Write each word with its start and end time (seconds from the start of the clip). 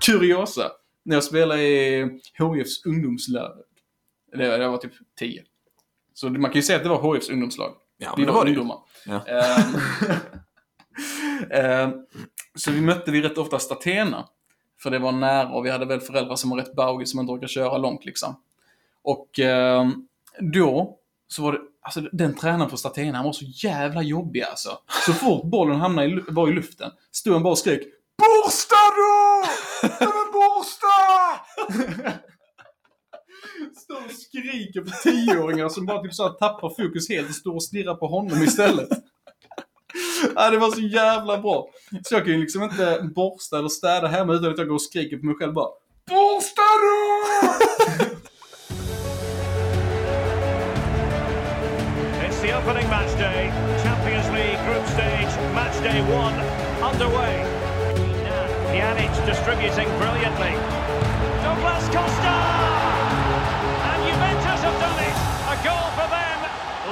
Kuriosa. 0.00 0.70
När 1.04 1.16
jag 1.16 1.24
spelade 1.24 1.62
i 1.62 2.02
HIFs 2.38 2.86
ungdomslag. 2.86 3.52
Det, 4.36 4.44
jag 4.44 4.70
var 4.70 4.78
typ 4.78 4.92
10. 5.18 5.42
Så 6.14 6.30
man 6.30 6.50
kan 6.50 6.58
ju 6.58 6.62
säga 6.62 6.76
att 6.76 6.82
det 6.82 6.88
var 6.88 7.14
HIFs 7.14 7.30
ungdomslag. 7.30 7.74
Ja, 7.98 8.14
vi 8.16 8.24
det 8.24 8.32
var, 8.32 8.38
var 8.38 8.44
det 8.44 8.50
ungdomar. 8.50 8.78
Ja. 9.06 9.24
Ehm, 11.50 11.92
så 12.54 12.70
vi 12.70 12.80
mötte 12.80 13.10
vi 13.10 13.22
rätt 13.22 13.38
ofta 13.38 13.58
Statena. 13.58 14.28
För 14.82 14.90
det 14.90 14.98
var 14.98 15.12
nära 15.12 15.48
och 15.48 15.66
vi 15.66 15.70
hade 15.70 15.86
väl 15.86 16.00
föräldrar 16.00 16.36
som 16.36 16.50
var 16.50 16.56
rätt 16.56 16.74
baugiga 16.74 17.06
som 17.06 17.20
inte 17.20 17.32
orkade 17.32 17.48
köra 17.48 17.78
långt 17.78 18.04
liksom. 18.04 18.40
Och 19.02 19.38
ehm, 19.38 20.08
då 20.40 20.98
så 21.28 21.42
var 21.42 21.52
det, 21.52 21.58
alltså 21.82 22.00
den 22.00 22.34
tränaren 22.34 22.70
på 22.70 22.76
Statena, 22.76 23.18
han 23.18 23.24
var 23.24 23.32
så 23.32 23.44
jävla 23.44 24.02
jobbig 24.02 24.42
alltså. 24.42 24.78
Så 25.06 25.12
fort 25.12 25.44
bollen 25.44 25.80
hamnade 25.80 26.08
i, 26.08 26.24
var 26.28 26.48
i 26.48 26.52
luften, 26.52 26.90
stod 27.12 27.32
han 27.32 27.42
bara 27.42 27.50
och 27.50 27.58
skrek 27.58 27.82
Borsta 28.22 28.76
då! 28.96 29.42
Ja, 29.82 30.12
men 30.16 30.32
borsta! 30.32 30.96
Står 33.76 33.96
och 34.04 34.10
skriker 34.10 34.80
på 34.80 34.90
tioåringar 35.02 35.68
som 35.68 35.86
bara 35.86 36.02
typ 36.02 36.14
så 36.14 36.22
här 36.22 36.30
tappar 36.32 36.68
fokus 36.68 37.08
helt 37.08 37.28
och 37.28 37.34
står 37.34 37.54
och 37.54 37.62
stirrar 37.64 37.94
på 37.94 38.06
honom 38.06 38.42
istället. 38.42 38.88
Ja, 40.34 40.50
det 40.50 40.58
var 40.58 40.70
så 40.70 40.80
jävla 40.80 41.38
bra. 41.38 41.68
Så 42.02 42.14
jag 42.14 42.24
kan 42.24 42.32
ju 42.32 42.40
liksom 42.40 42.62
inte 42.62 43.10
borsta 43.14 43.58
eller 43.58 43.68
städa 43.68 44.06
hemma 44.06 44.32
utan 44.32 44.50
att 44.50 44.58
jag 44.58 44.68
går 44.68 44.74
och 44.74 44.82
skriker 44.82 45.16
på 45.16 45.26
mig 45.26 45.34
själv 45.34 45.52
bara 45.52 45.68
Borsta 46.08 46.62
då! 46.82 47.22
It's 52.24 52.40
the 52.42 52.54
opening 52.54 52.88
match 52.88 53.14
day. 53.18 53.52
Champions 53.84 54.28
League 54.32 54.66
group 54.66 54.86
stage, 54.86 55.54
match 55.54 55.78
day 55.82 56.00
one 56.00 56.36
underway. 56.92 57.51
Pjanic 58.72 59.26
distributing 59.26 59.88
brilliantly. 60.00 60.52
Douglas 61.44 61.84
Costa! 61.86 62.34
And 63.88 64.00
Juventus 64.08 64.60
have 64.66 64.80
done 64.80 65.00
it. 65.08 65.16
A 65.52 65.56
goal 65.64 65.90
for 65.96 66.08
them. 66.10 66.40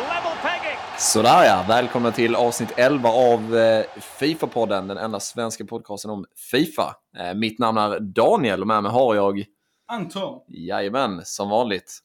Level 0.09 0.37
pegging. 0.43 0.79
Sådär 0.99 1.45
ja, 1.45 1.65
välkomna 1.69 2.13
till 2.13 2.35
avsnitt 2.35 2.73
11 2.77 3.09
av 3.09 3.57
eh, 3.57 3.85
Fifa-podden, 4.01 4.89
den 4.89 4.99
enda 4.99 5.21
svenska 5.21 5.65
podcasten 5.65 6.11
om 6.11 6.25
Fifa. 6.51 6.95
Eh, 7.19 7.35
mitt 7.35 7.59
namn 7.59 7.79
är 7.79 8.01
Daniel 8.01 8.61
och 8.61 8.67
med 8.67 8.83
mig 8.83 8.93
har 8.93 9.15
jag, 9.15 9.45
Anton. 9.89 10.41
jajamän, 10.49 11.21
som 11.25 11.49
vanligt. 11.49 11.99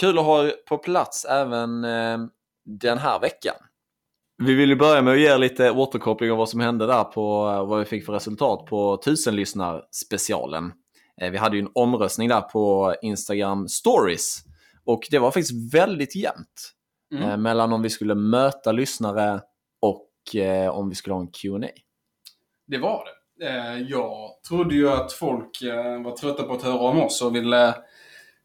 Kul 0.00 0.18
att 0.18 0.24
ha 0.24 0.44
er 0.44 0.52
på 0.68 0.78
plats 0.78 1.24
även 1.24 1.84
eh, 1.84 2.18
den 2.64 2.98
här 2.98 3.20
veckan. 3.20 3.54
Vi 4.42 4.54
vill 4.54 4.68
ju 4.68 4.76
börja 4.76 5.02
med 5.02 5.12
att 5.12 5.20
ge 5.20 5.36
lite 5.36 5.70
återkoppling 5.70 6.32
om 6.32 6.38
vad 6.38 6.48
som 6.48 6.60
hände 6.60 6.86
där 6.86 7.04
på 7.04 7.50
eh, 7.50 7.66
vad 7.66 7.78
vi 7.78 7.84
fick 7.84 8.06
för 8.06 8.12
resultat 8.12 8.66
på 8.66 8.94
1000 8.94 9.36
lyssnar 9.36 9.82
specialen. 9.90 10.72
Eh, 11.20 11.30
vi 11.30 11.38
hade 11.38 11.56
ju 11.56 11.62
en 11.62 11.70
omröstning 11.74 12.28
där 12.28 12.40
på 12.40 12.94
Instagram 13.02 13.68
stories 13.68 14.42
och 14.84 15.00
det 15.10 15.18
var 15.18 15.30
faktiskt 15.30 15.74
väldigt 15.74 16.16
jämnt. 16.16 16.72
Mm. 17.14 17.30
Eh, 17.30 17.36
mellan 17.36 17.72
om 17.72 17.82
vi 17.82 17.90
skulle 17.90 18.14
möta 18.14 18.72
lyssnare 18.72 19.40
och 19.80 20.06
om 20.72 20.88
vi 20.88 20.94
skulle 20.94 21.14
ha 21.14 21.20
en 21.20 21.30
Q&A. 21.30 21.68
Det 22.66 22.78
var 22.78 23.04
det. 23.38 23.78
Jag 23.78 24.30
trodde 24.48 24.74
ju 24.74 24.90
att 24.90 25.12
folk 25.12 25.62
var 26.04 26.16
trötta 26.16 26.42
på 26.42 26.52
att 26.52 26.62
höra 26.62 26.78
om 26.78 27.00
oss 27.00 27.22
och 27.22 27.34
ville 27.34 27.74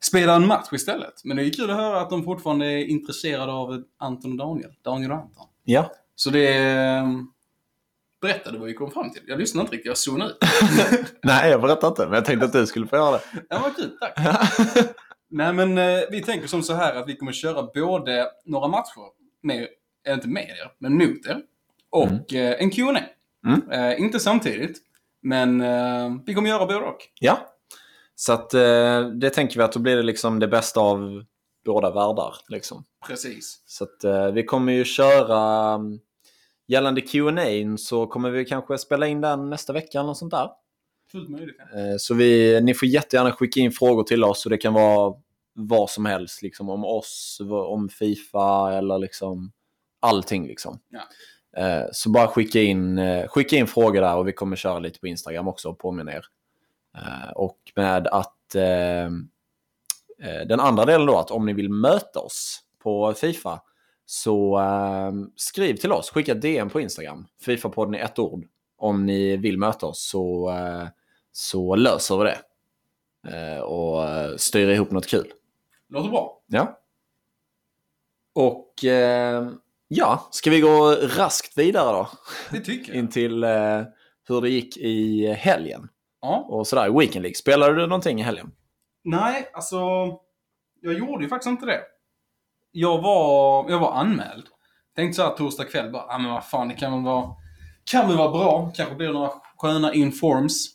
spela 0.03 0.35
en 0.35 0.47
match 0.47 0.67
istället. 0.73 1.13
Men 1.23 1.37
det 1.37 1.43
är 1.43 1.49
kul 1.49 1.69
att 1.69 1.77
höra 1.77 2.01
att 2.01 2.09
de 2.09 2.23
fortfarande 2.23 2.65
är 2.65 2.85
intresserade 2.85 3.51
av 3.51 3.83
Anton 3.99 4.31
och 4.31 4.37
Daniel. 4.37 4.71
Daniel 4.83 5.11
och 5.11 5.17
Anton. 5.17 5.47
Ja. 5.65 5.91
Så 6.15 6.29
det 6.29 6.57
eh, 6.57 7.07
berättade 8.21 8.57
vad 8.57 8.67
vi 8.67 8.73
kom 8.73 8.91
fram 8.91 9.11
till. 9.11 9.21
Jag 9.27 9.39
lyssnade 9.39 9.61
inte 9.61 9.73
riktigt, 9.75 9.87
jag 9.87 9.97
zonade 9.97 10.31
ut. 10.31 10.37
Nej, 11.23 11.51
jag 11.51 11.61
berättar 11.61 11.87
inte, 11.87 12.05
men 12.05 12.13
jag 12.13 12.25
tänkte 12.25 12.45
att 12.45 12.53
du 12.53 12.67
skulle 12.67 12.87
få 12.87 12.95
göra 12.95 13.11
det. 13.11 13.21
Det 13.49 13.55
var 13.55 13.69
kul, 13.69 13.97
tack. 13.99 14.17
Nej 15.29 15.53
men 15.53 15.77
eh, 15.77 15.99
vi 16.11 16.21
tänker 16.21 16.47
som 16.47 16.63
så 16.63 16.73
här 16.73 16.95
att 16.95 17.09
vi 17.09 17.15
kommer 17.15 17.31
köra 17.31 17.63
både 17.63 18.27
några 18.45 18.67
matcher 18.67 19.01
med, 19.43 19.67
eller 20.05 20.15
inte 20.15 20.27
med 20.27 20.43
er, 20.43 20.71
men 20.79 20.93
mot 20.93 21.25
er. 21.25 21.41
Och 21.89 22.33
eh, 22.33 22.55
en 22.61 22.71
Q&A. 22.71 22.99
Mm. 23.47 23.71
Eh, 23.71 23.99
inte 23.99 24.19
samtidigt, 24.19 24.77
men 25.21 25.61
eh, 25.61 26.11
vi 26.25 26.33
kommer 26.33 26.49
göra 26.49 26.65
både 26.65 26.79
och. 26.79 26.97
ja. 27.19 27.51
Så 28.15 28.33
att, 28.33 28.53
eh, 28.53 29.01
det 29.01 29.29
tänker 29.29 29.57
vi 29.57 29.63
att 29.63 29.71
då 29.71 29.79
blir 29.79 29.95
det 29.95 30.03
liksom 30.03 30.39
det 30.39 30.47
bästa 30.47 30.79
av 30.79 31.25
båda 31.65 31.91
världar. 31.91 32.35
Liksom. 32.47 32.83
Precis. 33.07 33.63
Så 33.65 33.83
att, 33.83 34.03
eh, 34.03 34.31
vi 34.31 34.43
kommer 34.43 34.73
ju 34.73 34.85
köra 34.85 35.73
um, 35.75 35.99
gällande 36.67 37.01
Q&A 37.01 37.77
så 37.77 38.07
kommer 38.07 38.29
vi 38.29 38.45
kanske 38.45 38.77
spela 38.77 39.07
in 39.07 39.21
den 39.21 39.49
nästa 39.49 39.73
vecka 39.73 39.97
eller 39.99 40.07
något 40.07 40.17
sånt 40.17 40.31
där. 40.31 40.49
Fullt 41.11 41.29
möjligt. 41.29 41.55
Ja. 41.73 41.79
Eh, 41.79 41.95
Så 41.97 42.13
vi, 42.13 42.61
ni 42.61 42.73
får 42.73 42.87
jättegärna 42.87 43.31
skicka 43.31 43.59
in 43.59 43.71
frågor 43.71 44.03
till 44.03 44.23
oss 44.23 44.45
och 44.45 44.49
det 44.49 44.57
kan 44.57 44.73
vara 44.73 45.15
vad 45.53 45.89
som 45.89 46.05
helst. 46.05 46.41
Liksom, 46.41 46.69
om 46.69 46.85
oss, 46.85 47.41
om 47.49 47.89
Fifa 47.89 48.73
eller 48.73 48.97
liksom 48.97 49.51
allting. 49.99 50.47
Liksom. 50.47 50.79
Ja. 50.89 51.01
Eh, 51.61 51.85
Så 51.91 52.09
bara 52.09 52.27
skicka 52.27 52.61
in, 52.61 52.99
skicka 53.27 53.55
in 53.55 53.67
frågor 53.67 54.01
där 54.01 54.15
och 54.15 54.27
vi 54.27 54.33
kommer 54.33 54.55
köra 54.55 54.79
lite 54.79 54.99
på 54.99 55.07
Instagram 55.07 55.47
också 55.47 55.69
och 55.69 55.79
påminna 55.79 56.13
er. 56.13 56.25
Och 57.35 57.57
med 57.75 58.07
att 58.07 58.55
den 60.47 60.59
andra 60.59 60.85
delen 60.85 61.07
då, 61.07 61.17
att 61.17 61.31
om 61.31 61.45
ni 61.45 61.53
vill 61.53 61.69
möta 61.69 62.19
oss 62.19 62.61
på 62.83 63.13
Fifa 63.13 63.61
så 64.05 64.59
eh, 64.59 65.11
skriv 65.35 65.75
till 65.75 65.91
oss, 65.91 66.09
skicka 66.09 66.33
DM 66.33 66.69
på 66.69 66.81
Instagram. 66.81 67.27
Fifa-podden 67.45 67.95
i 67.95 67.99
ett 67.99 68.19
ord. 68.19 68.45
Om 68.77 69.05
ni 69.05 69.37
vill 69.37 69.57
möta 69.57 69.85
oss 69.85 70.07
så, 70.09 70.49
eh, 70.49 70.87
så 71.31 71.75
löser 71.75 72.17
vi 72.17 72.23
det. 72.23 72.37
Eh, 73.37 73.59
och 73.59 74.03
eh, 74.03 74.35
styr 74.35 74.69
ihop 74.69 74.91
något 74.91 75.07
kul. 75.07 75.27
Låter 75.89 76.09
bra. 76.09 76.41
Ja. 76.47 76.79
Och 78.33 78.85
eh, 78.85 79.49
ja, 79.87 80.27
ska 80.31 80.49
vi 80.49 80.59
gå 80.59 80.91
raskt 80.91 81.57
vidare 81.57 81.91
då? 81.91 82.09
Det 82.51 82.59
tycker 82.59 82.91
jag. 82.93 82.99
In 82.99 83.09
till 83.09 83.43
eh, 83.43 83.81
hur 84.27 84.41
det 84.41 84.49
gick 84.49 84.77
i 84.77 85.27
helgen. 85.27 85.89
Ja. 86.21 86.45
Och 86.49 86.67
sådär, 86.67 86.99
Weekend 86.99 87.23
League. 87.23 87.35
Spelade 87.35 87.75
du 87.75 87.87
någonting 87.87 88.19
i 88.19 88.23
helgen? 88.23 88.51
Nej, 89.05 89.51
alltså. 89.53 89.77
Jag 90.81 90.93
gjorde 90.93 91.23
ju 91.23 91.29
faktiskt 91.29 91.49
inte 91.49 91.65
det. 91.65 91.81
Jag 92.71 93.01
var, 93.01 93.69
jag 93.69 93.79
var 93.79 93.91
anmäld. 93.93 94.45
Tänkte 94.95 95.15
så 95.15 95.23
här 95.23 95.29
torsdag 95.35 95.63
kväll 95.65 95.91
bara, 95.91 96.03
ah, 96.03 96.17
men 96.17 96.31
vad 96.31 96.45
fan, 96.45 96.67
det 96.67 96.73
kan 96.75 96.91
väl 96.91 97.01
vara, 97.01 97.29
kan 97.91 98.07
väl 98.07 98.17
vara 98.17 98.29
bra. 98.31 98.71
Kanske 98.75 98.95
blir 98.95 99.07
det 99.07 99.13
några 99.13 99.31
sköna 99.57 99.93
informs. 99.93 100.67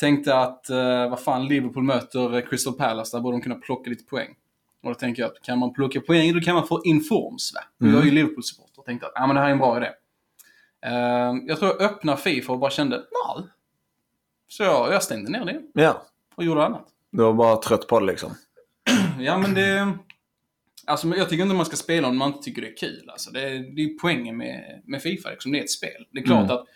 Tänkte 0.00 0.38
att, 0.38 0.70
eh, 0.70 1.08
vad 1.10 1.20
fan, 1.20 1.46
Liverpool 1.46 1.82
möter 1.82 2.40
Crystal 2.50 2.74
Palace, 2.74 3.16
där 3.16 3.22
borde 3.22 3.36
de 3.36 3.40
kunna 3.42 3.54
plocka 3.54 3.90
lite 3.90 4.04
poäng. 4.04 4.34
Och 4.82 4.88
då 4.88 4.94
tänker 4.94 5.22
jag 5.22 5.30
att 5.32 5.42
kan 5.42 5.58
man 5.58 5.72
plocka 5.72 6.00
poäng, 6.00 6.32
då 6.34 6.40
kan 6.40 6.54
man 6.54 6.66
få 6.66 6.82
informs 6.84 7.52
va? 7.54 7.60
Och 7.80 7.92
Jag 7.94 8.00
är 8.00 8.04
ju 8.04 8.10
Liverpool-supporter 8.10 8.78
och 8.78 8.84
tänkte 8.84 9.06
att, 9.06 9.12
ah, 9.16 9.26
men 9.26 9.36
det 9.36 9.40
här 9.42 9.48
är 9.48 9.52
en 9.52 9.58
bra 9.58 9.76
idé. 9.76 9.90
Eh, 10.86 11.34
jag 11.46 11.58
tror 11.58 11.70
jag 11.70 11.80
öppnade 11.82 12.18
Fifa 12.18 12.52
och 12.52 12.58
bara 12.58 12.70
kände, 12.70 12.96
nej. 12.96 13.46
Så 14.48 14.62
jag, 14.62 14.92
jag 14.92 15.02
stängde 15.02 15.30
ner 15.30 15.44
det 15.44 15.82
Ja. 15.82 16.02
och 16.34 16.44
gjorde 16.44 16.64
annat. 16.64 16.86
Du 17.12 17.22
var 17.22 17.32
bara 17.32 17.56
trött 17.56 17.86
på 17.88 18.00
det 18.00 18.06
liksom? 18.06 18.34
Ja, 19.20 19.38
men 19.38 19.54
det... 19.54 19.92
Alltså, 20.86 21.08
jag 21.08 21.28
tycker 21.28 21.42
inte 21.42 21.54
man 21.54 21.66
ska 21.66 21.76
spela 21.76 22.08
om 22.08 22.16
man 22.16 22.28
inte 22.28 22.42
tycker 22.42 22.62
det 22.62 22.68
är 22.68 22.76
kul. 22.76 23.10
Alltså, 23.10 23.30
det, 23.30 23.40
är, 23.40 23.58
det 23.76 23.82
är 23.82 23.98
poängen 24.00 24.36
med, 24.36 24.82
med 24.84 25.02
Fifa, 25.02 25.30
liksom. 25.30 25.52
det 25.52 25.58
är 25.58 25.62
ett 25.62 25.70
spel. 25.70 26.06
Det 26.10 26.18
är 26.20 26.24
klart 26.24 26.44
Mm. 26.44 26.56
att 26.56 26.66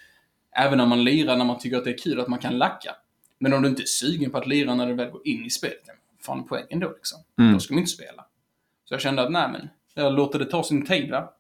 även 0.56 0.80
om 0.80 0.88
man 0.88 1.04
lirar 1.04 1.36
när 1.36 1.44
man 1.44 1.58
tycker 1.58 1.76
att 1.76 1.84
det 1.84 1.90
är 1.90 1.98
kul, 1.98 2.20
att 2.20 2.28
man 2.28 2.38
kan 2.38 2.58
lacka. 2.58 2.96
Men 3.38 3.52
om 3.52 3.62
du 3.62 3.68
inte 3.68 3.82
är 3.82 3.86
sugen 3.86 4.30
på 4.30 4.38
att 4.38 4.46
lira 4.46 4.74
när 4.74 4.86
du 4.86 4.94
väl 4.94 5.10
går 5.10 5.20
in 5.26 5.44
i 5.44 5.50
spelet, 5.50 5.82
fan 6.20 6.44
poängen 6.48 6.80
då 6.80 6.92
liksom? 6.92 7.18
Mm. 7.38 7.52
Då 7.52 7.60
ska 7.60 7.74
man 7.74 7.78
inte 7.78 7.92
spela. 7.92 8.24
Så 8.84 8.94
jag 8.94 9.00
kände 9.00 9.22
att, 9.22 9.32
nej 9.32 9.48
men, 9.52 9.68
jag 9.94 10.12
låter 10.12 10.38
det 10.38 10.44
ta 10.44 10.62
sin 10.62 10.86
tid 10.86 11.10
va. 11.10 11.32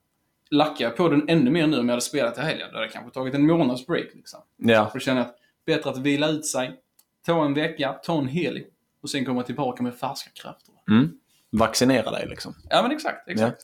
Lackar 0.50 0.84
jag 0.84 0.96
på 0.96 1.08
den 1.08 1.28
ännu 1.28 1.50
mer 1.50 1.66
nu 1.66 1.78
om 1.78 1.88
jag 1.88 1.92
hade 1.92 2.00
spelat 2.00 2.38
i 2.38 2.40
helgen, 2.40 2.68
då 2.70 2.74
hade 2.74 2.84
jag 2.86 2.92
kanske 2.92 3.10
tagit 3.10 3.34
en 3.34 3.46
månads 3.46 3.86
break 3.86 4.06
liksom. 4.14 4.40
Ja. 4.56 4.92
Känner 5.00 5.20
jag 5.20 5.28
att 5.28 5.36
bättre 5.66 5.90
att 5.90 5.98
vila 5.98 6.28
ut 6.28 6.46
sig, 6.46 6.80
ta 7.26 7.44
en 7.44 7.54
vecka, 7.54 7.92
ta 7.92 8.18
en 8.18 8.28
helg 8.28 8.64
och 9.02 9.10
sen 9.10 9.24
komma 9.24 9.42
tillbaka 9.42 9.82
med 9.82 9.94
färska 9.94 10.30
krafter. 10.34 10.74
Mm. 10.90 11.12
Vaccinera 11.52 12.10
dig 12.10 12.26
liksom. 12.28 12.54
Ja 12.70 12.82
men 12.82 12.90
exakt, 12.90 13.28
exakt. 13.28 13.62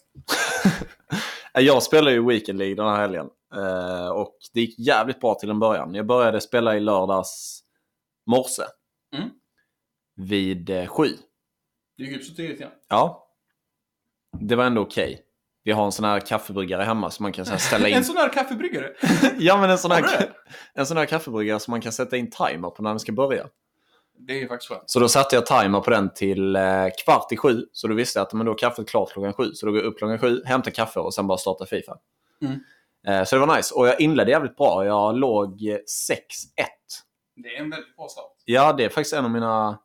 Jag 1.53 1.83
spelade 1.83 2.12
ju 2.12 2.27
Weekend 2.27 2.59
League 2.59 2.75
den 2.75 2.87
här 2.87 2.97
helgen. 2.97 3.31
Eh, 3.55 4.09
och 4.09 4.38
det 4.53 4.61
gick 4.61 4.79
jävligt 4.79 5.21
bra 5.21 5.35
till 5.35 5.50
en 5.50 5.59
början. 5.59 5.94
Jag 5.94 6.06
började 6.06 6.41
spela 6.41 6.77
i 6.77 6.81
lördags 6.81 7.62
morse. 8.27 8.62
Mm. 9.17 9.31
Vid 10.17 10.71
eh, 10.71 10.87
sju. 10.87 11.09
Det 11.97 12.05
gick 12.05 12.17
upp 12.17 12.25
så 12.25 12.35
tidigt 12.35 12.61
ja. 12.61 12.69
Ja. 12.88 13.29
Det 14.41 14.56
var 14.56 14.65
ändå 14.65 14.81
okej. 14.81 15.23
Vi 15.65 15.73
har 15.73 15.85
en 15.85 15.93
sån 15.93 16.05
här 16.05 16.21
kaffebryggare 16.21 16.83
hemma 16.83 17.11
som 17.11 17.23
man 17.23 17.33
kan 17.33 17.47
så 17.47 17.59
ställa 17.59 17.88
in. 17.88 17.97
En 17.97 18.05
sån 18.05 18.17
här 18.17 18.29
kaffebryggare. 18.29 18.93
ja, 19.38 19.61
men 19.61 19.71
en 19.71 19.79
sån, 19.79 19.91
här, 19.91 20.33
en 20.75 20.87
sån 20.87 20.97
här 20.97 21.06
kaffebryggare 21.06 21.61
som 21.61 21.71
man 21.71 21.81
kan 21.81 21.93
sätta 21.93 22.17
in 22.17 22.31
timer 22.31 22.71
på 22.71 22.83
när 22.83 22.91
den 22.91 23.00
ska 23.00 23.12
börja. 23.12 23.47
Det 24.18 24.42
är 24.42 24.48
faktiskt 24.48 24.68
skönt. 24.68 24.90
Så 24.90 25.00
då 25.00 25.08
satte 25.08 25.36
jag 25.36 25.46
timer 25.46 25.80
på 25.80 25.90
den 25.90 26.14
till 26.14 26.56
eh, 26.56 26.86
kvart 27.04 27.32
i 27.32 27.36
sju. 27.36 27.62
Så 27.72 27.88
då 27.88 27.94
visste 27.94 28.18
jag 28.18 28.26
att 28.26 28.32
men 28.32 28.46
då 28.46 28.52
är 28.52 28.58
kaffet 28.58 28.88
klart 28.88 29.12
klockan 29.12 29.32
sju. 29.32 29.52
Så 29.54 29.66
då 29.66 29.72
går 29.72 29.80
jag 29.80 29.88
upp 29.88 29.98
klockan 29.98 30.18
sju, 30.18 30.42
hämtar 30.44 30.70
kaffe 30.70 31.00
och 31.00 31.14
sen 31.14 31.26
bara 31.26 31.38
starta 31.38 31.66
Fifa. 31.66 31.96
Mm. 32.42 32.60
Eh, 33.06 33.24
så 33.24 33.36
det 33.36 33.46
var 33.46 33.56
nice. 33.56 33.74
Och 33.74 33.88
jag 33.88 34.00
inledde 34.00 34.30
jävligt 34.30 34.56
bra. 34.56 34.86
Jag 34.86 35.16
låg 35.16 35.62
eh, 35.62 35.74
6-1 35.74 35.78
Det 37.36 37.56
är 37.56 37.62
en 37.62 37.70
väldigt 37.70 37.96
bra 37.96 38.08
start. 38.08 38.32
Ja, 38.44 38.72
det 38.72 38.84
är 38.84 38.88
faktiskt 38.88 39.14
en 39.14 39.24
av 39.24 39.30
mina, 39.30 39.78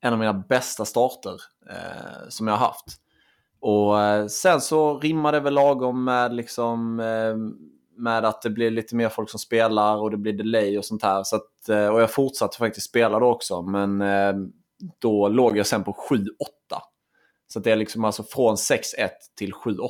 en 0.00 0.12
av 0.12 0.18
mina 0.18 0.32
bästa 0.32 0.84
starter 0.84 1.40
eh, 1.70 2.28
som 2.28 2.48
jag 2.48 2.54
har 2.54 2.66
haft. 2.66 2.86
Och 3.60 4.00
eh, 4.00 4.26
sen 4.26 4.60
så 4.60 4.98
rimmar 4.98 5.32
det 5.32 5.40
väl 5.40 5.54
lagom 5.54 6.04
med, 6.04 6.34
liksom, 6.34 7.00
eh, 7.00 7.36
med 7.96 8.24
att 8.24 8.42
det 8.42 8.50
blir 8.50 8.70
lite 8.70 8.96
mer 8.96 9.08
folk 9.08 9.30
som 9.30 9.40
spelar 9.40 9.96
och 9.96 10.10
det 10.10 10.16
blir 10.16 10.32
delay 10.32 10.78
och 10.78 10.84
sånt 10.84 11.02
här. 11.02 11.22
Så 11.24 11.36
att, 11.36 11.68
eh, 11.68 11.86
och 11.88 12.00
jag 12.00 12.10
fortsatte 12.10 12.58
faktiskt 12.58 12.88
spela 12.88 13.18
då 13.18 13.26
också, 13.26 13.62
men 13.62 14.00
eh, 14.02 14.32
då 14.98 15.28
låg 15.28 15.56
jag 15.58 15.66
sen 15.66 15.84
på 15.84 15.92
7-8. 16.10 16.26
Så 17.46 17.58
det 17.60 17.72
är 17.72 17.76
liksom 17.76 18.04
alltså 18.04 18.22
från 18.22 18.54
6-1 18.56 19.08
till 19.38 19.52
7-8 19.52 19.88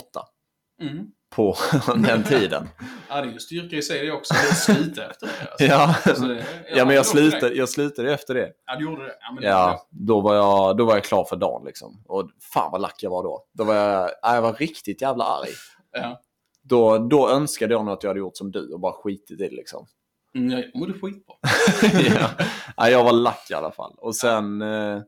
Mm. 0.83 1.07
på 1.37 1.57
den 2.07 2.23
tiden. 2.23 2.69
Ja, 3.09 3.21
det 3.21 3.29
är 3.29 3.33
ju 3.33 3.39
styrka 3.39 3.77
i 3.77 3.83
sig 3.83 4.07
det 4.07 4.13
också. 4.13 4.35
Det 4.35 4.55
sluta 4.55 5.11
efter 5.11 5.27
det. 5.27 5.51
Alltså. 5.51 5.65
ja, 5.65 6.15
Så 6.15 6.27
det- 6.27 6.45
ja, 6.77 6.85
men 6.85 6.97
jag 6.97 7.07
slutade, 7.07 7.55
jag 7.55 7.69
slutade 7.69 8.15
efter 8.15 8.35
det. 8.35 8.51
Ja, 8.67 8.77
du 8.77 8.85
gjorde 8.85 9.05
det. 9.05 9.15
Ja, 9.21 9.41
det 9.41 9.47
Ja, 9.47 9.87
då 9.91 10.21
var, 10.21 10.35
jag, 10.35 10.77
då 10.77 10.85
var 10.85 10.95
jag 10.95 11.05
klar 11.05 11.25
för 11.25 11.37
dagen 11.37 11.63
liksom. 11.67 12.03
Och 12.07 12.31
fan 12.53 12.73
vad 12.73 12.81
lack 12.81 13.03
jag 13.03 13.11
var 13.11 13.23
då. 13.23 13.45
Då 13.53 13.65
var 13.65 13.75
jag, 13.75 14.11
ja, 14.23 14.35
jag 14.35 14.43
var 14.43 14.53
riktigt 14.53 15.03
jävla 15.03 15.25
arg. 15.25 15.49
Ja. 15.93 16.21
Då, 16.69 16.99
då 16.99 17.31
önskade 17.31 17.75
jag 17.75 17.85
nog 17.85 17.95
att 17.95 18.03
jag 18.03 18.11
hade 18.11 18.21
gjort 18.21 18.37
som 18.37 18.51
du 18.51 18.73
och 18.73 18.81
bara 18.81 18.93
skitit 18.93 19.31
i 19.31 19.35
det 19.35 19.51
liksom. 19.51 19.87
Mm, 20.35 20.51
jag 20.51 20.65
mådde 20.75 20.93
skitbra. 20.93 21.35
ja. 22.21 22.31
ja, 22.77 22.91
jag 22.91 23.05
var 23.05 23.13
lack 23.13 23.51
i 23.51 23.55
alla 23.55 23.73
fall. 23.73 23.95
Och 23.99 24.17
sen 24.17 24.63
eh, 24.63 25.01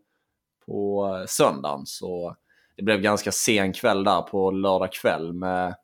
på 0.66 1.24
söndagen 1.28 1.86
så 1.86 2.36
det 2.76 2.82
blev 2.82 3.00
ganska 3.00 3.32
sen 3.32 3.72
kväll 3.72 4.04
där 4.04 4.22
på 4.22 4.50
lördag 4.50 4.92
kväll 4.92 5.32
med 5.32 5.74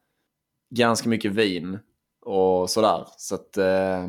ganska 0.71 1.09
mycket 1.09 1.33
vin 1.33 1.79
och 2.27 2.71
sådär. 2.71 3.07
Så 3.17 3.35
att 3.35 3.57
eh, 3.57 4.07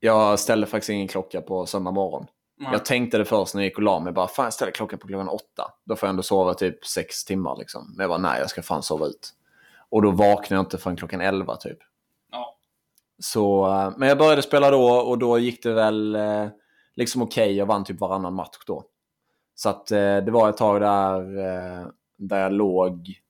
jag 0.00 0.38
ställde 0.38 0.66
faktiskt 0.66 0.90
ingen 0.90 1.08
klocka 1.08 1.40
på 1.40 1.66
söndag 1.66 1.90
morgon. 1.90 2.26
Nej. 2.58 2.68
Jag 2.72 2.84
tänkte 2.84 3.18
det 3.18 3.24
först 3.24 3.54
när 3.54 3.62
jag 3.62 3.68
gick 3.68 3.76
och 3.76 3.82
la 3.82 4.00
mig. 4.00 4.12
Bara, 4.12 4.28
fan 4.28 4.44
jag 4.44 4.54
ställer 4.54 4.72
klockan 4.72 4.98
på 4.98 5.06
klockan 5.06 5.28
åtta. 5.28 5.70
Då 5.84 5.96
får 5.96 6.06
jag 6.06 6.10
ändå 6.10 6.22
sova 6.22 6.54
typ 6.54 6.86
sex 6.86 7.24
timmar 7.24 7.56
liksom. 7.58 7.94
Men 7.96 8.02
jag 8.04 8.10
bara, 8.10 8.18
nej 8.18 8.40
jag 8.40 8.50
ska 8.50 8.62
fan 8.62 8.82
sova 8.82 9.06
ut. 9.06 9.34
Och 9.92 10.02
då 10.02 10.10
vaknade 10.10 10.54
jag 10.54 10.62
inte 10.62 10.78
förrän 10.78 10.96
klockan 10.96 11.20
elva 11.20 11.56
typ. 11.56 11.78
Ja. 12.30 12.58
Så, 13.18 13.66
eh, 13.66 13.92
men 13.96 14.08
jag 14.08 14.18
började 14.18 14.42
spela 14.42 14.70
då 14.70 14.90
och 14.90 15.18
då 15.18 15.38
gick 15.38 15.62
det 15.62 15.72
väl 15.72 16.14
eh, 16.14 16.48
liksom 16.94 17.22
okej. 17.22 17.56
Jag 17.56 17.66
vann 17.66 17.84
typ 17.84 18.00
varannan 18.00 18.34
match 18.34 18.58
då. 18.66 18.84
Så 19.54 19.68
att 19.68 19.90
eh, 19.90 20.16
det 20.16 20.30
var 20.30 20.48
ett 20.48 20.56
tag 20.56 20.80
där, 20.80 21.38
eh, 21.38 21.86
där 22.18 22.40
jag 22.40 22.52
låg... 22.52 23.20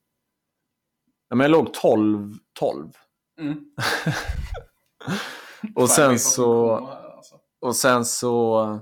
Ja, 1.28 1.36
men 1.36 1.40
jag 1.40 1.50
låg 1.50 1.66
12-12. 1.66 2.92
Mm. 3.40 3.64
Och 5.74 5.88
Fan, 5.88 5.88
sen 5.88 6.18
så... 6.18 6.76
alltså. 6.76 7.36
Och 7.60 7.76
sen 7.76 8.04
så... 8.04 8.78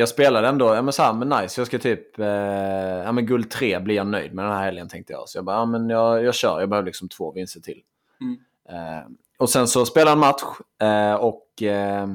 Jag 0.00 0.08
spelade 0.08 0.48
ändå, 0.48 0.74
ja 0.74 0.82
men 0.82 0.92
så 0.92 1.02
här, 1.02 1.12
men 1.12 1.28
nice, 1.28 1.60
jag 1.60 1.66
ska 1.66 1.78
typ, 1.78 2.18
eh, 2.18 2.26
ja 2.26 3.12
men 3.12 3.26
guld 3.26 3.50
3 3.50 3.80
blir 3.80 3.94
jag 3.94 4.06
nöjd 4.06 4.34
med 4.34 4.44
den 4.44 4.52
här 4.52 4.64
helgen 4.64 4.88
tänkte 4.88 5.12
jag. 5.12 5.28
Så 5.28 5.38
jag 5.38 5.44
bara, 5.44 5.56
ja 5.56 5.64
men 5.64 5.90
jag, 5.90 6.24
jag 6.24 6.34
kör, 6.34 6.60
jag 6.60 6.68
behöver 6.68 6.86
liksom 6.86 7.08
två 7.08 7.32
vinster 7.32 7.60
till. 7.60 7.82
Mm. 8.20 8.38
Eh, 8.68 9.06
och 9.38 9.50
sen 9.50 9.68
så 9.68 9.86
spelade 9.86 10.10
jag 10.10 10.16
en 10.16 10.20
match 10.20 10.42
eh, 10.82 11.14
och... 11.14 11.62
Eh, 11.62 12.08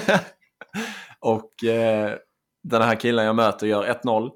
och 1.20 1.64
eh, 1.64 2.14
den 2.62 2.82
här 2.82 2.94
killen 3.00 3.24
jag 3.24 3.36
möter 3.36 3.66
gör 3.66 3.84
1-0. 4.04 4.30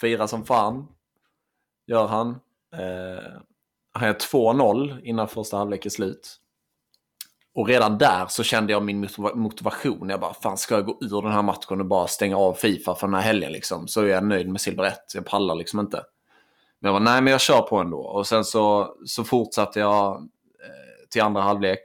Firar 0.00 0.26
som 0.26 0.44
fan. 0.44 0.88
Gör 1.86 2.06
han. 2.06 2.28
Eh, 2.72 3.32
han 3.92 4.08
gör 4.08 4.14
2-0 4.14 5.00
innan 5.02 5.28
första 5.28 5.56
halvlek 5.56 5.86
är 5.86 5.90
slut. 5.90 6.36
Och 7.56 7.68
redan 7.68 7.98
där 7.98 8.26
så 8.26 8.42
kände 8.42 8.72
jag 8.72 8.82
min 8.82 9.08
motivation. 9.34 10.08
Jag 10.08 10.20
bara, 10.20 10.34
fan 10.34 10.56
ska 10.56 10.74
jag 10.74 10.84
gå 10.84 10.98
ur 11.00 11.22
den 11.22 11.32
här 11.32 11.42
matchen 11.42 11.80
och 11.80 11.86
bara 11.86 12.06
stänga 12.06 12.36
av 12.36 12.54
Fifa 12.54 12.94
för 12.94 13.06
den 13.06 13.14
här 13.14 13.22
helgen 13.22 13.52
liksom. 13.52 13.88
Så 13.88 14.00
är 14.00 14.06
jag 14.06 14.24
nöjd 14.24 14.48
med 14.48 14.60
silver 14.60 14.84
1. 14.84 14.98
Jag 15.14 15.26
pallar 15.26 15.54
liksom 15.54 15.80
inte. 15.80 16.04
Men 16.80 16.88
jag 16.88 16.92
var 16.92 17.00
nej 17.00 17.22
men 17.22 17.30
jag 17.30 17.40
kör 17.40 17.60
på 17.60 17.76
ändå. 17.76 17.98
Och 17.98 18.26
sen 18.26 18.44
så, 18.44 18.94
så 19.06 19.24
fortsatte 19.24 19.80
jag 19.80 20.16
eh, 20.16 21.08
till 21.10 21.22
andra 21.22 21.42
halvlek. 21.42 21.80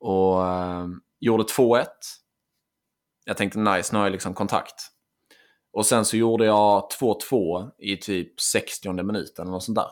Och 0.00 0.46
eh, 0.46 0.86
gjorde 1.20 1.44
2-1. 1.44 1.86
Jag 3.24 3.36
tänkte 3.36 3.58
nice, 3.58 3.92
nu 3.92 3.98
har 3.98 4.06
jag 4.06 4.12
liksom 4.12 4.34
kontakt. 4.34 4.88
Och 5.72 5.86
sen 5.86 6.04
så 6.04 6.16
gjorde 6.16 6.44
jag 6.44 6.90
2-2 7.00 7.70
i 7.78 7.96
typ 7.96 8.40
60 8.40 8.92
minuten 8.92 9.42
eller 9.42 9.52
något 9.52 9.64
sånt 9.64 9.78
där. 9.78 9.90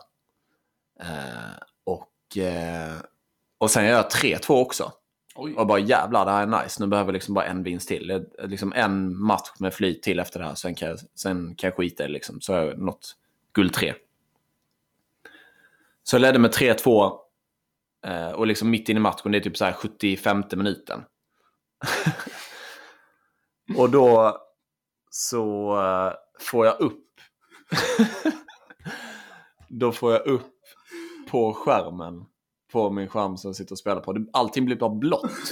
Eh, 0.99 1.57
och, 1.83 2.37
eh, 2.37 2.93
och 3.63 3.71
sen 3.71 3.85
gör 3.85 3.91
jag 3.91 4.09
3-2 4.09 4.61
också. 4.61 4.91
Oj. 5.35 5.55
Och 5.55 5.67
bara 5.67 5.79
jävlar, 5.79 6.25
det 6.25 6.31
här 6.31 6.41
är 6.41 6.63
nice. 6.63 6.83
Nu 6.83 6.87
behöver 6.87 7.07
jag 7.07 7.13
liksom 7.13 7.33
bara 7.33 7.45
en 7.45 7.63
vinst 7.63 7.87
till. 7.87 8.25
Liksom 8.43 8.73
en 8.73 9.21
match 9.21 9.49
med 9.59 9.73
flyt 9.73 10.03
till 10.03 10.19
efter 10.19 10.39
det 10.39 10.45
här. 10.45 10.55
Sen 10.55 10.75
kan 10.75 10.89
jag, 10.89 10.99
sen 11.15 11.55
kan 11.55 11.67
jag 11.67 11.77
skita 11.77 12.03
i 12.03 12.07
det. 12.07 12.13
Liksom. 12.13 12.41
Så 12.41 12.53
har 12.53 12.61
jag 12.61 12.79
nått 12.79 13.15
guld 13.53 13.73
3. 13.73 13.93
Så 16.03 16.15
jag 16.15 16.21
ledde 16.21 16.39
med 16.39 16.51
3-2. 16.51 17.17
Eh, 18.05 18.31
och 18.31 18.47
liksom 18.47 18.69
mitt 18.69 18.89
in 18.89 18.97
i 18.97 18.99
matchen, 18.99 19.31
det 19.31 19.37
är 19.37 19.41
typ 19.41 19.57
så 19.57 19.65
här 19.65 19.73
75 19.73 20.43
minuten. 20.51 21.03
och 23.77 23.89
då 23.89 24.37
så 25.09 25.75
eh, 25.81 26.13
får 26.39 26.65
jag 26.65 26.79
upp. 26.79 27.05
då 29.67 29.91
får 29.91 30.11
jag 30.11 30.25
upp 30.25 30.53
på 31.29 31.53
skärmen. 31.53 32.25
På 32.73 32.89
min 32.89 33.07
skärm 33.07 33.37
som 33.37 33.49
jag 33.49 33.55
sitter 33.55 33.71
och 33.71 33.79
spelar 33.79 34.01
på. 34.01 34.25
Allting 34.33 34.65
blir 34.65 34.75
bara 34.75 34.95
blått. 34.95 35.51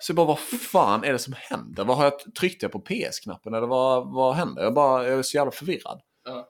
Så 0.00 0.10
jag 0.10 0.16
bara, 0.16 0.26
vad 0.26 0.38
fan 0.38 1.04
är 1.04 1.12
det 1.12 1.18
som 1.18 1.34
händer? 1.36 1.84
Vad 1.84 1.96
har 1.96 2.04
jag 2.04 2.34
tryckt 2.34 2.62
jag 2.62 2.72
på 2.72 2.80
PS-knappen 2.80 3.54
eller 3.54 3.66
vad, 3.66 4.12
vad 4.14 4.34
händer? 4.34 4.62
Jag, 4.62 4.74
bara, 4.74 5.08
jag 5.08 5.18
är 5.18 5.22
så 5.22 5.36
jävla 5.36 5.50
förvirrad. 5.50 6.00
Ja. 6.24 6.48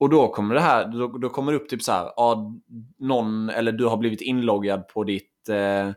Och 0.00 0.10
då 0.10 0.28
kommer 0.28 0.54
det 0.54 0.60
här, 0.60 0.86
då, 0.88 1.06
då 1.06 1.28
kommer 1.28 1.52
det 1.52 1.58
upp 1.58 1.68
typ 1.68 1.82
så 1.82 1.92
här, 1.92 2.12
ja, 2.16 2.52
någon, 2.98 3.50
eller 3.50 3.72
du 3.72 3.86
har 3.86 3.96
blivit 3.96 4.20
inloggad 4.20 4.88
på 4.88 5.04
ditt 5.04 5.48
eh, 5.48 5.90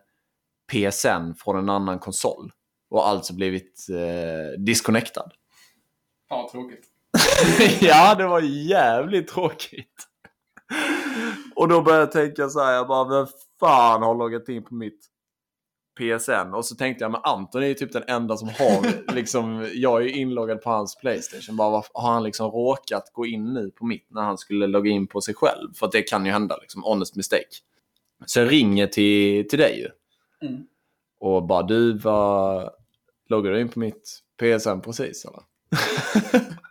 PSN 0.71 1.33
från 1.37 1.57
en 1.57 1.69
annan 1.69 1.99
konsol. 1.99 2.51
Och 2.89 3.07
alltså 3.07 3.33
blivit 3.33 3.85
eh, 3.89 4.61
disconnectad. 4.61 5.31
Fan 6.29 6.41
vad 6.41 6.51
tråkigt. 6.51 6.85
ja, 7.81 8.15
det 8.15 8.27
var 8.27 8.41
jävligt 8.41 9.27
tråkigt. 9.27 10.07
Och 11.55 11.67
då 11.67 11.81
började 11.81 12.03
jag 12.03 12.11
tänka 12.11 12.49
så 12.49 12.59
här, 12.63 12.73
jag 12.73 12.87
bara, 12.87 13.09
vem 13.19 13.27
fan 13.59 14.01
har 14.03 14.15
loggat 14.15 14.49
in 14.49 14.63
på 14.63 14.73
mitt 14.75 15.05
PSN? 15.99 16.53
Och 16.53 16.65
så 16.65 16.75
tänkte 16.75 17.03
jag, 17.03 17.11
men 17.11 17.21
Anton 17.23 17.63
är 17.63 17.67
ju 17.67 17.73
typ 17.73 17.93
den 17.93 18.03
enda 18.07 18.37
som 18.37 18.47
har, 18.47 19.13
liksom, 19.15 19.69
jag 19.73 20.01
är 20.01 20.05
ju 20.05 20.11
inloggad 20.11 20.61
på 20.61 20.69
hans 20.69 20.95
Playstation. 20.95 21.55
Bara, 21.55 21.69
vad- 21.69 21.85
har 21.93 22.13
han 22.13 22.23
liksom 22.23 22.51
råkat 22.51 23.09
gå 23.13 23.25
in 23.25 23.53
nu 23.53 23.71
på 23.71 23.85
mitt 23.85 24.05
när 24.09 24.21
han 24.21 24.37
skulle 24.37 24.67
logga 24.67 24.91
in 24.91 25.07
på 25.07 25.21
sig 25.21 25.33
själv? 25.35 25.73
För 25.73 25.85
att 25.85 25.91
det 25.91 26.01
kan 26.01 26.25
ju 26.25 26.31
hända, 26.31 26.57
liksom, 26.61 26.83
honest 26.83 27.15
mistake. 27.15 27.47
Så 28.25 28.39
jag 28.39 28.51
ringer 28.51 28.87
till, 28.87 29.47
till 29.49 29.59
dig 29.59 29.79
ju. 29.79 29.89
Mm. 30.47 30.63
Och 31.19 31.43
bara, 31.43 31.63
du 31.63 31.97
var, 31.97 32.71
loggar 33.29 33.51
du 33.51 33.61
in 33.61 33.69
på 33.69 33.79
mitt 33.79 34.19
PSN 34.39 34.79
precis 34.83 35.25
eller? 35.25 35.43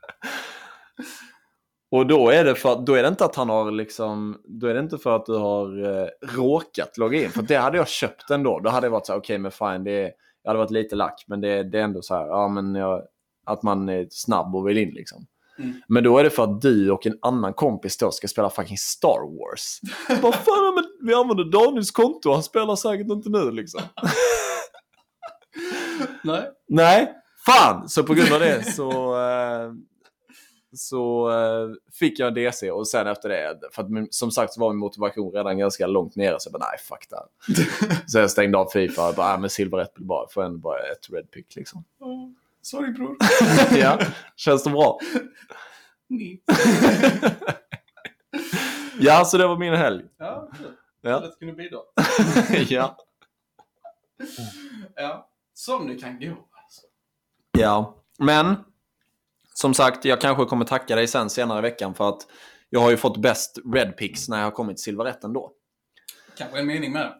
Och 1.94 2.06
då 2.06 2.30
är, 2.30 2.44
det 2.44 2.54
för, 2.54 2.82
då 2.86 2.94
är 2.94 3.02
det 3.02 3.08
inte 3.08 3.24
att 3.24 3.36
han 3.36 3.48
har 3.48 3.70
liksom, 3.70 4.40
då 4.44 4.66
är 4.66 4.74
det 4.74 4.80
inte 4.80 4.98
för 4.98 5.16
att 5.16 5.26
du 5.26 5.32
har 5.32 5.84
eh, 5.84 6.08
råkat 6.36 6.98
logga 6.98 7.22
in. 7.22 7.30
För 7.30 7.42
det 7.42 7.56
hade 7.56 7.76
jag 7.76 7.88
köpt 7.88 8.30
ändå. 8.30 8.60
Då 8.60 8.70
hade 8.70 8.86
jag 8.86 8.90
varit 8.90 9.06
så 9.06 9.12
här, 9.12 9.20
okej 9.20 9.38
men 9.38 9.50
fine, 9.50 9.84
det 9.84 9.90
är, 9.90 10.10
jag 10.42 10.50
hade 10.50 10.58
varit 10.58 10.70
lite 10.70 10.96
lack. 10.96 11.24
Men 11.26 11.40
det, 11.40 11.62
det 11.62 11.78
är 11.78 11.82
ändå 11.82 12.02
så 12.02 12.14
här, 12.14 12.26
ja 12.26 12.48
men 12.48 12.74
jag, 12.74 13.02
att 13.46 13.62
man 13.62 13.88
är 13.88 14.06
snabb 14.10 14.54
och 14.54 14.68
vill 14.68 14.78
in 14.78 14.94
liksom. 14.94 15.26
Mm. 15.58 15.72
Men 15.88 16.04
då 16.04 16.18
är 16.18 16.24
det 16.24 16.30
för 16.30 16.44
att 16.44 16.60
du 16.60 16.90
och 16.90 17.06
en 17.06 17.18
annan 17.22 17.52
kompis 17.52 17.98
då 17.98 18.10
ska 18.10 18.28
spela 18.28 18.50
fucking 18.50 18.78
Star 18.78 19.38
Wars. 19.38 19.80
Vad 20.22 20.34
fan, 20.34 20.74
men 20.74 21.08
vi 21.08 21.14
använder 21.14 21.44
Daniels 21.44 21.90
konto, 21.90 22.32
han 22.32 22.42
spelar 22.42 22.76
säkert 22.76 23.10
inte 23.10 23.28
nu 23.28 23.50
liksom. 23.50 23.80
Nej. 26.24 26.42
Nej, 26.68 27.12
fan! 27.46 27.88
Så 27.88 28.02
på 28.02 28.14
grund 28.14 28.32
av 28.32 28.40
det 28.40 28.72
så, 28.72 28.90
eh, 29.20 29.72
så 30.74 31.30
eh, 31.30 31.74
fick 31.92 32.18
jag 32.18 32.28
en 32.28 32.34
DC 32.34 32.70
och 32.70 32.88
sen 32.88 33.06
efter 33.06 33.28
det, 33.28 33.58
för 33.72 33.82
att 33.82 33.88
som 34.14 34.30
sagt 34.30 34.52
så 34.52 34.60
var 34.60 34.70
min 34.70 34.78
motivation 34.78 35.32
redan 35.32 35.58
ganska 35.58 35.86
långt 35.86 36.16
nere 36.16 36.40
så 36.40 36.48
jag 36.48 36.60
bara 36.60 36.68
nej 36.68 36.78
fuck 36.78 37.08
här. 37.10 37.26
Så 38.06 38.18
jag 38.18 38.30
stängde 38.30 38.58
av 38.58 38.66
Fifa 38.66 39.08
och 39.08 39.14
bara, 39.14 39.28
nej 39.28 39.40
men 39.40 39.50
silver 39.50 39.78
1 39.78 39.94
blir 39.94 40.06
bara, 40.06 40.28
får 40.28 40.44
ändå 40.44 40.58
bara 40.58 40.78
ett 40.78 41.10
red 41.12 41.30
pick 41.30 41.56
liksom. 41.56 41.84
Oh, 42.00 42.30
sorry 42.62 42.92
bror. 42.92 43.16
ja, 43.78 43.98
känns 44.36 44.64
det 44.64 44.70
bra? 44.70 44.98
Ni. 46.08 46.40
Ja, 49.00 49.24
så 49.24 49.38
det 49.38 49.46
var 49.46 49.56
min 49.56 49.74
helg. 49.74 50.04
Ja, 50.18 50.50
kul. 50.58 50.72
Ja. 51.00 51.18
Kul 51.20 51.28
att 51.28 51.38
kunna 51.38 51.52
bidra. 51.52 51.78
ja. 52.68 52.96
Ja. 54.94 55.28
Som 55.54 55.88
det 55.88 55.94
kan 55.94 56.20
gå. 56.20 56.26
Alltså. 56.30 56.86
ja, 57.52 57.94
men 58.18 58.56
som 59.54 59.74
sagt, 59.74 60.04
jag 60.04 60.20
kanske 60.20 60.44
kommer 60.44 60.64
tacka 60.64 60.96
dig 60.96 61.06
sen 61.06 61.30
senare 61.30 61.58
i 61.58 61.62
veckan 61.62 61.94
för 61.94 62.08
att 62.08 62.20
jag 62.70 62.80
har 62.80 62.90
ju 62.90 62.96
fått 62.96 63.16
bäst 63.16 63.58
red 63.74 63.96
picks 63.96 64.28
när 64.28 64.38
jag 64.38 64.44
har 64.44 64.50
kommit 64.50 64.76
till 64.76 64.84
silver 64.84 65.04
1 65.04 65.24
ändå. 65.24 65.52
Kanske 66.38 66.58
en 66.58 66.66
mening 66.66 66.92
med 66.92 67.02
det. 67.02 67.14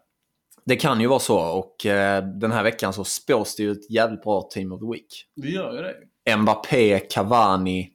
Det 0.66 0.76
kan 0.76 1.00
ju 1.00 1.06
vara 1.06 1.18
så 1.18 1.38
och 1.38 1.86
eh, 1.86 2.24
den 2.24 2.52
här 2.52 2.62
veckan 2.62 2.92
så 2.92 3.04
spås 3.04 3.56
det 3.56 3.62
ju 3.62 3.72
ett 3.72 3.90
jävligt 3.90 4.22
bra 4.22 4.42
Team 4.42 4.72
of 4.72 4.80
the 4.80 4.86
Week. 4.86 5.26
Vi 5.34 5.54
gör 5.54 5.72
ju 5.72 5.82
det. 5.82 6.36
Mbappé, 6.36 6.98
Cavani, 6.98 7.90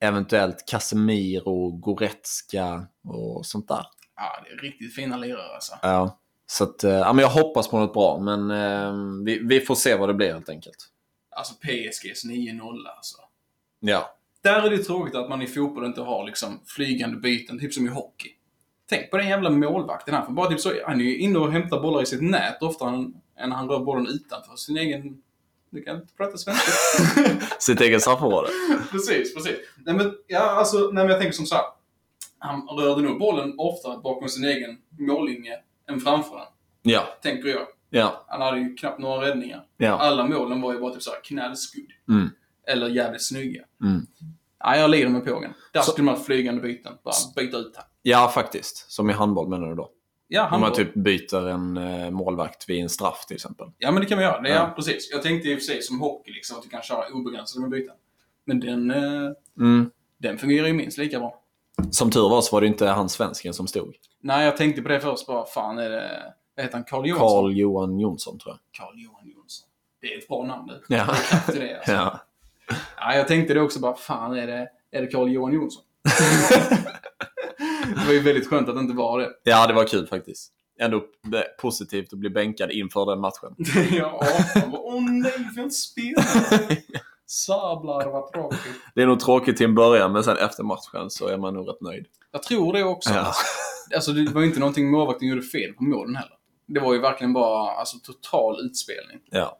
eventuellt 0.00 0.68
Casemiro, 0.68 1.70
Goretzka 1.70 2.86
och 3.04 3.46
sånt 3.46 3.68
där. 3.68 3.84
Ja, 4.16 4.44
det 4.44 4.50
är 4.50 4.58
riktigt 4.58 4.94
fina 4.94 5.16
lirare 5.16 5.54
alltså. 5.54 5.78
Ja. 5.82 6.18
Så 6.46 6.64
att, 6.64 6.84
eh, 6.84 6.90
ja, 6.90 7.12
men 7.12 7.22
jag 7.22 7.30
hoppas 7.30 7.68
på 7.68 7.78
något 7.78 7.92
bra, 7.92 8.20
men 8.20 8.50
eh, 8.50 9.24
vi, 9.24 9.38
vi 9.38 9.60
får 9.60 9.74
se 9.74 9.96
vad 9.96 10.08
det 10.08 10.14
blir 10.14 10.32
helt 10.32 10.48
enkelt. 10.48 10.88
Alltså 11.30 11.54
PSGs 11.54 12.24
9-0 12.24 12.62
alltså. 12.96 13.16
Ja. 13.80 14.14
Där 14.42 14.62
är 14.62 14.70
det 14.70 14.78
tråkigt 14.78 15.14
att 15.14 15.28
man 15.28 15.42
i 15.42 15.46
fotboll 15.46 15.84
inte 15.84 16.00
har 16.00 16.26
liksom 16.26 16.60
flygande 16.66 17.16
byten, 17.16 17.58
typ 17.58 17.74
som 17.74 17.86
i 17.86 17.88
hockey. 17.88 18.28
Tänk 18.88 19.10
på 19.10 19.16
den 19.16 19.28
jävla 19.28 19.50
målvakten 19.50 20.14
här. 20.14 20.24
För 20.24 20.32
bara 20.32 20.48
typ 20.50 20.60
så, 20.60 20.72
han 20.86 21.00
är 21.00 21.04
ju 21.04 21.18
inne 21.18 21.38
och 21.38 21.52
hämtar 21.52 21.80
bollar 21.80 22.02
i 22.02 22.06
sitt 22.06 22.22
nät 22.22 22.62
oftare 22.62 22.88
än, 22.88 23.14
än 23.38 23.52
han 23.52 23.68
rör 23.68 23.78
bollen 23.78 24.06
utanför 24.06 24.56
sin 24.56 24.76
egen... 24.76 25.22
Du 25.70 25.82
kan 25.82 25.96
inte 25.96 26.14
prata 26.14 26.36
svenska. 26.36 26.72
Sitt 27.58 27.80
eget 27.80 28.02
straffområde. 28.02 28.48
precis, 28.90 29.34
precis. 29.34 29.56
Nej 29.86 29.94
men, 29.94 30.14
ja, 30.26 30.40
alltså, 30.40 30.78
nej, 30.78 31.04
men 31.04 31.08
jag 31.08 31.18
tänker 31.20 31.36
som 31.36 31.46
så 31.46 31.54
här. 31.54 31.64
Han 32.38 32.68
rörde 32.68 33.02
nog 33.02 33.18
bollen 33.18 33.54
oftare 33.58 33.98
bakom 33.98 34.28
sin 34.28 34.44
egen 34.44 34.78
mållinje 34.98 35.58
än 35.88 36.00
framför 36.00 36.36
den. 36.36 36.46
Ja. 36.82 37.08
Tänker 37.22 37.48
jag. 37.48 37.66
Ja. 37.90 38.24
Han 38.28 38.40
hade 38.40 38.58
ju 38.58 38.74
knappt 38.74 38.98
några 38.98 39.26
räddningar. 39.26 39.64
Ja. 39.76 39.98
Alla 39.98 40.26
målen 40.26 40.60
var 40.60 40.72
ju 40.72 40.80
bara 40.80 40.94
typ 40.94 41.02
så 41.02 41.10
här 41.10 41.20
knallskudd. 41.24 41.92
Mm. 42.08 42.30
Eller 42.68 42.88
jävligt 42.88 43.22
snygga. 43.26 43.64
Mm. 43.82 44.06
Ja, 44.64 44.76
jag 44.76 44.90
lider 44.90 45.08
med 45.08 45.24
pågen. 45.26 45.52
Där 45.72 45.80
Så- 45.80 45.92
skulle 45.92 46.04
man 46.04 46.14
ha 46.16 46.22
flygande 46.22 46.60
byten. 46.62 46.92
Bara 47.04 47.14
byta 47.36 47.56
ut 47.56 47.76
här. 47.76 47.84
ja, 48.02 48.28
faktiskt. 48.34 48.90
Som 48.92 49.10
i 49.10 49.12
handboll 49.12 49.48
menar 49.48 49.66
du 49.68 49.74
då? 49.74 49.90
Ja, 50.28 50.44
Om 50.44 50.50
han 50.50 50.60
man 50.60 50.72
typ 50.72 50.94
byter 50.94 51.48
en 51.48 51.76
eh, 51.76 52.10
målvakt 52.10 52.68
vid 52.68 52.82
en 52.82 52.88
straff 52.88 53.24
till 53.26 53.34
exempel. 53.36 53.66
ja, 53.78 53.90
men 53.90 54.00
det 54.00 54.06
kan 54.08 54.16
man 54.18 54.24
göra. 54.24 54.40
Det, 54.40 54.48
ja. 54.48 54.54
Ja. 54.54 54.72
precis. 54.76 55.08
Jag 55.12 55.22
tänkte 55.22 55.48
i 55.48 55.54
och 55.54 55.58
för 55.58 55.64
sig 55.64 55.82
som 55.82 56.00
hockey, 56.00 56.32
liksom, 56.32 56.56
att 56.56 56.62
du 56.62 56.68
kan 56.68 56.82
köra 56.82 57.08
obegränsade 57.12 57.60
med 57.60 57.70
byten. 57.70 57.94
Men 58.44 58.60
den, 58.60 58.90
eh, 58.90 59.30
Mm. 59.58 59.90
den 60.18 60.38
fungerar 60.38 60.66
ju 60.66 60.72
minst 60.72 60.98
lika 60.98 61.18
bra. 61.20 61.42
Som 61.90 62.10
tur 62.10 62.28
var 62.28 62.40
så 62.42 62.56
var 62.56 62.60
det 62.60 62.66
inte 62.66 62.86
han 62.86 63.08
svensken 63.08 63.54
som 63.54 63.66
stod. 63.66 63.94
Nej, 64.20 64.44
jag 64.44 64.56
tänkte 64.56 64.82
på 64.82 64.88
det 64.88 65.00
först. 65.00 65.26
Bara, 65.26 65.46
fan 65.46 65.78
är 65.78 65.90
det... 65.90 66.32
Vad 66.56 66.64
heter 66.64 66.76
han? 66.78 66.84
Carl 66.84 67.06
Johansson? 67.06 67.28
Carl 67.42 67.56
Johan 67.56 67.98
Jonsson 68.00 68.38
tror 68.38 68.52
jag. 68.54 68.58
Carl 68.86 68.98
Johan 68.98 69.28
Jonsson. 69.36 69.68
Det 70.00 70.14
är 70.14 70.18
ett 70.18 70.28
bra 70.28 70.44
namn 70.46 70.66
du. 70.66 70.96
Ja. 70.96 71.06
Till 71.46 71.60
det, 71.60 71.76
alltså. 71.76 71.92
Ja. 71.92 72.18
Ja, 72.96 73.14
jag 73.14 73.28
tänkte 73.28 73.54
det 73.54 73.60
också 73.60 73.80
bara, 73.80 73.94
fan 73.94 74.36
är 74.38 74.46
det, 74.46 74.68
är 74.92 75.00
det 75.02 75.06
Carl 75.06 75.28
Johan 75.32 75.52
Jonsson? 75.52 75.82
det 77.94 78.06
var 78.06 78.12
ju 78.12 78.20
väldigt 78.20 78.48
skönt 78.48 78.68
att 78.68 78.74
det 78.74 78.80
inte 78.80 78.96
var 78.96 79.18
det. 79.18 79.28
ja, 79.42 79.66
det 79.66 79.72
var 79.72 79.84
kul 79.84 80.06
faktiskt. 80.06 80.52
Ändå 80.80 81.02
positivt 81.60 82.12
att 82.12 82.18
bli 82.18 82.30
bänkad 82.30 82.70
inför 82.70 83.06
den 83.10 83.20
matchen. 83.20 83.54
ja, 83.98 84.24
han 84.54 84.70
bara, 84.70 84.80
åh 84.80 85.02
nej, 85.10 85.32
får 85.54 85.62
inte 85.62 85.74
spela? 85.74 86.22
Sablar, 87.26 88.10
vad 88.10 88.32
tråkigt. 88.32 88.60
Det 88.94 89.02
är 89.02 89.06
nog 89.06 89.20
tråkigt 89.20 89.56
till 89.56 89.66
en 89.66 89.74
början, 89.74 90.12
men 90.12 90.24
sen 90.24 90.36
efter 90.36 90.62
matchen 90.62 91.10
så 91.10 91.28
är 91.28 91.36
man 91.38 91.54
nog 91.54 91.68
rätt 91.68 91.80
nöjd. 91.80 92.06
Jag 92.32 92.42
tror 92.42 92.72
det 92.72 92.84
också. 92.84 93.14
Ja. 93.14 93.32
Alltså, 93.94 94.12
det 94.12 94.30
var 94.30 94.40
ju 94.40 94.46
inte 94.46 94.60
någonting 94.60 94.90
målvakten 94.90 95.28
gjorde 95.28 95.42
fel 95.42 95.72
på 95.72 95.84
målen 95.84 96.16
heller. 96.16 96.34
Det 96.66 96.80
var 96.80 96.94
ju 96.94 97.00
verkligen 97.00 97.32
bara 97.32 97.70
alltså, 97.70 97.96
total 97.98 98.60
utspelning. 98.66 99.18
Ja, 99.30 99.58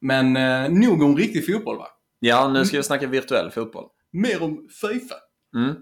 Men 0.00 0.36
eh, 0.36 0.70
nog 0.70 1.02
om 1.02 1.16
riktig 1.16 1.46
fotboll 1.46 1.78
va? 1.78 1.88
Ja 2.20 2.48
nu 2.48 2.64
ska 2.64 2.76
vi 2.76 2.82
snacka 2.82 3.06
virtuell 3.06 3.50
fotboll. 3.50 3.84
Mer 4.12 4.42
om 4.42 4.68
Fifa. 4.80 5.14
Mm. 5.54 5.76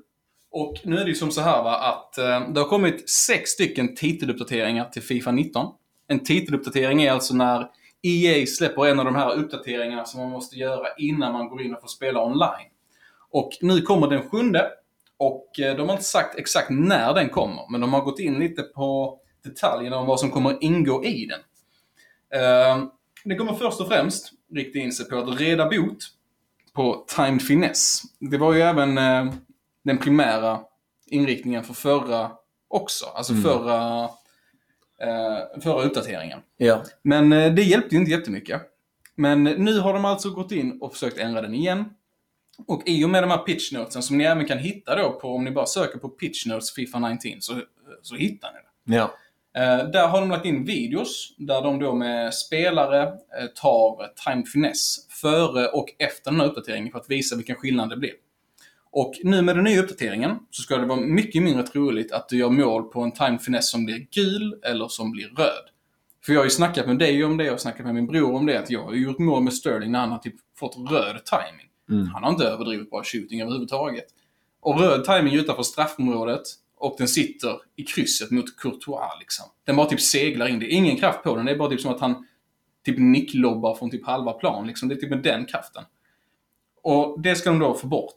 Och 0.50 0.74
nu 0.84 0.96
är 0.98 1.04
det 1.04 1.10
ju 1.10 1.14
som 1.14 1.30
så 1.30 1.40
här 1.40 1.62
va, 1.62 1.76
att 1.76 2.18
eh, 2.18 2.48
det 2.52 2.60
har 2.60 2.68
kommit 2.68 3.10
sex 3.10 3.50
stycken 3.50 3.94
titeluppdateringar 3.94 4.84
till 4.84 5.02
Fifa 5.02 5.32
19. 5.32 5.66
En 6.08 6.24
titeluppdatering 6.24 7.02
är 7.02 7.12
alltså 7.12 7.34
när 7.34 7.68
EA 8.02 8.46
släpper 8.46 8.86
en 8.86 8.98
av 8.98 9.04
de 9.04 9.14
här 9.14 9.34
uppdateringarna 9.34 10.04
som 10.04 10.20
man 10.20 10.30
måste 10.30 10.56
göra 10.56 10.86
innan 10.98 11.32
man 11.32 11.48
går 11.48 11.62
in 11.62 11.74
och 11.74 11.80
får 11.80 11.88
spela 11.88 12.24
online. 12.24 12.70
Och 13.30 13.50
nu 13.60 13.80
kommer 13.80 14.08
den 14.08 14.30
sjunde. 14.30 14.70
Och 15.16 15.60
eh, 15.60 15.76
de 15.76 15.88
har 15.88 15.92
inte 15.92 16.04
sagt 16.04 16.38
exakt 16.38 16.70
när 16.70 17.14
den 17.14 17.28
kommer, 17.28 17.70
men 17.70 17.80
de 17.80 17.92
har 17.92 18.00
gått 18.00 18.18
in 18.18 18.38
lite 18.38 18.62
på 18.62 19.18
detaljerna 19.44 19.96
om 19.96 20.06
vad 20.06 20.20
som 20.20 20.30
kommer 20.30 20.58
ingå 20.60 21.04
i 21.04 21.26
den. 21.26 21.40
Eh, 22.40 22.84
det 23.24 23.34
kommer 23.34 23.54
först 23.54 23.80
och 23.80 23.88
främst 23.88 24.32
rikta 24.54 24.78
in 24.78 24.92
sig 24.92 25.08
på 25.08 25.18
att 25.18 25.40
reda 25.40 25.64
bot 25.64 25.98
på 26.76 27.04
timed 27.16 27.42
finesse. 27.42 28.08
Det 28.20 28.38
var 28.38 28.54
ju 28.54 28.60
även 28.60 28.98
eh, 28.98 29.34
den 29.84 29.98
primära 29.98 30.60
inriktningen 31.06 31.64
för 31.64 31.74
förra 31.74 32.30
också. 32.68 33.06
Alltså 33.06 33.34
förra, 33.34 34.04
eh, 35.02 35.60
förra 35.62 35.82
uppdateringen. 35.82 36.38
Ja. 36.56 36.82
Men 37.02 37.32
eh, 37.32 37.54
det 37.54 37.62
hjälpte 37.62 37.94
ju 37.94 38.00
inte 38.00 38.10
jättemycket. 38.10 38.62
Men 39.14 39.44
nu 39.44 39.78
har 39.78 39.92
de 39.92 40.04
alltså 40.04 40.30
gått 40.30 40.52
in 40.52 40.78
och 40.80 40.92
försökt 40.92 41.18
ändra 41.18 41.42
den 41.42 41.54
igen. 41.54 41.84
Och 42.66 42.82
i 42.86 43.04
och 43.04 43.10
med 43.10 43.22
de 43.22 43.30
här 43.30 43.38
pitch 43.38 43.72
notesen 43.72 44.02
som 44.02 44.18
ni 44.18 44.24
även 44.24 44.46
kan 44.46 44.58
hitta 44.58 44.96
då 44.96 45.12
på, 45.12 45.34
om 45.34 45.44
ni 45.44 45.50
bara 45.50 45.66
söker 45.66 45.98
på 45.98 46.08
pitch 46.08 46.46
notes 46.46 46.74
Fifa 46.74 46.98
19 46.98 47.40
så, 47.40 47.60
så 48.02 48.14
hittar 48.14 48.52
ni 48.52 48.58
det. 48.58 48.96
Ja. 48.96 49.14
Eh, 49.56 49.90
där 49.90 50.08
har 50.08 50.20
de 50.20 50.30
lagt 50.30 50.46
in 50.46 50.64
videos 50.64 51.34
där 51.38 51.62
de 51.62 51.78
då 51.78 51.94
med 51.94 52.34
spelare 52.34 53.02
eh, 53.02 53.46
tar 53.54 54.12
timed 54.24 54.48
finesse 54.48 55.00
före 55.20 55.66
och 55.66 55.86
efter 55.98 56.30
den 56.30 56.40
här 56.40 56.46
uppdateringen 56.46 56.92
för 56.92 56.98
att 56.98 57.10
visa 57.10 57.36
vilken 57.36 57.56
skillnad 57.56 57.90
det 57.90 57.96
blir. 57.96 58.12
Och 58.90 59.14
nu 59.22 59.42
med 59.42 59.56
den 59.56 59.64
nya 59.64 59.82
uppdateringen 59.82 60.38
så 60.50 60.62
ska 60.62 60.76
det 60.76 60.86
vara 60.86 61.00
mycket 61.00 61.42
mindre 61.42 61.62
troligt 61.62 62.12
att 62.12 62.28
du 62.28 62.38
gör 62.38 62.50
mål 62.50 62.82
på 62.82 63.00
en 63.00 63.12
timed 63.12 63.42
finesse 63.42 63.68
som 63.68 63.84
blir 63.84 64.06
gul 64.10 64.60
eller 64.62 64.88
som 64.88 65.10
blir 65.10 65.26
röd. 65.26 65.64
För 66.26 66.32
jag 66.32 66.40
har 66.40 66.44
ju 66.44 66.50
snackat 66.50 66.86
med 66.86 66.98
dig 66.98 67.24
om 67.24 67.36
det 67.36 67.50
och 67.50 67.60
snackat 67.60 67.86
med 67.86 67.94
min 67.94 68.06
bror 68.06 68.34
om 68.34 68.46
det 68.46 68.58
att 68.58 68.70
jag 68.70 68.84
har 68.84 68.92
ju 68.92 69.02
gjort 69.02 69.18
mål 69.18 69.42
med 69.42 69.54
Sterling 69.54 69.92
när 69.92 69.98
han 69.98 70.12
har 70.12 70.18
typ 70.18 70.34
fått 70.58 70.76
röd 70.90 71.20
timing. 71.24 71.66
Mm. 71.90 72.06
Han 72.06 72.22
har 72.22 72.30
inte 72.30 72.44
överdrivet 72.44 72.90
bra 72.90 73.02
shooting 73.04 73.40
överhuvudtaget. 73.40 74.06
Och 74.60 74.80
röd 74.80 75.04
timing 75.04 75.34
utanför 75.34 75.62
straffområdet 75.62 76.42
och 76.76 76.94
den 76.98 77.08
sitter 77.08 77.58
i 77.76 77.82
krysset 77.82 78.30
mot 78.30 78.56
Courtois 78.56 79.10
liksom. 79.20 79.46
Den 79.64 79.76
bara 79.76 79.86
typ 79.86 80.00
seglar 80.00 80.48
in. 80.48 80.58
Det 80.58 80.66
är 80.66 80.76
ingen 80.76 80.96
kraft 80.96 81.22
på 81.22 81.36
den. 81.36 81.46
Det 81.46 81.52
är 81.52 81.56
bara 81.56 81.70
typ 81.70 81.80
som 81.80 81.94
att 81.94 82.00
han 82.00 82.26
typ 82.84 82.98
nicklobbar 82.98 83.74
från 83.74 83.90
typ 83.90 84.06
halva 84.06 84.32
plan 84.32 84.66
liksom. 84.66 84.88
Det 84.88 84.94
är 84.94 84.96
typ 84.96 85.10
med 85.10 85.22
den 85.22 85.44
kraften. 85.46 85.84
Och 86.82 87.20
det 87.20 87.34
ska 87.36 87.50
de 87.50 87.58
då 87.58 87.74
få 87.74 87.86
bort. 87.86 88.14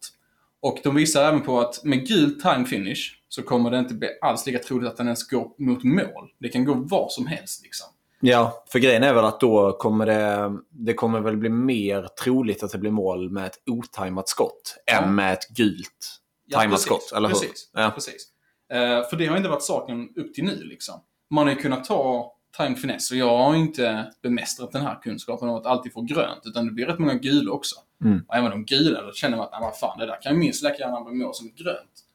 Och 0.62 0.80
de 0.84 0.96
visar 0.96 1.24
även 1.24 1.42
på 1.42 1.60
att 1.60 1.84
med 1.84 2.08
gul 2.08 2.42
time 2.42 2.66
finish 2.66 3.16
så 3.30 3.44
kommer 3.44 3.72
det 3.72 3.80
inte 3.80 3.94
bli 3.94 4.08
alls 4.22 4.46
lika 4.46 4.60
troligt 4.60 4.90
att 4.90 4.98
den 4.98 5.08
ens 5.08 5.28
går 5.28 5.52
mot 5.58 5.84
mål. 5.84 6.30
Det 6.40 6.50
kan 6.50 6.66
gå 6.66 6.74
var 6.74 7.08
som 7.10 7.28
helst 7.28 7.64
liksom. 7.64 7.88
Ja, 8.22 8.64
för 8.72 8.80
grejen 8.80 9.04
är 9.04 9.14
väl 9.14 9.26
att 9.26 9.40
då 9.40 9.72
kommer 9.72 10.06
det, 10.06 10.58
det 10.70 10.94
kommer 10.94 11.20
väl 11.20 11.38
bli 11.38 11.50
mer 11.50 12.08
troligt 12.24 12.64
att 12.64 12.72
det 12.72 12.78
blir 12.78 12.92
mål 12.92 13.30
med 13.30 13.46
ett 13.46 13.60
otajmat 13.66 14.30
skott 14.30 14.76
Ja. 14.86 14.94
än 15.02 15.16
med 15.16 15.34
ett 15.34 15.50
gult 15.50 16.20
Ja, 16.46 16.58
tajmat 16.58 16.74
precis, 16.76 16.86
skott, 16.86 17.12
eller 17.18 17.28
hur? 17.28 17.36
Precis. 17.36 17.70
Ja. 17.74 17.92
precis. 17.96 18.28
Eh, 18.74 19.10
för 19.10 19.16
det 19.16 19.26
har 19.26 19.38
inte 19.38 19.50
varit 19.50 19.64
saken 19.64 20.10
upp 20.16 20.34
till 20.34 20.44
nu 20.44 20.64
liksom. 20.64 20.96
Man 21.30 21.48
har 21.48 21.54
ju 21.54 21.60
kunnat 21.60 21.86
ta 21.86 22.34
time 22.58 22.76
finesse 22.76 23.14
och 23.14 23.20
jag 23.20 23.38
har 23.38 23.56
inte 23.56 24.12
bemästrat 24.22 24.72
den 24.72 24.82
här 24.82 25.00
kunskapen 25.02 25.50
om 25.50 25.56
att 25.56 25.66
alltid 25.66 25.94
få 25.94 26.02
grönt 26.02 26.42
utan 26.46 26.66
det 26.66 26.72
blir 26.72 26.86
rätt 26.86 27.00
många 27.00 27.14
gula 27.14 27.52
också. 27.52 27.76
Mm. 28.04 28.26
Och 28.28 28.36
även 28.36 28.52
de 28.52 28.66
gula, 28.66 29.02
då 29.02 29.12
känner 29.12 29.38
man 29.38 29.46
att 29.46 29.62
vad 29.62 29.78
fan, 29.78 30.00
det 30.00 30.06
där 30.06 30.22
kan 30.22 30.34
ju 30.34 30.40
minst 30.40 30.64
lika 30.64 30.76
gärna 30.76 31.02
bli 31.02 31.16
mål 31.16 31.34
som 31.34 31.48
ett 31.48 31.56
grönt. 31.56 32.06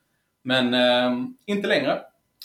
Men 0.42 0.74
eh, 0.74 1.26
inte 1.46 1.68
längre. 1.68 1.92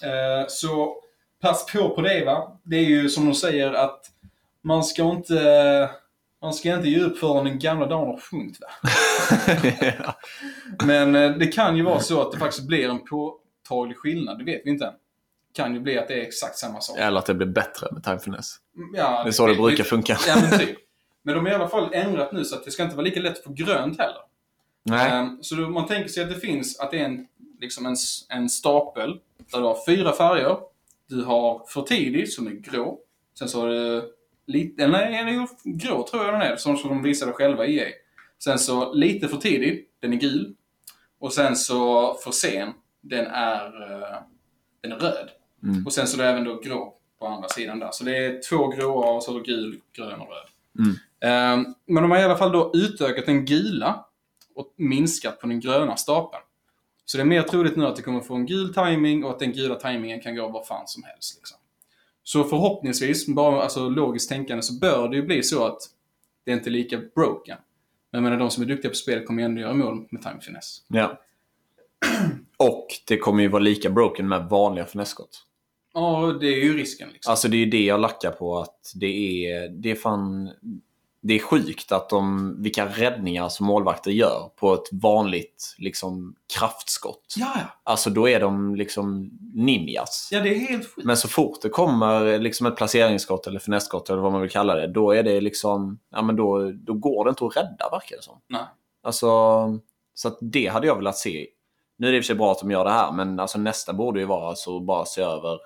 Eh, 0.03 0.47
så 0.47 0.95
pass 1.41 1.65
på 1.65 1.89
på 1.89 2.01
det 2.01 2.25
va. 2.25 2.59
Det 2.63 2.75
är 2.75 2.85
ju 2.85 3.09
som 3.09 3.25
de 3.25 3.33
säger 3.33 3.73
att 3.73 4.01
man 4.61 4.83
ska 4.83 5.03
inte 5.03 5.89
man 6.41 6.53
ska 6.53 6.75
inte 6.75 6.89
ge 6.89 6.99
upp 6.99 7.17
förrän 7.17 7.45
den 7.45 7.59
gamla 7.59 7.85
dagen 7.85 8.07
har 8.07 8.19
sjunkit 8.19 8.61
va. 8.61 8.67
Men 10.85 11.15
eh, 11.15 11.31
det 11.31 11.47
kan 11.47 11.77
ju 11.77 11.83
vara 11.83 11.99
så 11.99 12.21
att 12.21 12.31
det 12.31 12.37
faktiskt 12.37 12.67
blir 12.67 12.89
en 12.89 12.99
påtaglig 13.69 13.97
skillnad. 13.97 14.37
Det 14.39 14.43
vet 14.43 14.61
vi 14.65 14.69
inte 14.69 14.85
än. 14.85 14.93
Det 14.93 15.61
kan 15.63 15.73
ju 15.73 15.79
bli 15.79 15.97
att 15.97 16.07
det 16.07 16.13
är 16.13 16.21
exakt 16.21 16.57
samma 16.57 16.81
sak. 16.81 16.97
Eller 16.97 17.19
att 17.19 17.25
det 17.25 17.33
blir 17.33 17.47
bättre 17.47 17.87
med 17.91 18.03
time 18.03 18.19
finesse. 18.19 18.55
Ja, 18.95 19.23
Det 19.23 19.29
är 19.29 19.31
så 19.31 19.45
det 19.45 19.51
vet- 19.53 19.61
brukar 19.61 19.83
funka. 19.83 20.17
Ja, 20.27 20.37
men 20.49 20.59
typ. 20.59 20.77
Men 21.23 21.35
de 21.35 21.45
har 21.45 21.51
i 21.51 21.55
alla 21.55 21.67
fall 21.69 21.93
ändrat 21.93 22.31
nu 22.31 22.45
så 22.45 22.55
att 22.55 22.65
det 22.65 22.71
ska 22.71 22.83
inte 22.83 22.95
vara 22.95 23.03
lika 23.05 23.19
lätt 23.19 23.37
att 23.37 23.43
få 23.43 23.53
grönt 23.53 23.99
heller. 23.99 24.21
Nej. 24.83 25.11
Ehm, 25.11 25.43
Så 25.43 25.55
då, 25.55 25.69
man 25.69 25.87
tänker 25.87 26.09
sig 26.09 26.23
att 26.23 26.29
det 26.29 26.39
finns, 26.39 26.79
att 26.79 26.91
det 26.91 26.99
är 26.99 27.05
en, 27.05 27.27
liksom 27.59 27.85
en, 27.85 27.95
en 28.29 28.49
stapel 28.49 29.19
där 29.51 29.59
du 29.59 29.65
har 29.65 29.77
fyra 29.85 30.13
färger. 30.13 30.57
Du 31.07 31.23
har 31.23 31.63
för 31.67 31.81
tidig 31.81 32.29
som 32.31 32.47
är 32.47 32.51
grå. 32.51 32.99
Sen 33.39 33.49
så 33.49 33.61
har 33.61 33.69
du 33.69 34.13
lite, 34.45 34.87
nej, 34.87 35.11
den 35.11 35.27
är 35.27 35.31
ju 35.31 35.47
grå 35.63 36.07
tror 36.07 36.25
jag 36.25 36.33
den 36.33 36.41
är, 36.41 36.55
som 36.55 36.77
som 36.77 36.89
de 36.89 37.03
visade 37.03 37.31
själva 37.33 37.65
i 37.65 37.79
EA. 37.79 37.87
Sen 38.43 38.59
så 38.59 38.93
lite 38.93 39.27
för 39.27 39.37
tidig, 39.37 39.85
den 39.99 40.13
är 40.13 40.17
gul. 40.17 40.55
Och 41.19 41.33
sen 41.33 41.55
så 41.55 42.13
för 42.23 42.31
sen, 42.31 42.73
den 43.01 43.25
är, 43.25 43.65
eh, 43.65 44.17
den 44.81 44.91
är 44.91 44.95
röd. 44.95 45.29
Mm. 45.63 45.85
Och 45.85 45.93
sen 45.93 46.07
så 46.07 46.17
är 46.17 46.23
det 46.23 46.29
även 46.29 46.43
då 46.43 46.59
grå 46.59 46.95
på 47.19 47.27
andra 47.27 47.49
sidan 47.49 47.79
där. 47.79 47.89
Så 47.91 48.03
det 48.03 48.17
är 48.17 48.41
två 48.49 48.67
gråa 48.67 49.11
och 49.11 49.23
så 49.23 49.35
är 49.35 49.39
det 49.39 49.45
gul, 49.45 49.81
grön 49.93 50.19
och 50.19 50.27
röd. 50.27 50.47
Mm. 50.79 50.95
Ehm, 51.21 51.73
men 51.85 52.03
de 52.03 52.11
har 52.11 52.19
i 52.19 52.23
alla 52.23 52.37
fall 52.37 52.51
då 52.51 52.71
utökat 52.73 53.25
den 53.25 53.45
gula 53.45 54.05
och 54.55 54.73
minskat 54.75 55.39
på 55.39 55.47
den 55.47 55.59
gröna 55.59 55.95
stapeln. 55.95 56.43
Så 57.05 57.17
det 57.17 57.23
är 57.23 57.25
mer 57.25 57.41
troligt 57.41 57.75
nu 57.75 57.85
att 57.85 57.95
det 57.95 58.01
kommer 58.01 58.19
få 58.19 58.35
en 58.35 58.45
gul 58.45 58.73
timing 58.73 59.23
och 59.23 59.31
att 59.31 59.39
den 59.39 59.51
gula 59.51 59.75
timingen 59.75 60.21
kan 60.21 60.35
gå 60.35 60.47
var 60.47 60.63
fan 60.63 60.87
som 60.87 61.03
helst. 61.03 61.35
Liksom. 61.35 61.57
Så 62.23 62.43
förhoppningsvis, 62.43 63.27
bara 63.27 63.61
alltså 63.61 63.89
logiskt 63.89 64.29
tänkande, 64.29 64.61
så 64.61 64.73
bör 64.73 65.09
det 65.09 65.15
ju 65.15 65.23
bli 65.23 65.43
så 65.43 65.65
att 65.65 65.81
det 66.45 66.51
är 66.51 66.55
inte 66.55 66.69
är 66.69 66.71
lika 66.71 66.97
broken. 67.15 67.57
Men 68.11 68.23
jag 68.23 68.29
menar, 68.29 68.37
de 68.39 68.51
som 68.51 68.63
är 68.63 68.67
duktiga 68.67 68.89
på 68.89 68.95
spel 68.95 69.25
kommer 69.25 69.43
ändå 69.43 69.61
göra 69.61 69.73
mål 69.73 70.07
med 70.09 70.21
time 70.21 70.41
finess. 70.41 70.83
Ja. 70.87 71.19
Och 72.59 72.87
det 73.07 73.17
kommer 73.17 73.43
ju 73.43 73.49
vara 73.49 73.63
lika 73.63 73.89
broken 73.89 74.27
med 74.27 74.49
vanliga 74.49 74.85
finessskott. 74.85 75.45
Ja, 75.93 76.37
det 76.39 76.47
är 76.47 76.63
ju 76.63 76.77
risken 76.77 77.09
liksom. 77.13 77.31
Alltså 77.31 77.47
det 77.47 77.57
är 77.57 77.59
ju 77.59 77.65
det 77.65 77.83
jag 77.83 77.99
lackar 77.99 78.31
på. 78.31 78.59
att 78.59 78.91
Det 78.95 79.45
är, 79.45 79.69
det 79.69 79.91
är 79.91 79.95
fan... 79.95 80.49
Det 81.21 81.33
är 81.33 81.39
sjukt 81.39 81.91
att 81.91 82.09
de, 82.09 82.55
vilka 82.63 82.85
räddningar 82.85 83.49
som 83.49 83.65
målvakter 83.65 84.11
gör 84.11 84.51
på 84.55 84.73
ett 84.73 84.89
vanligt 84.91 85.75
liksom, 85.77 86.35
kraftskott. 86.57 87.35
ja, 87.37 87.51
ja. 87.55 87.61
Alltså 87.83 88.09
då 88.09 88.29
är 88.29 88.39
de 88.39 88.75
liksom 88.75 89.31
ninjas. 89.53 90.29
Ja, 90.31 90.39
det 90.39 90.49
är 90.49 90.59
helt 90.59 90.95
sjukt. 90.95 91.05
Men 91.05 91.17
så 91.17 91.27
fort 91.27 91.61
det 91.61 91.69
kommer 91.69 92.39
liksom 92.39 92.67
ett 92.67 92.75
placeringsskott 92.75 93.47
eller 93.47 93.59
finessskott 93.59 94.09
eller 94.09 94.21
vad 94.21 94.31
man 94.31 94.41
vill 94.41 94.49
kalla 94.49 94.75
det, 94.75 94.87
då 94.87 95.11
är 95.11 95.23
det 95.23 95.41
liksom, 95.41 95.99
ja 96.11 96.21
men 96.21 96.35
då, 96.35 96.71
då 96.71 96.93
går 96.93 97.25
det 97.25 97.29
inte 97.29 97.45
att 97.45 97.57
rädda 97.57 97.89
verkar 97.91 98.15
det 98.15 98.23
som. 98.23 98.41
Nej. 98.49 98.65
Alltså, 99.03 99.29
så 100.13 100.27
att 100.27 100.37
det 100.41 100.67
hade 100.67 100.87
jag 100.87 100.95
velat 100.95 101.17
se. 101.17 101.47
Nu 101.99 102.07
är 102.07 102.11
det 102.11 102.17
i 102.17 102.19
och 102.19 102.23
för 102.23 102.27
sig 102.27 102.35
bra 102.35 102.51
att 102.51 102.59
de 102.59 102.71
gör 102.71 102.85
det 102.85 102.91
här, 102.91 103.11
men 103.11 103.39
alltså 103.39 103.57
nästa 103.57 103.93
borde 103.93 104.19
ju 104.19 104.25
vara 104.25 104.49
alltså 104.49 104.79
bara 104.79 105.05
se 105.05 105.21
över 105.21 105.59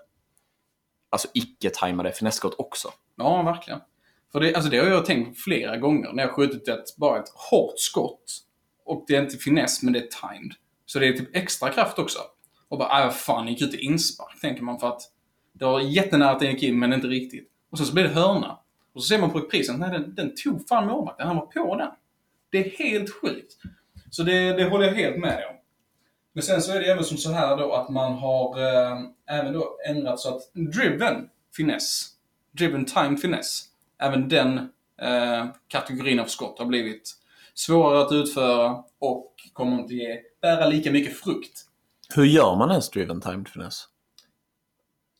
alltså 1.09 1.27
icke-tajmade 1.33 2.11
finessskott 2.11 2.55
också. 2.57 2.87
Ja, 3.15 3.41
verkligen. 3.41 3.79
För 4.31 4.39
det, 4.39 4.55
alltså 4.55 4.69
det 4.69 4.77
har 4.77 4.87
jag 4.87 5.05
tänkt 5.05 5.39
flera 5.39 5.77
gånger 5.77 6.13
när 6.13 6.23
jag 6.23 6.31
skjutit 6.31 6.67
ett, 6.67 6.97
bara 6.97 7.19
ett 7.19 7.29
hårt 7.51 7.79
skott. 7.79 8.23
Och 8.85 9.05
det 9.07 9.15
är 9.15 9.21
inte 9.21 9.37
finess, 9.37 9.83
men 9.83 9.93
det 9.93 9.99
är 9.99 10.07
timed. 10.31 10.53
Så 10.85 10.99
det 10.99 11.07
är 11.07 11.13
typ 11.13 11.35
extra 11.35 11.69
kraft 11.69 11.99
också. 11.99 12.19
Och 12.69 12.77
bara, 12.77 12.89
aj 12.89 13.05
vad 13.05 13.15
fan, 13.15 13.47
gick 13.47 13.61
ut 13.61 13.73
i 13.73 13.77
inspark, 13.77 14.41
tänker 14.41 14.63
man 14.63 14.79
för 14.79 14.87
att 14.87 15.01
det 15.53 15.65
var 15.65 15.79
jättenära 15.79 16.31
att 16.31 16.39
den 16.39 16.51
gick 16.51 16.63
in, 16.63 16.79
men 16.79 16.93
inte 16.93 17.07
riktigt. 17.07 17.49
Och 17.71 17.77
sen 17.77 17.87
så 17.87 17.93
blir 17.93 18.03
det 18.03 18.09
hörna. 18.09 18.59
Och 18.93 19.03
så 19.03 19.07
ser 19.07 19.21
man 19.21 19.31
på 19.31 19.39
reprisen, 19.39 19.79
nej 19.79 19.91
den, 19.91 20.15
den 20.15 20.35
tog 20.43 20.67
fan 20.67 20.87
målvakten, 20.87 21.27
han 21.27 21.35
var 21.35 21.45
på 21.45 21.75
den. 21.75 21.91
Det 22.49 22.57
är 22.57 22.69
helt 22.69 23.09
sjukt. 23.21 23.53
Så 24.09 24.23
det, 24.23 24.53
det 24.53 24.69
håller 24.69 24.85
jag 24.85 24.93
helt 24.93 25.17
med 25.17 25.37
dig 25.37 25.45
om. 25.45 25.55
Men 26.33 26.43
sen 26.43 26.61
så 26.61 26.71
är 26.71 26.79
det 26.79 26.85
även 26.85 27.03
som 27.03 27.17
så 27.17 27.31
här 27.31 27.57
då 27.57 27.73
att 27.73 27.89
man 27.89 28.13
har 28.13 28.59
eh, 28.59 28.99
även 29.39 29.53
då 29.53 29.77
ändrat 29.89 30.19
så 30.19 30.35
att 30.35 30.53
driven 30.53 31.29
finess, 31.55 32.09
driven 32.51 32.85
timed 32.85 33.19
finess, 33.19 33.63
även 34.01 34.29
den 34.29 34.57
eh, 35.01 35.45
kategorin 35.67 36.19
av 36.19 36.25
skott 36.25 36.59
har 36.59 36.65
blivit 36.65 37.11
svårare 37.53 38.01
att 38.05 38.11
utföra 38.11 38.83
och 38.99 39.33
kommer 39.53 39.79
inte 39.79 39.93
ge, 39.93 40.21
bära 40.41 40.67
lika 40.67 40.91
mycket 40.91 41.17
frukt. 41.17 41.59
Hur 42.15 42.23
gör 42.25 42.55
man 42.55 42.69
ens 42.71 42.89
driven 42.89 43.21
timed 43.21 43.47
finess? 43.47 43.87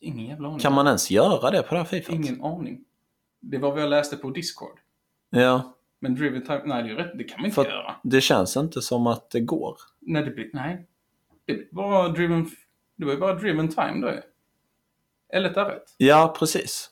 Ingen 0.00 0.26
jävla 0.26 0.48
aning. 0.48 0.60
Kan 0.60 0.72
man 0.72 0.86
ens 0.86 1.10
göra 1.10 1.50
det 1.50 1.62
på 1.62 1.74
det 1.74 1.80
här 1.80 1.86
Fifa? 1.86 2.12
Ingen 2.12 2.42
aning. 2.44 2.84
Det 3.40 3.58
var 3.58 3.70
vad 3.72 3.82
jag 3.82 3.90
läste 3.90 4.16
på 4.16 4.30
Discord. 4.30 4.78
Ja, 5.30 5.74
Men 6.00 6.14
driven 6.14 6.42
time, 6.46 6.62
nej 6.64 6.82
det 6.82 6.90
är 6.90 6.94
rätt, 6.94 7.18
det 7.18 7.24
kan 7.24 7.40
man 7.40 7.44
inte 7.46 7.54
För 7.54 7.64
göra. 7.64 7.96
det 8.02 8.20
känns 8.20 8.56
inte 8.56 8.82
som 8.82 9.06
att 9.06 9.30
det 9.30 9.40
går. 9.40 9.76
Nej, 10.00 10.22
det 10.22 10.30
blir, 10.30 10.50
nej. 10.52 10.86
Det 11.46 11.70
bara 11.72 12.08
driven, 12.08 12.50
det 12.96 13.04
var 13.04 13.12
ju 13.12 13.18
bara 13.18 13.34
driven 13.34 13.68
time 13.68 14.06
då 14.06 14.12
ju. 14.12 14.20
Eller 15.32 15.50
ett 15.50 15.56
rätt. 15.56 15.94
Ja, 15.96 16.36
precis. 16.38 16.90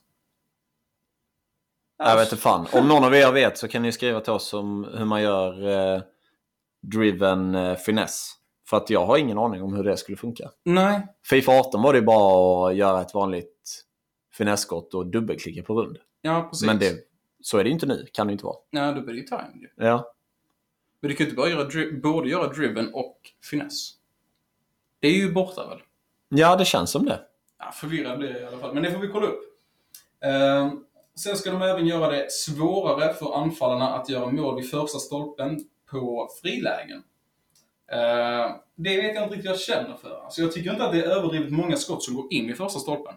Jag 1.99 2.17
vet 2.17 2.33
inte 2.33 2.43
fan. 2.43 2.67
Om 2.73 2.89
någon 2.89 3.05
av 3.05 3.15
er 3.15 3.33
vet 3.33 3.59
så 3.59 3.69
kan 3.69 3.83
ni 3.83 3.93
skriva 3.93 4.21
till 4.21 4.33
oss 4.33 4.55
om 4.55 4.85
hur 4.95 5.05
man 5.05 5.23
gör 5.23 5.69
eh, 5.97 6.03
driven 6.83 7.55
eh, 7.55 7.77
finess. 7.77 8.31
För 8.69 8.77
att 8.77 8.91
jag 8.91 9.07
har 9.07 9.19
ingen 9.19 9.39
aning 9.39 9.63
om 9.63 9.75
hur 9.75 9.85
det 9.85 9.97
skulle 9.97 10.17
funka. 10.17 10.51
Nej, 10.65 11.07
Fifa 11.31 11.53
18 11.53 11.83
var 11.83 11.93
det 11.93 11.99
ju 11.99 12.05
bara 12.05 12.69
att 12.69 12.77
göra 12.77 13.01
ett 13.01 13.15
vanligt 13.15 13.85
finessskott 14.33 14.95
och 14.95 15.07
dubbelklicka 15.07 15.63
på 15.63 15.75
rund. 15.83 15.99
ja 16.23 16.49
precis. 16.51 16.67
Men 16.67 16.79
det, 16.79 16.95
så 17.41 17.59
är 17.59 17.65
det 17.65 17.69
ju 17.69 17.75
inte 17.75 17.87
nu. 17.87 18.07
Kan 18.13 18.27
det 18.27 18.33
inte 18.33 18.45
vara. 18.45 18.57
Nej, 18.71 18.95
då 18.95 19.01
blir 19.01 19.15
det 19.15 19.21
ju 19.21 19.27
time 19.27 19.53
ju. 19.61 19.69
Ja. 19.77 20.15
Men 21.01 21.09
du 21.11 21.17
kan 21.17 21.25
ju 21.27 21.31
inte 21.31 21.37
bara 21.37 21.49
göra, 21.49 22.01
både 22.03 22.29
göra 22.29 22.49
driven 22.49 22.95
och 22.95 23.19
finess. 23.51 23.91
Det 25.03 25.09
är 25.09 25.13
ju 25.13 25.33
borta 25.33 25.69
väl? 25.69 25.79
ja, 26.29 26.57
det 26.57 26.65
känns 26.65 26.91
som 26.91 27.05
det. 27.05 27.21
Ja, 27.59 27.73
förvirrad 27.73 28.19
blir 28.19 28.31
jag 28.31 28.41
i 28.41 28.47
alla 28.47 28.59
fall. 28.59 28.75
Men 28.75 28.83
det 28.83 28.91
får 28.93 28.99
vi 28.99 29.09
kolla 29.09 29.27
upp. 29.27 29.41
Ehm, 30.25 30.85
sen 31.17 31.37
ska 31.37 31.51
de 31.51 31.63
även 31.63 31.87
göra 31.87 32.11
det 32.11 32.33
svårare 32.33 33.15
för 33.15 33.35
anfallarna 33.43 33.89
att 33.89 34.09
göra 34.09 34.31
mål 34.31 34.57
vid 34.61 34.71
första 34.71 34.99
stolpen 34.99 35.61
på 35.91 36.29
frilägen. 36.43 37.03
Ehm, 37.93 38.51
det 38.77 38.97
vet 38.97 39.15
jag 39.15 39.25
inte 39.25 39.35
riktigt 39.35 39.45
vad 39.51 39.55
jag 39.55 39.61
känner 39.61 39.97
för. 39.97 40.21
Alltså 40.25 40.41
jag 40.43 40.53
tycker 40.53 40.71
inte 40.71 40.85
att 40.85 40.93
det 40.93 40.99
är 40.99 41.09
överdrivet 41.09 41.53
många 41.53 41.77
skott 41.77 42.03
som 42.03 42.15
går 42.15 42.27
in 42.33 42.51
i 42.51 42.55
första 42.55 42.79
stolpen. 42.81 43.15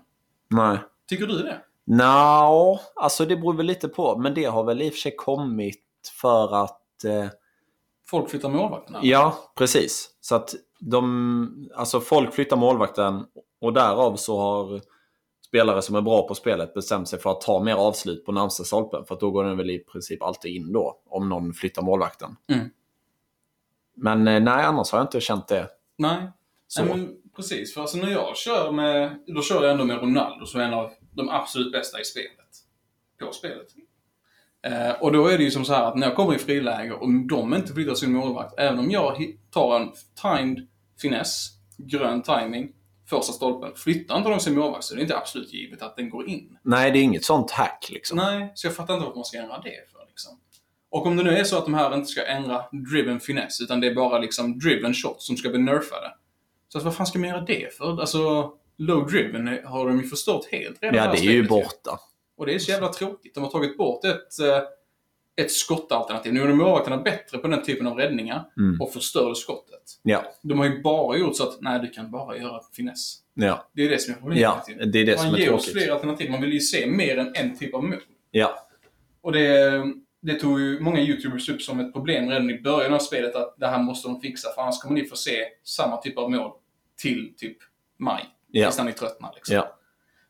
Nej. 0.47 0.77
Tycker 1.09 1.27
du 1.27 1.37
det? 1.37 1.61
Nå, 1.83 2.79
alltså 2.95 3.25
det 3.25 3.37
beror 3.37 3.53
väl 3.53 3.65
lite 3.65 3.87
på. 3.87 4.17
Men 4.17 4.33
det 4.33 4.45
har 4.45 4.63
väl 4.63 4.81
i 4.81 4.89
och 4.89 4.93
för 4.93 4.99
sig 4.99 5.15
kommit 5.15 5.83
för 6.21 6.63
att... 6.63 7.03
Eh, 7.03 7.25
Folk 8.07 8.29
flyttar 8.29 8.49
målvakterna? 8.49 8.99
ja, 9.03 9.37
precis. 9.55 10.09
Så 10.21 10.35
att 10.35 10.55
de... 10.85 11.69
Alltså 11.75 11.99
folk 11.99 12.33
flyttar 12.33 12.57
målvakten 12.57 13.25
och 13.61 13.73
därav 13.73 14.15
så 14.15 14.37
har 14.37 14.81
spelare 15.47 15.81
som 15.81 15.95
är 15.95 16.01
bra 16.01 16.27
på 16.27 16.35
spelet 16.35 16.73
bestämt 16.73 17.07
sig 17.07 17.19
för 17.19 17.31
att 17.31 17.41
ta 17.41 17.63
mer 17.63 17.73
avslut 17.73 18.25
på 18.25 18.31
närmsta 18.31 18.63
stolpen. 18.63 19.05
För 19.05 19.15
att 19.15 19.21
då 19.21 19.31
går 19.31 19.43
den 19.43 19.57
väl 19.57 19.69
i 19.69 19.79
princip 19.79 20.23
alltid 20.23 20.55
in 20.55 20.73
då, 20.73 21.01
om 21.05 21.29
någon 21.29 21.53
flyttar 21.53 21.81
målvakten. 21.81 22.35
Mm. 22.47 22.69
Men 23.95 24.27
eh, 24.27 24.43
nej, 24.43 24.65
annars 24.65 24.91
har 24.91 24.99
jag 24.99 25.05
inte 25.05 25.21
känt 25.21 25.47
det. 25.47 25.67
Nej. 25.97 26.31
Nej, 26.77 26.87
men 26.87 27.15
precis. 27.35 27.73
För 27.73 27.81
alltså 27.81 27.97
när 27.97 28.11
jag 28.11 28.37
kör 28.37 28.71
med... 28.71 29.23
Då 29.27 29.41
kör 29.41 29.63
jag 29.63 29.71
ändå 29.71 29.85
med 29.85 30.01
Ronaldo 30.01 30.45
som 30.45 30.61
är 30.61 30.65
en 30.65 30.73
av 30.73 30.91
de 31.11 31.29
absolut 31.29 31.71
bästa 31.71 32.01
i 32.01 32.03
spelet. 32.03 32.31
På 33.19 33.31
spelet. 33.31 33.67
Eh, 34.65 35.01
och 35.01 35.11
då 35.11 35.27
är 35.27 35.37
det 35.37 35.43
ju 35.43 35.51
som 35.51 35.65
så 35.65 35.73
här 35.73 35.83
att 35.83 35.95
när 35.95 36.07
jag 36.07 36.15
kommer 36.15 36.35
i 36.35 36.39
friläge 36.39 36.93
och 36.93 37.09
de 37.29 37.53
inte 37.53 37.73
flyttar 37.73 37.93
sin 37.93 38.13
målvakt, 38.13 38.53
även 38.57 38.79
om 38.79 38.91
jag 38.91 39.17
tar 39.51 39.79
en 39.79 39.91
timed 40.21 40.67
finess, 41.01 41.49
grön 41.77 42.21
timing, 42.23 42.71
första 43.09 43.33
stolpen, 43.33 43.71
flyttar 43.75 44.17
inte 44.17 44.29
de 44.29 44.39
sin 44.39 44.55
målvakt 44.55 44.83
så 44.83 44.95
det 44.95 44.99
är 44.99 45.03
inte 45.03 45.17
absolut 45.17 45.53
givet 45.53 45.81
att 45.81 45.95
den 45.95 46.09
går 46.09 46.29
in. 46.29 46.57
Nej, 46.63 46.91
det 46.91 46.99
är 46.99 47.03
inget 47.03 47.25
sånt 47.25 47.51
hack 47.51 47.89
liksom. 47.89 48.17
Nej, 48.17 48.51
så 48.55 48.67
jag 48.67 48.75
fattar 48.75 48.93
inte 48.93 49.05
varför 49.05 49.17
man 49.17 49.25
ska 49.25 49.37
ändra 49.37 49.57
det 49.57 49.91
för 49.91 50.05
liksom. 50.07 50.39
Och 50.89 51.05
om 51.05 51.17
det 51.17 51.23
nu 51.23 51.37
är 51.37 51.43
så 51.43 51.57
att 51.57 51.65
de 51.65 51.73
här 51.73 51.95
inte 51.95 52.07
ska 52.07 52.25
ändra 52.25 52.65
driven 52.91 53.19
finess, 53.19 53.61
utan 53.61 53.79
det 53.79 53.87
är 53.87 53.95
bara 53.95 54.19
liksom 54.19 54.59
driven 54.59 54.93
shots 54.93 55.27
som 55.27 55.37
ska 55.37 55.49
bli 55.49 55.59
nerfade. 55.59 56.13
Så 56.69 56.77
att, 56.77 56.83
vad 56.83 56.95
fan 56.95 57.07
ska 57.07 57.19
man 57.19 57.29
göra 57.29 57.41
det 57.41 57.77
för? 57.77 57.99
Alltså, 57.99 58.51
low 58.77 59.07
driven 59.07 59.59
har 59.65 59.87
de 59.87 60.01
ju 60.01 60.07
förstört 60.07 60.45
helt 60.51 60.83
redan 60.83 60.95
Ja, 60.95 61.11
det 61.11 61.17
är 61.17 61.31
ju 61.31 61.47
borta. 61.47 61.99
Och 62.37 62.45
det 62.45 62.55
är 62.55 62.59
så 62.59 62.71
jävla 62.71 62.93
tråkigt. 62.93 63.35
De 63.35 63.43
har 63.43 63.51
tagit 63.51 63.77
bort 63.77 64.05
ett, 64.05 64.39
eh, 64.39 64.63
ett 65.35 65.51
skottalternativ. 65.51 66.33
Nu 66.33 66.41
är 66.41 66.47
de 66.47 66.57
målvakterna 66.57 66.97
bättre 66.97 67.37
på 67.37 67.47
den 67.47 67.63
typen 67.63 67.87
av 67.87 67.97
räddningar 67.97 68.49
Mm. 68.57 68.81
och 68.81 68.93
förstörde 68.93 69.35
skottet. 69.35 69.99
Ja, 70.03 70.23
De 70.41 70.59
har 70.59 70.65
ju 70.65 70.81
bara 70.81 71.17
gjort 71.17 71.35
så 71.35 71.43
att, 71.43 71.61
nej, 71.61 71.79
du 71.79 71.89
kan 71.89 72.11
bara 72.11 72.37
göra 72.37 72.61
finess. 72.75 73.17
ja. 73.33 73.67
Det 73.73 73.81
är 73.85 73.89
det 73.89 73.99
som 74.01 74.13
är 74.13 74.17
problemet. 74.17 74.41
Ja, 74.41 74.63
det 74.85 74.99
är 74.99 75.05
det 75.05 75.15
Man 75.17 75.29
som 75.31 75.39
ger 75.39 75.53
oss 75.53 75.71
fler 75.71 75.91
alternativ. 75.91 76.31
Man 76.31 76.41
vill 76.41 76.53
ju 76.53 76.59
se 76.59 76.87
mer 76.87 77.17
än 77.17 77.35
en 77.35 77.57
typ 77.57 77.73
av 77.73 77.83
mål. 77.83 77.99
Ja, 78.31 78.67
Och 79.21 79.31
det, 79.31 79.83
det 80.21 80.39
tog 80.39 80.59
ju 80.59 80.79
många 80.79 80.99
YouTubers 80.99 81.49
upp 81.49 81.61
som 81.61 81.79
ett 81.79 81.93
problem 81.93 82.29
redan 82.29 82.49
i 82.49 82.61
början 82.61 82.93
av 82.93 82.99
spelet 82.99 83.35
att 83.35 83.55
det 83.59 83.67
här 83.67 83.79
måste 83.83 84.07
de 84.07 84.21
fixa 84.21 84.49
för 84.55 84.61
annars 84.61 84.79
kommer 84.81 85.01
ni 85.01 85.07
få 85.07 85.15
se 85.15 85.37
samma 85.63 85.97
typ 85.97 86.17
av 86.17 86.31
mål 86.31 86.51
till 87.01 87.33
typ 87.37 87.57
maj. 87.97 88.25
Ja. 88.51 88.65
Tills 88.67 88.77
när 88.77 88.85
ni 88.85 88.93
tröttnar 88.93 89.31
liksom. 89.35 89.55
ja. 89.55 89.75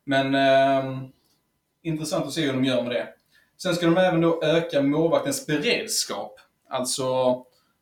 Men 0.03 0.35
ehm, 0.35 0.97
intressant 1.83 2.25
att 2.25 2.33
se 2.33 2.41
hur 2.45 2.53
de 2.53 2.65
gör 2.65 2.81
med 2.83 2.91
det. 2.91 3.07
Sen 3.57 3.75
ska 3.75 3.85
de 3.85 3.97
även 3.97 4.21
då 4.21 4.43
öka 4.43 4.81
målvaktens 4.81 5.47
beredskap. 5.47 6.39
Alltså 6.69 7.35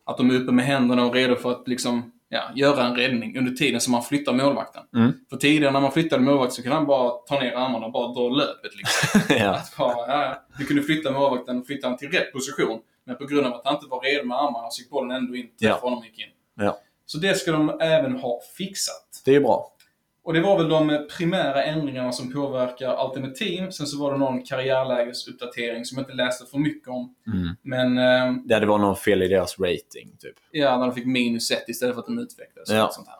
att 0.06 0.18
de 0.18 0.30
är 0.30 0.36
uppe 0.36 0.52
med 0.52 0.66
händerna 0.66 1.06
och 1.06 1.14
redo 1.14 1.36
för 1.36 1.52
att 1.52 1.68
liksom, 1.68 2.12
ja, 2.30 2.42
göra 2.56 2.84
en 2.86 2.96
räddning 2.96 3.38
under 3.38 3.52
tiden 3.52 3.82
som 3.82 3.92
man 3.92 4.04
flyttar 4.04 4.34
målvakten. 4.34 4.84
Mm. 4.96 5.14
För 5.30 5.38
tidigare 5.38 5.72
när 5.74 5.80
man 5.82 5.92
flyttade 5.92 6.24
målvakt 6.24 6.54
så 6.54 6.62
kunde 6.62 6.76
han 6.78 6.86
bara 6.86 7.10
ta 7.10 7.40
ner 7.40 7.52
armarna 7.54 7.86
och 7.86 7.92
bara 7.92 8.14
dra 8.14 8.30
löpet. 8.30 8.72
Liksom. 8.76 9.22
ja. 9.40 9.50
Att 9.56 9.78
bara, 9.78 10.08
ja. 10.08 10.44
Du 10.58 10.66
kunde 10.66 10.84
flytta 10.84 11.12
målvakten 11.12 11.60
och 11.60 11.68
flytta 11.68 11.88
honom 11.88 11.98
till 11.98 12.12
rätt 12.12 12.34
position. 12.34 12.80
Men 13.06 13.16
på 13.18 13.26
grund 13.26 13.48
av 13.48 13.54
att 13.54 13.62
han 13.66 13.76
inte 13.76 13.88
var 13.88 14.02
redo 14.02 14.28
med 14.28 14.38
armarna 14.38 14.70
så 14.70 14.82
gick 14.82 14.90
bollen 14.90 15.12
ändå 15.12 15.36
in 15.36 15.50
Ja. 15.58 15.80
honom 15.82 16.04
gick 16.04 16.20
in. 16.20 16.26
Ja. 16.56 16.80
Så 17.06 17.18
det 17.18 17.38
ska 17.38 17.52
de 17.52 17.70
även 17.82 18.16
ha 18.16 18.40
fixat. 18.58 19.22
Det 19.26 19.36
är 19.36 19.40
bra. 19.40 19.73
Och 20.26 20.34
det 20.34 20.42
var 20.42 20.58
väl 20.58 20.70
de 20.70 21.08
primära 21.18 21.64
ändringarna 21.64 22.12
som 22.12 22.34
påverkar 22.34 23.06
Ultimate 23.08 23.34
Team. 23.34 23.72
Sen 23.72 23.88
så 23.88 24.00
var 24.00 24.12
det 24.12 24.18
någon 24.18 24.44
karriärlägesuppdatering 24.44 25.86
som 25.86 25.98
jag 25.98 26.04
inte 26.04 26.14
läste 26.14 26.46
för 26.46 26.58
mycket 26.58 26.88
om. 26.88 27.16
Mm. 27.28 27.56
Men 27.62 27.98
eh, 27.98 28.36
Ja, 28.46 28.60
det 28.60 28.66
var 28.66 28.78
någon 28.78 28.96
fel 28.96 29.24
i 29.24 29.28
deras 29.28 29.60
rating, 29.60 30.16
typ. 30.20 30.36
ja, 30.52 30.78
när 30.78 30.86
de 30.88 30.96
fick 30.96 31.06
minus 31.06 31.52
1 31.52 31.70
istället 31.70 31.96
för 31.96 32.00
att 32.00 32.06
de 32.08 32.20
utvecklades. 32.20 32.70
Ja. 32.70 32.88
Och 32.88 32.94
sånt 32.94 33.08
här. 33.08 33.18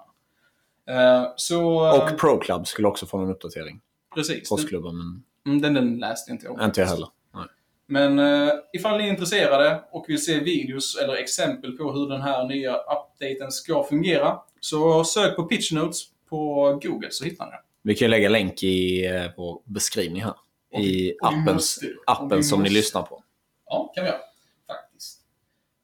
Eh, 1.22 1.28
så... 1.36 1.86
eh, 1.86 2.04
Och 2.14 2.20
Pro 2.20 2.38
Club 2.40 2.68
skulle 2.68 2.88
också 2.88 3.06
få 3.06 3.18
en 3.18 3.30
uppdatering. 3.30 3.82
precis. 4.16 4.50
Postklubben, 4.50 4.96
men 4.98 5.62
Den, 5.62 5.62
den, 5.62 5.74
den 5.74 5.98
läste 6.00 6.32
inte 6.32 6.46
jag. 6.46 6.64
inte 6.64 6.82
jag 6.82 6.88
heller. 6.88 7.08
Nej. 7.34 7.46
Men 7.88 8.20
eh, 8.20 8.54
ifall 8.74 8.98
ni 8.98 9.04
är 9.04 9.10
intresserade 9.10 9.82
och 9.92 10.06
vill 10.08 10.26
se 10.26 10.40
videos 10.40 10.98
eller 11.04 11.14
exempel 11.16 11.72
på 11.78 11.92
hur 11.92 12.10
den 12.10 12.22
här 12.22 12.48
nya 12.48 12.76
updaten 12.76 13.52
ska 13.52 13.84
fungera, 13.84 14.38
så 14.60 15.04
sök 15.04 15.36
på 15.36 15.44
Pitch 15.44 15.72
Notes 15.72 16.02
på 16.34 16.80
Google 16.84 17.12
så 17.12 17.26
hittar 17.26 17.46
ni 17.46 17.52
det. 17.52 17.60
Vi 17.82 17.96
kan 17.96 18.10
lägga 18.10 18.30
länk 18.30 18.64
i 18.64 19.06
eh, 19.06 19.32
vår 19.38 19.62
beskrivning 19.66 20.24
här. 20.24 20.34
Och 20.74 20.80
I 20.80 21.18
och 21.22 21.28
appens, 21.28 21.80
appen 22.08 22.44
som 22.44 22.64
ni 22.64 22.70
lyssnar 22.70 23.02
på. 23.02 23.24
Ja, 23.66 23.92
kan 23.96 24.04
vi 24.04 24.10
göra. 24.10 24.20
Faktiskt. 24.68 25.22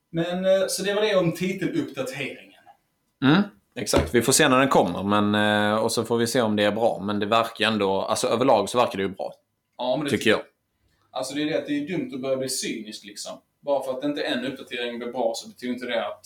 Men, 0.09 0.45
eh, 0.45 0.67
så 0.67 0.83
det 0.83 0.93
var 0.93 1.01
det 1.01 1.15
om 1.15 1.31
titeluppdateringen. 1.31 2.62
Mm, 3.23 3.41
exakt, 3.75 4.13
vi 4.13 4.21
får 4.21 4.33
se 4.33 4.49
när 4.49 4.59
den 4.59 4.69
kommer. 4.69 5.03
Men, 5.03 5.35
eh, 5.35 5.83
och 5.83 5.91
så 5.91 6.03
får 6.03 6.17
vi 6.17 6.27
se 6.27 6.41
om 6.41 6.55
det 6.55 6.63
är 6.63 6.71
bra. 6.71 6.99
Men 7.03 7.19
det 7.19 7.25
verkar 7.25 7.67
ändå, 7.67 8.01
alltså 8.01 8.27
överlag 8.27 8.69
så 8.69 8.77
verkar 8.77 8.97
det 8.97 9.03
ju 9.03 9.09
bra. 9.09 9.33
Ja, 9.77 9.95
men 9.95 10.05
det 10.05 10.12
Tycker 10.12 10.29
jag. 10.29 10.41
Alltså 11.12 11.35
det 11.35 11.41
är 11.41 11.45
det 11.45 11.57
att 11.57 11.67
det 11.67 11.73
är 11.73 11.88
dumt 11.88 12.12
att 12.13 12.21
börja 12.21 12.38
bli 12.38 12.49
cynisk 12.49 13.05
liksom. 13.05 13.41
Bara 13.59 13.83
för 13.83 13.97
att 13.97 14.03
inte 14.03 14.21
en 14.21 14.45
uppdatering 14.45 14.99
blir 14.99 15.12
bra 15.12 15.33
så 15.35 15.49
betyder 15.49 15.73
inte 15.73 15.85
det 15.85 16.07
att 16.07 16.25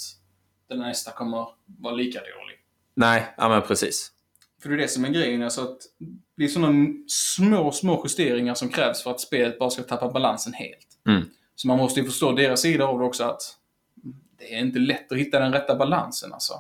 den 0.70 0.80
nästa 0.80 1.12
kommer 1.12 1.48
vara 1.66 1.96
lika 1.96 2.20
dålig. 2.20 2.60
Nej, 2.96 3.34
ja 3.38 3.50
men 3.50 3.62
precis. 3.62 4.13
För 4.64 4.70
det 4.70 4.76
är 4.76 4.78
det 4.78 4.88
som 4.88 5.06
är 5.06 5.10
grejen, 5.10 5.44
alltså 5.44 5.62
att 5.62 5.78
det 6.38 6.44
är 6.44 6.48
sådana 6.48 6.94
små, 7.08 7.72
små 7.72 8.02
justeringar 8.04 8.54
som 8.54 8.70
krävs 8.70 9.04
för 9.04 9.12
att 9.12 9.20
spelet 9.20 9.60
bara 9.60 9.70
ska 9.70 9.84
tappa 9.84 10.12
balansen 10.12 10.54
helt. 10.54 10.88
Mm. 11.08 11.24
Så 11.56 11.68
man 11.68 11.78
måste 11.78 12.00
ju 12.00 12.06
förstå 12.06 12.32
deras 12.32 12.62
sida 12.62 12.86
av 12.86 13.00
det 13.00 13.06
också 13.06 13.24
att 13.24 13.42
det 14.38 14.56
är 14.56 14.60
inte 14.60 14.80
lätt 14.80 15.12
att 15.12 15.18
hitta 15.18 15.40
den 15.40 15.54
rätta 15.54 15.76
balansen 15.76 16.34
alltså. 16.34 16.54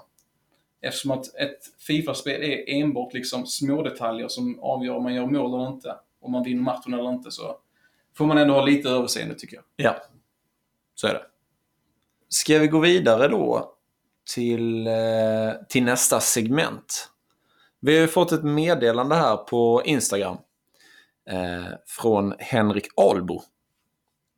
Eftersom 0.81 1.11
att 1.11 1.35
ett 1.35 1.59
Fifa-spel 1.87 2.43
är 2.43 2.81
enbart 2.81 3.13
liksom 3.13 3.45
små 3.45 3.83
detaljer 3.83 4.27
som 4.27 4.59
avgör 4.59 4.95
om 4.95 5.03
man 5.03 5.13
gör 5.13 5.25
mål 5.25 5.53
eller 5.53 5.73
inte. 5.73 5.95
Om 6.21 6.31
man 6.31 6.43
vinner 6.43 6.61
matchen 6.61 6.93
eller 6.93 7.09
inte 7.09 7.31
så 7.31 7.57
får 8.17 8.25
man 8.25 8.37
ändå 8.37 8.53
ha 8.53 8.65
lite 8.65 8.89
överseende 8.89 9.35
tycker 9.35 9.55
jag. 9.55 9.63
Ja, 9.75 9.95
så 10.95 11.07
är 11.07 11.13
det. 11.13 11.25
Ska 12.29 12.59
vi 12.59 12.67
gå 12.67 12.79
vidare 12.79 13.27
då 13.27 13.75
till, 14.33 14.87
eh, 14.87 15.53
till 15.69 15.83
nästa 15.83 16.19
segment? 16.19 17.12
Vi 17.85 17.93
har 17.93 18.01
ju 18.01 18.07
fått 18.07 18.31
ett 18.31 18.43
meddelande 18.43 19.15
här 19.15 19.37
på 19.37 19.81
Instagram 19.85 20.37
eh, 21.29 21.65
från 21.87 22.33
Henrik 22.39 22.87
Albo. 22.95 23.41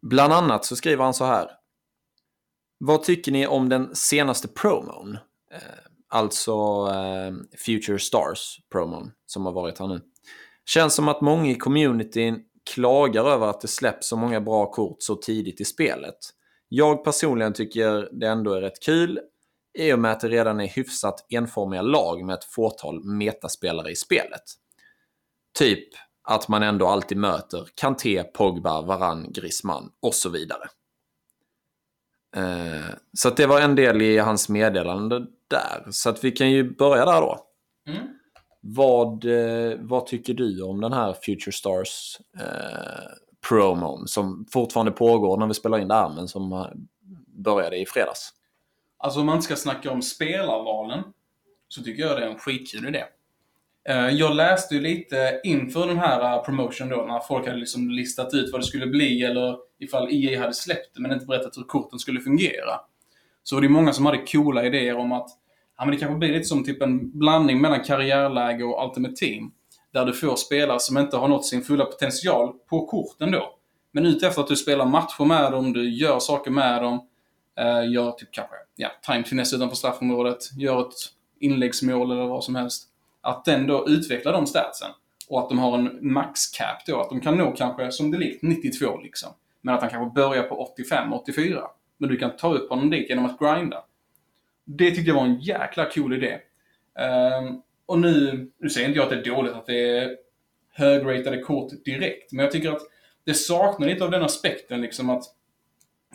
Bland 0.02 0.34
annat 0.34 0.66
så 0.66 0.76
skriver 0.76 1.04
han 1.04 1.14
så 1.14 1.26
här. 1.26 1.52
Vad 2.78 3.04
tycker 3.04 3.32
ni 3.32 3.48
om 3.48 3.70
den 3.70 3.96
senaste 3.96 4.48
promon? 4.48 5.14
Eh, 5.52 5.60
alltså 6.10 6.52
eh, 6.92 7.58
Future 7.66 8.00
Stars 8.00 8.60
promon 8.72 9.12
som 9.26 9.46
har 9.46 9.54
varit 9.54 9.80
här 9.80 9.88
nu. 9.88 10.02
Känns 10.66 10.94
som 10.94 11.08
att 11.08 11.22
många 11.22 11.52
i 11.52 11.56
communityn 11.56 12.40
klagar 12.74 13.26
över 13.26 13.48
att 13.48 13.62
det 13.62 13.68
släpps 13.68 14.08
så 14.08 14.18
många 14.18 14.42
bra 14.42 14.72
kort 14.72 14.98
så 15.00 15.16
tidigt 15.16 15.62
i 15.62 15.66
spelet. 15.66 16.18
Jag 16.70 17.04
personligen 17.04 17.54
tycker 17.54 18.10
det 18.20 18.28
ändå 18.28 18.54
är 18.54 18.62
rätt 18.62 18.80
kul 18.86 19.20
i 19.76 19.94
och 19.94 20.00
med 20.00 20.12
att 20.12 20.20
det 20.20 20.28
redan 20.28 20.60
är 20.60 20.68
hyfsat 20.68 21.26
enformiga 21.30 21.82
lag 21.82 22.24
med 22.24 22.34
ett 22.34 22.44
fåtal 22.44 23.04
metaspelare 23.04 23.92
i 23.92 23.96
spelet. 23.96 24.44
Typ 25.58 25.90
att 26.24 26.48
man 26.48 26.64
ändå 26.64 26.88
alltid 26.88 27.18
möter 27.18 27.68
Kanté, 27.76 28.24
Pogba, 28.24 28.82
Varann, 28.82 29.34
Griezmann 29.34 29.92
och 30.00 30.14
så 30.14 30.30
vidare. 30.30 30.70
Eh, 32.36 32.96
så 33.14 33.30
det 33.30 33.46
var 33.46 33.62
en 33.62 33.76
del 33.76 34.02
i 34.02 34.18
hans 34.18 34.50
meddelande 34.50 35.26
där. 35.48 35.92
Så 35.92 36.10
att 36.10 36.24
vi 36.24 36.32
kan 36.32 36.52
ju 36.52 36.76
börja 36.76 37.06
där 37.06 37.22
då. 37.22 37.40
Mm. 37.88 38.08
Vad, 38.62 39.26
eh, 39.26 39.78
vad 39.80 40.06
tycker 40.06 40.34
du 40.34 40.62
om 40.62 40.82
den 40.82 40.94
här 40.94 41.14
Future 41.14 41.52
Stars 41.52 42.18
eh, 42.40 43.12
promon 43.50 44.08
som 44.08 44.46
fortfarande 44.52 44.92
pågår 44.92 45.38
när 45.38 45.48
vi 45.48 45.54
spelar 45.54 45.80
in 45.80 45.88
det 45.88 45.94
här 45.94 46.10
men 46.10 46.28
som 46.28 46.54
eh, 46.54 46.68
började 47.44 47.78
i 47.78 47.86
fredags? 47.86 48.34
Alltså 49.06 49.20
om 49.20 49.26
man 49.26 49.36
inte 49.36 49.46
ska 49.46 49.56
snacka 49.56 49.92
om 49.92 50.02
spelarvalen 50.02 51.04
så 51.68 51.84
tycker 51.84 52.04
jag 52.04 52.18
det 52.18 52.26
är 52.26 52.30
en 52.30 52.40
skitkul 52.40 52.88
idé. 52.88 53.04
Eh, 53.90 54.10
jag 54.10 54.36
läste 54.36 54.76
ju 54.76 54.82
lite 54.82 55.42
inför 55.44 55.88
den 55.88 55.98
här 55.98 56.36
eh, 56.38 56.44
promotion 56.44 56.90
då, 56.90 57.06
när 57.08 57.20
folk 57.20 57.48
hade 57.48 57.60
liksom 57.60 57.90
listat 57.90 58.34
ut 58.34 58.52
vad 58.52 58.62
det 58.62 58.66
skulle 58.66 58.88
bli 58.88 59.24
eller 59.24 59.58
ifall 59.80 60.08
EA 60.12 60.40
hade 60.40 60.54
släppt 60.54 60.96
det 60.96 61.02
men 61.02 61.12
inte 61.12 61.26
berättat 61.26 61.58
hur 61.58 61.64
korten 61.64 62.00
skulle 62.00 62.20
fungera. 62.20 62.80
Så 63.44 63.56
var 63.56 63.62
det 63.62 63.70
många 63.70 63.94
som 63.94 64.06
hade 64.06 64.18
coola 64.18 64.66
idéer 64.66 64.98
om 64.98 65.12
att 65.12 65.30
ja, 65.78 65.86
men 65.86 65.92
det 65.94 66.00
kanske 66.00 66.18
blir 66.18 66.34
lite 66.34 66.46
som 66.46 66.64
typ 66.64 66.82
en 66.82 67.20
blandning 67.20 67.62
mellan 67.62 67.84
karriärläge 67.84 68.64
och 68.64 68.88
Ultimate 68.88 69.16
Team. 69.16 69.52
Där 69.94 70.06
du 70.06 70.14
får 70.14 70.36
spelare 70.36 70.80
som 70.80 70.98
inte 70.98 71.18
har 71.18 71.28
nått 71.28 71.46
sin 71.46 71.62
fulla 71.62 71.86
potential 71.86 72.54
på 72.70 72.86
korten 72.86 73.32
då. 73.32 73.56
Men 73.92 74.06
utefter 74.06 74.42
att 74.42 74.48
du 74.48 74.56
spelar 74.56 74.86
matcher 74.86 75.26
med 75.26 75.52
dem, 75.52 75.74
du 75.74 75.90
gör 75.90 76.20
saker 76.20 76.52
med 76.52 76.82
dem, 76.82 77.08
eh, 77.60 77.92
gör 77.92 78.12
typ 78.12 78.32
kanske 78.32 78.56
ja, 78.76 78.92
time 79.06 79.24
finess 79.24 79.54
utanför 79.54 79.76
straffområdet, 79.76 80.58
gör 80.58 80.82
ett 80.82 80.94
inläggsmål 81.40 82.12
eller 82.12 82.26
vad 82.26 82.44
som 82.44 82.56
helst. 82.56 82.88
Att 83.22 83.46
den 83.46 83.68
då 83.68 83.90
utvecklar 83.90 84.34
de 84.34 84.48
statsen. 84.48 84.90
Och 85.30 85.40
att 85.40 85.50
de 85.50 85.60
har 85.60 85.78
en 85.78 86.14
max 86.14 86.48
cap 86.48 86.86
då, 86.88 87.02
att 87.02 87.10
de 87.10 87.22
kan 87.22 87.38
nå 87.38 87.52
kanske 87.52 87.92
som 87.92 88.12
det 88.12 88.18
likt 88.18 88.44
92 88.44 89.02
liksom. 89.04 89.30
Men 89.62 89.76
att 89.76 89.82
han 89.82 89.90
kanske 89.90 90.16
börjar 90.16 90.44
på 90.44 90.56
85, 90.56 91.14
84. 91.14 91.62
Men 91.98 92.10
du 92.10 92.18
kan 92.18 92.36
ta 92.36 92.54
upp 92.54 92.70
honom 92.70 92.90
dit 92.90 93.10
genom 93.10 93.26
att 93.26 93.40
grinda. 93.40 93.84
Det 94.66 94.92
tyckte 94.92 95.10
jag 95.10 95.16
var 95.16 95.26
en 95.26 95.40
jäkla 95.40 95.90
cool 95.90 96.14
idé. 96.14 96.40
Um, 97.40 97.62
och 97.86 98.00
nu, 98.00 98.48
nu 98.58 98.70
säger 98.70 98.88
inte 98.88 99.00
jag 99.00 99.04
att 99.04 99.10
det 99.10 99.30
är 99.32 99.36
dåligt 99.36 99.54
att 99.54 99.66
det 99.66 99.98
är 99.98 100.18
högratade 100.74 101.42
kort 101.42 101.72
direkt, 101.86 102.32
men 102.32 102.44
jag 102.44 102.52
tycker 102.52 102.72
att 102.72 102.82
det 103.24 103.34
saknar 103.34 103.88
lite 103.88 104.04
av 104.04 104.12
den 104.12 104.24
aspekten 104.24 104.82
liksom 104.82 105.10
att 105.10 105.24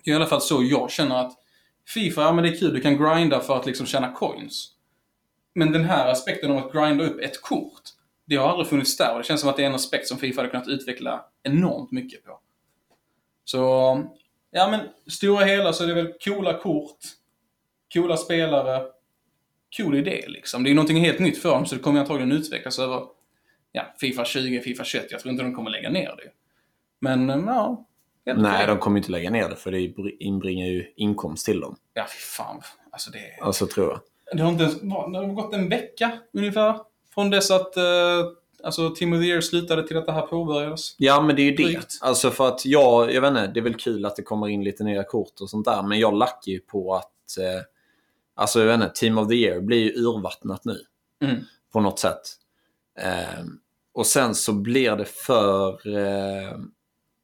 det 0.04 0.10
är 0.10 0.12
i 0.12 0.16
alla 0.16 0.26
fall 0.26 0.40
så 0.40 0.62
jag 0.62 0.90
känner 0.90 1.16
att 1.16 1.32
Fifa, 1.94 2.20
ja 2.20 2.32
men 2.32 2.44
det 2.44 2.50
är 2.50 2.56
kul, 2.56 2.74
du 2.74 2.80
kan 2.80 2.96
grinda 2.96 3.40
för 3.40 3.56
att 3.56 3.66
liksom 3.66 3.86
tjäna 3.86 4.12
coins. 4.12 4.68
Men 5.54 5.72
den 5.72 5.84
här 5.84 6.10
aspekten 6.10 6.50
om 6.50 6.58
att 6.58 6.72
grinda 6.72 7.04
upp 7.04 7.20
ett 7.20 7.42
kort, 7.42 7.82
det 8.24 8.36
har 8.36 8.48
aldrig 8.48 8.68
funnits 8.68 8.96
där 8.96 9.12
och 9.12 9.18
det 9.18 9.24
känns 9.24 9.40
som 9.40 9.50
att 9.50 9.56
det 9.56 9.62
är 9.62 9.66
en 9.66 9.74
aspekt 9.74 10.06
som 10.08 10.18
Fifa 10.18 10.40
hade 10.40 10.50
kunnat 10.50 10.68
utveckla 10.68 11.24
enormt 11.42 11.90
mycket 11.90 12.24
på. 12.24 12.40
Så, 13.44 13.58
ja 14.50 14.70
men 14.70 14.80
stora 15.12 15.44
hela 15.44 15.72
så 15.72 15.84
är 15.84 15.88
det 15.88 15.94
väl 15.94 16.12
coola 16.24 16.58
kort, 16.58 16.98
coola 17.94 18.16
spelare, 18.16 18.82
cool 19.76 19.96
idé 19.96 20.24
liksom. 20.28 20.64
Det 20.64 20.70
är 20.70 20.74
någonting 20.74 21.00
helt 21.00 21.18
nytt 21.18 21.38
för 21.38 21.48
dem 21.48 21.66
så 21.66 21.74
det 21.74 21.80
kommer 21.80 22.00
antagligen 22.00 22.32
utvecklas 22.32 22.78
över 22.78 23.02
ja, 23.72 23.94
Fifa 24.00 24.24
20, 24.24 24.60
Fifa 24.60 24.84
21. 24.84 25.06
Jag 25.10 25.20
tror 25.20 25.32
inte 25.32 25.44
de 25.44 25.54
kommer 25.54 25.70
lägga 25.70 25.90
ner 25.90 26.16
det. 26.16 26.30
Men, 27.00 27.30
eh, 27.30 27.42
ja. 27.46 27.86
Nej, 28.24 28.66
de 28.66 28.78
kommer 28.78 28.96
inte 28.98 29.10
lägga 29.10 29.30
ner 29.30 29.48
det 29.48 29.56
för 29.56 29.70
det 29.70 29.92
inbringar 30.24 30.66
ju 30.66 30.92
inkomst 30.96 31.46
till 31.46 31.60
dem. 31.60 31.76
Ja, 31.94 32.06
fy 32.08 32.18
fan. 32.18 32.60
Alltså 32.90 33.10
det... 33.10 33.44
Alltså 33.44 33.66
tror 33.66 33.88
jag. 33.88 34.00
Det 34.32 34.42
har 34.42 34.50
inte 34.50 34.64
ens... 34.64 34.80
Det 34.80 35.18
har 35.18 35.34
gått 35.34 35.54
en 35.54 35.68
vecka 35.68 36.12
ungefär. 36.32 36.80
Från 37.14 37.30
dess 37.30 37.50
att 37.50 37.76
eh, 37.76 37.82
alltså, 38.64 38.90
Team 38.90 39.12
of 39.12 39.20
the 39.20 39.26
Year 39.26 39.40
slutade 39.40 39.88
till 39.88 39.96
att 39.96 40.06
det 40.06 40.12
här 40.12 40.26
påbörjades. 40.26 40.94
Ja, 40.98 41.20
men 41.20 41.36
det 41.36 41.42
är 41.42 41.50
ju 41.50 41.56
det. 41.56 41.80
Alltså 42.00 42.30
för 42.30 42.48
att 42.48 42.66
jag, 42.66 43.14
jag 43.14 43.20
vet 43.20 43.28
inte, 43.28 43.46
det 43.46 43.60
är 43.60 43.64
väl 43.64 43.74
kul 43.74 44.06
att 44.06 44.16
det 44.16 44.22
kommer 44.22 44.48
in 44.48 44.64
lite 44.64 44.84
nya 44.84 45.04
kort 45.04 45.40
och 45.40 45.50
sånt 45.50 45.64
där. 45.64 45.82
Men 45.82 45.98
jag 45.98 46.14
lackar 46.14 46.52
ju 46.52 46.60
på 46.60 46.94
att, 46.94 47.38
eh, 47.38 47.62
alltså 48.34 48.60
jag 48.60 48.66
vet 48.66 48.74
inte, 48.74 48.90
Team 48.94 49.18
of 49.18 49.28
the 49.28 49.34
Year 49.34 49.60
blir 49.60 49.78
ju 49.78 49.90
urvattnat 49.90 50.64
nu. 50.64 50.78
Mm. 51.24 51.36
På 51.72 51.80
något 51.80 51.98
sätt. 51.98 52.20
Eh, 52.98 53.44
och 53.92 54.06
sen 54.06 54.34
så 54.34 54.52
blir 54.52 54.96
det 54.96 55.04
för, 55.04 55.96
eh, 55.96 56.58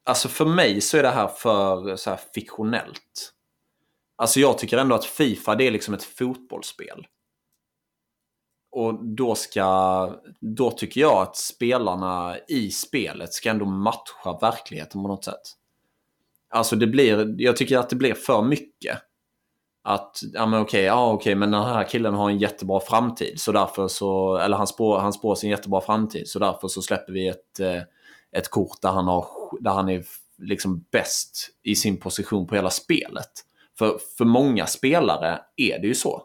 alltså 0.07 0.27
för 0.27 0.45
mig 0.45 0.81
så 0.81 0.97
är 0.97 1.03
det 1.03 1.09
här 1.09 1.27
för 1.27 1.95
så 1.95 2.09
här 2.09 2.19
fiktionellt. 2.33 3.33
Alltså 4.15 4.39
jag 4.39 4.57
tycker 4.57 4.77
ändå 4.77 4.95
att 4.95 5.05
Fifa 5.05 5.55
det 5.55 5.67
är 5.67 5.71
liksom 5.71 5.93
ett 5.93 6.03
fotbollsspel. 6.03 7.07
Och 8.71 9.05
då 9.05 9.35
ska, 9.35 10.09
då 10.39 10.71
tycker 10.71 11.01
jag 11.01 11.21
att 11.21 11.37
spelarna 11.37 12.37
i 12.47 12.71
spelet 12.71 13.33
ska 13.33 13.49
ändå 13.49 13.65
matcha 13.65 14.37
verkligheten 14.41 15.01
på 15.01 15.07
något 15.07 15.25
sätt. 15.25 15.41
Alltså 16.49 16.75
det 16.75 16.87
blir, 16.87 17.35
jag 17.41 17.57
tycker 17.57 17.77
att 17.77 17.89
det 17.89 17.95
blir 17.95 18.13
för 18.13 18.41
mycket. 18.41 18.97
Att, 19.83 20.19
ja 20.33 20.45
men 20.45 20.61
okej, 20.61 20.83
ja 20.83 21.11
okej, 21.11 21.35
men 21.35 21.51
den 21.51 21.63
här 21.63 21.83
killen 21.83 22.13
har 22.13 22.29
en 22.29 22.37
jättebra 22.37 22.79
framtid. 22.79 23.39
Så 23.41 23.51
därför 23.51 23.87
så, 23.87 24.37
eller 24.37 24.57
han 24.57 24.67
spår, 24.67 24.99
han 24.99 25.13
spår 25.13 25.35
sin 25.35 25.49
jättebra 25.49 25.81
framtid. 25.81 26.27
Så 26.27 26.39
därför 26.39 26.67
så 26.67 26.81
släpper 26.81 27.13
vi 27.13 27.27
ett, 27.27 27.59
eh, 27.59 27.81
ett 28.31 28.49
kort 28.49 28.81
där 28.81 28.89
han, 28.89 29.07
har, 29.07 29.27
där 29.59 29.71
han 29.71 29.89
är 29.89 30.05
liksom 30.37 30.85
bäst 30.91 31.49
i 31.63 31.75
sin 31.75 31.97
position 31.97 32.47
på 32.47 32.55
hela 32.55 32.69
spelet. 32.69 33.31
För, 33.77 33.99
för 34.17 34.25
många 34.25 34.67
spelare 34.67 35.41
är 35.55 35.79
det 35.79 35.87
ju 35.87 35.95
så. 35.95 36.23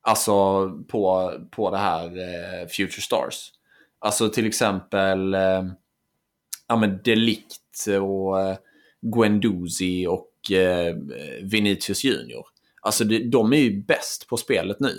Alltså 0.00 0.70
på, 0.88 1.32
på 1.50 1.70
det 1.70 1.78
här 1.78 2.04
eh, 2.04 2.68
Future 2.68 3.02
Stars. 3.02 3.52
Alltså 3.98 4.28
till 4.28 4.46
exempel 4.46 5.34
eh, 5.34 5.64
ja, 6.68 6.76
men 6.76 7.00
Delict 7.04 7.86
och 8.02 8.40
eh, 8.40 8.56
Guendouzi 9.00 10.06
och 10.06 10.52
eh, 10.52 10.96
Vinicius 11.42 12.04
Junior. 12.04 12.46
Alltså 12.80 13.04
det, 13.04 13.30
de 13.30 13.52
är 13.52 13.56
ju 13.56 13.82
bäst 13.82 14.28
på 14.28 14.36
spelet 14.36 14.80
nu. 14.80 14.94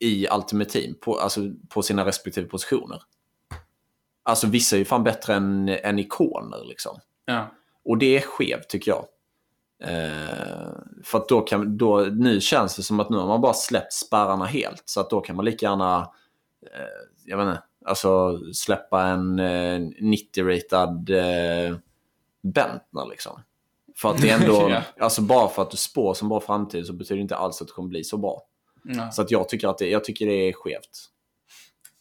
I 0.00 0.28
Ultimate 0.30 0.70
Team, 0.70 0.94
på, 1.00 1.18
alltså 1.18 1.40
på 1.68 1.82
sina 1.82 2.06
respektive 2.06 2.46
positioner. 2.46 3.02
Alltså 4.28 4.46
vissa 4.46 4.76
är 4.76 4.78
ju 4.78 4.84
fan 4.84 5.04
bättre 5.04 5.34
än, 5.34 5.68
än 5.68 5.98
ikoner 5.98 6.64
liksom. 6.68 7.00
Ja. 7.24 7.46
Och 7.84 7.98
det 7.98 8.16
är 8.16 8.20
skevt 8.20 8.68
tycker 8.68 8.90
jag. 8.90 9.04
Eh, 9.82 10.72
för 11.04 11.18
att 11.18 11.28
då 11.28 11.40
kan, 11.40 11.78
då, 11.78 12.00
nu 12.00 12.40
känns 12.40 12.76
det 12.76 12.82
som 12.82 13.00
att 13.00 13.10
nu 13.10 13.16
har 13.16 13.26
man 13.26 13.40
bara 13.40 13.54
släppt 13.54 13.92
spärrarna 13.92 14.44
helt. 14.44 14.82
Så 14.84 15.00
att 15.00 15.10
då 15.10 15.20
kan 15.20 15.36
man 15.36 15.44
lika 15.44 15.66
gärna, 15.66 16.10
eh, 16.62 17.06
jag 17.24 17.36
vet 17.36 17.46
inte, 17.46 17.62
Alltså 17.84 18.40
släppa 18.52 19.02
en 19.02 19.38
eh, 19.38 19.78
90-ratad 20.00 21.10
eh, 21.10 21.76
Bentner 22.42 23.06
liksom. 23.10 23.42
För 23.96 24.10
att 24.10 24.22
det 24.22 24.30
ändå, 24.30 24.70
Ja. 24.70 24.82
alltså 25.00 25.22
bara 25.22 25.48
för 25.48 25.62
att 25.62 25.70
du 25.70 25.76
spår 25.76 26.14
som 26.14 26.28
bra 26.28 26.40
framtid 26.40 26.86
så 26.86 26.92
betyder 26.92 27.16
det 27.16 27.22
inte 27.22 27.36
alls 27.36 27.62
att 27.62 27.68
det 27.68 27.74
kommer 27.74 27.88
bli 27.88 28.04
så 28.04 28.16
bra. 28.16 28.42
Ja. 28.84 29.10
Så 29.10 29.22
att 29.22 29.30
jag 29.30 29.48
tycker 29.48 29.68
att 29.68 29.78
det, 29.78 29.90
jag 29.90 30.04
tycker 30.04 30.26
det 30.26 30.48
är 30.48 30.52
skevt. 30.52 31.10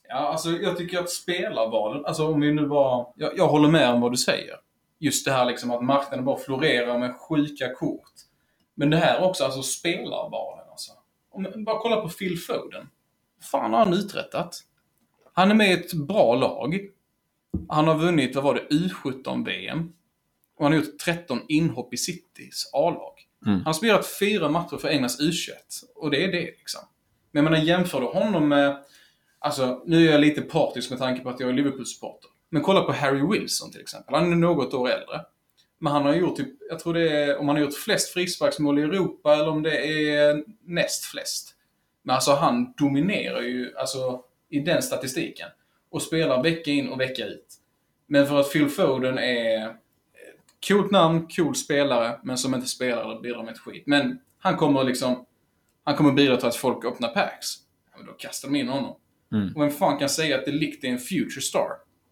Ja, 0.10 0.16
alltså 0.16 0.50
jag 0.50 0.78
tycker 0.78 1.00
att 1.00 1.10
spelarvalen, 1.10 2.06
alltså 2.06 2.28
om 2.28 2.42
vi 2.42 2.54
nu 2.54 2.68
bara... 2.68 3.06
Jag, 3.16 3.38
jag 3.38 3.48
håller 3.48 3.70
med 3.70 3.90
om 3.90 4.02
vad 4.02 4.12
du 4.12 4.18
säger. 4.18 4.56
Just 5.00 5.26
det 5.26 5.32
här 5.32 5.46
liksom 5.46 5.72
att 5.72 5.84
marknaden 5.84 6.26
bara 6.26 6.38
florerar 6.38 6.98
med 6.98 7.16
sjuka 7.16 7.74
kort. 7.74 8.14
Men 8.76 8.90
det 8.90 8.98
här 8.98 9.24
också, 9.24 9.44
alltså 9.44 9.64
spelarvalen 9.64 10.70
alltså. 10.70 10.92
Om 11.32 11.64
bara 11.64 11.80
kolla 11.80 12.02
på 12.02 12.10
Phil 12.10 12.40
Foden. 12.40 12.88
Fan 13.52 13.74
har 13.74 13.80
han 13.80 13.94
uträttat? 13.94 14.56
Han 15.34 15.52
är 15.52 15.56
med 15.56 15.70
i 15.70 15.74
ett 15.74 15.94
bra 15.94 16.36
lag. 16.36 16.80
Han 17.70 17.88
har 17.88 17.98
vunnit, 17.98 18.36
vad 18.36 18.44
var 18.44 18.54
det, 18.56 18.76
U17-VM. 18.76 19.94
Och 20.58 20.66
han 20.66 20.74
har 20.74 20.80
gjort 20.80 21.00
13 21.06 21.40
inhopp 21.48 21.94
i 21.94 21.98
Citys 21.98 22.70
A-lag. 22.74 23.14
Mm. 23.46 23.58
Han 23.58 23.66
har 23.66 23.74
spelat 23.74 24.08
fyra 24.20 24.50
matcher 24.50 24.78
för 24.78 24.88
Englands 24.88 25.22
U21. 25.22 25.52
Och 25.96 26.12
det 26.12 26.24
är 26.24 26.32
det 26.32 26.46
liksom. 26.46 26.82
Men 27.32 27.44
jag 27.44 27.52
menar, 27.52 27.66
jämför 27.66 28.02
du 28.02 28.08
honom 28.08 28.50
med... 28.50 28.84
Alltså, 29.40 29.84
nu 29.86 30.08
är 30.08 30.12
jag 30.12 30.22
lite 30.22 30.42
partisk 30.42 30.90
med 30.90 31.00
tanke 31.00 31.22
på 31.22 31.30
att 31.30 31.40
jag 31.40 31.50
är 31.50 31.54
Liverpool-supporter. 31.54 32.30
Men 32.50 32.62
kolla 32.62 32.82
på 32.82 32.92
Harry 32.92 33.28
Wilson 33.32 33.72
till 33.72 33.82
exempel. 33.82 34.16
Han 34.16 34.32
är 34.32 34.36
något 34.36 34.74
år 34.74 34.90
äldre. 34.90 35.22
Men 35.80 35.94
han 35.94 36.06
har 36.06 36.14
gjort 36.14 36.38
typ, 36.38 36.50
jag 36.70 36.80
tror 36.80 36.94
det 36.94 37.24
är, 37.24 37.38
om 37.38 37.48
han 37.48 37.58
har 37.58 37.64
gjort 37.64 37.74
flest 37.74 38.14
frisparksmål 38.14 38.80
i 38.80 38.82
Europa 38.82 39.34
eller 39.34 39.50
om 39.50 39.64
det 39.64 39.88
är 40.10 40.44
näst 40.64 41.06
flest. 41.06 41.56
Men 42.04 42.16
alltså 42.16 42.32
han 42.32 42.74
dominerar 42.78 43.42
ju 43.42 43.78
alltså 43.78 44.24
i 44.50 44.60
den 44.60 44.82
statistiken. 44.82 45.50
Och 45.90 46.02
spelar 46.02 46.44
vecka 46.44 46.72
in 46.72 46.90
och 46.90 47.00
vecka 47.00 47.26
ut. 47.26 47.56
Men 48.08 48.28
för 48.28 48.40
att 48.40 48.52
Phil 48.52 48.70
Foden 48.70 49.18
är 49.18 49.66
eh, 49.66 49.72
coolt 50.68 50.92
namn, 50.92 51.28
cool 51.28 51.56
spelare, 51.56 52.20
men 52.24 52.38
som 52.38 52.56
inte 52.56 52.68
spelar 52.68 53.04
eller 53.04 53.22
bidrar 53.22 53.44
med 53.44 53.54
ett 53.54 53.60
skit. 53.60 53.84
Men 53.86 54.20
han 54.40 54.58
kommer 54.58 54.84
liksom, 54.84 55.26
han 55.84 55.96
kommer 55.96 56.12
bidra 56.12 56.38
till 56.38 56.48
att 56.48 56.56
folk 56.56 56.86
öppnar 56.86 57.10
packs. 57.10 57.48
Ja, 57.92 57.98
men 57.98 58.06
då 58.08 58.14
kastar 58.14 58.50
de 58.50 58.56
in 58.56 58.68
honom. 58.68 58.96
Mm. 59.34 59.54
Och 59.56 59.62
vem 59.62 59.72
fan 59.72 59.98
kan 59.98 60.10
säga 60.10 60.38
att 60.38 60.46
det 60.46 60.52
likt 60.52 60.84
är 60.84 60.88
en 60.88 61.00
future 61.00 61.42
star? 61.42 61.68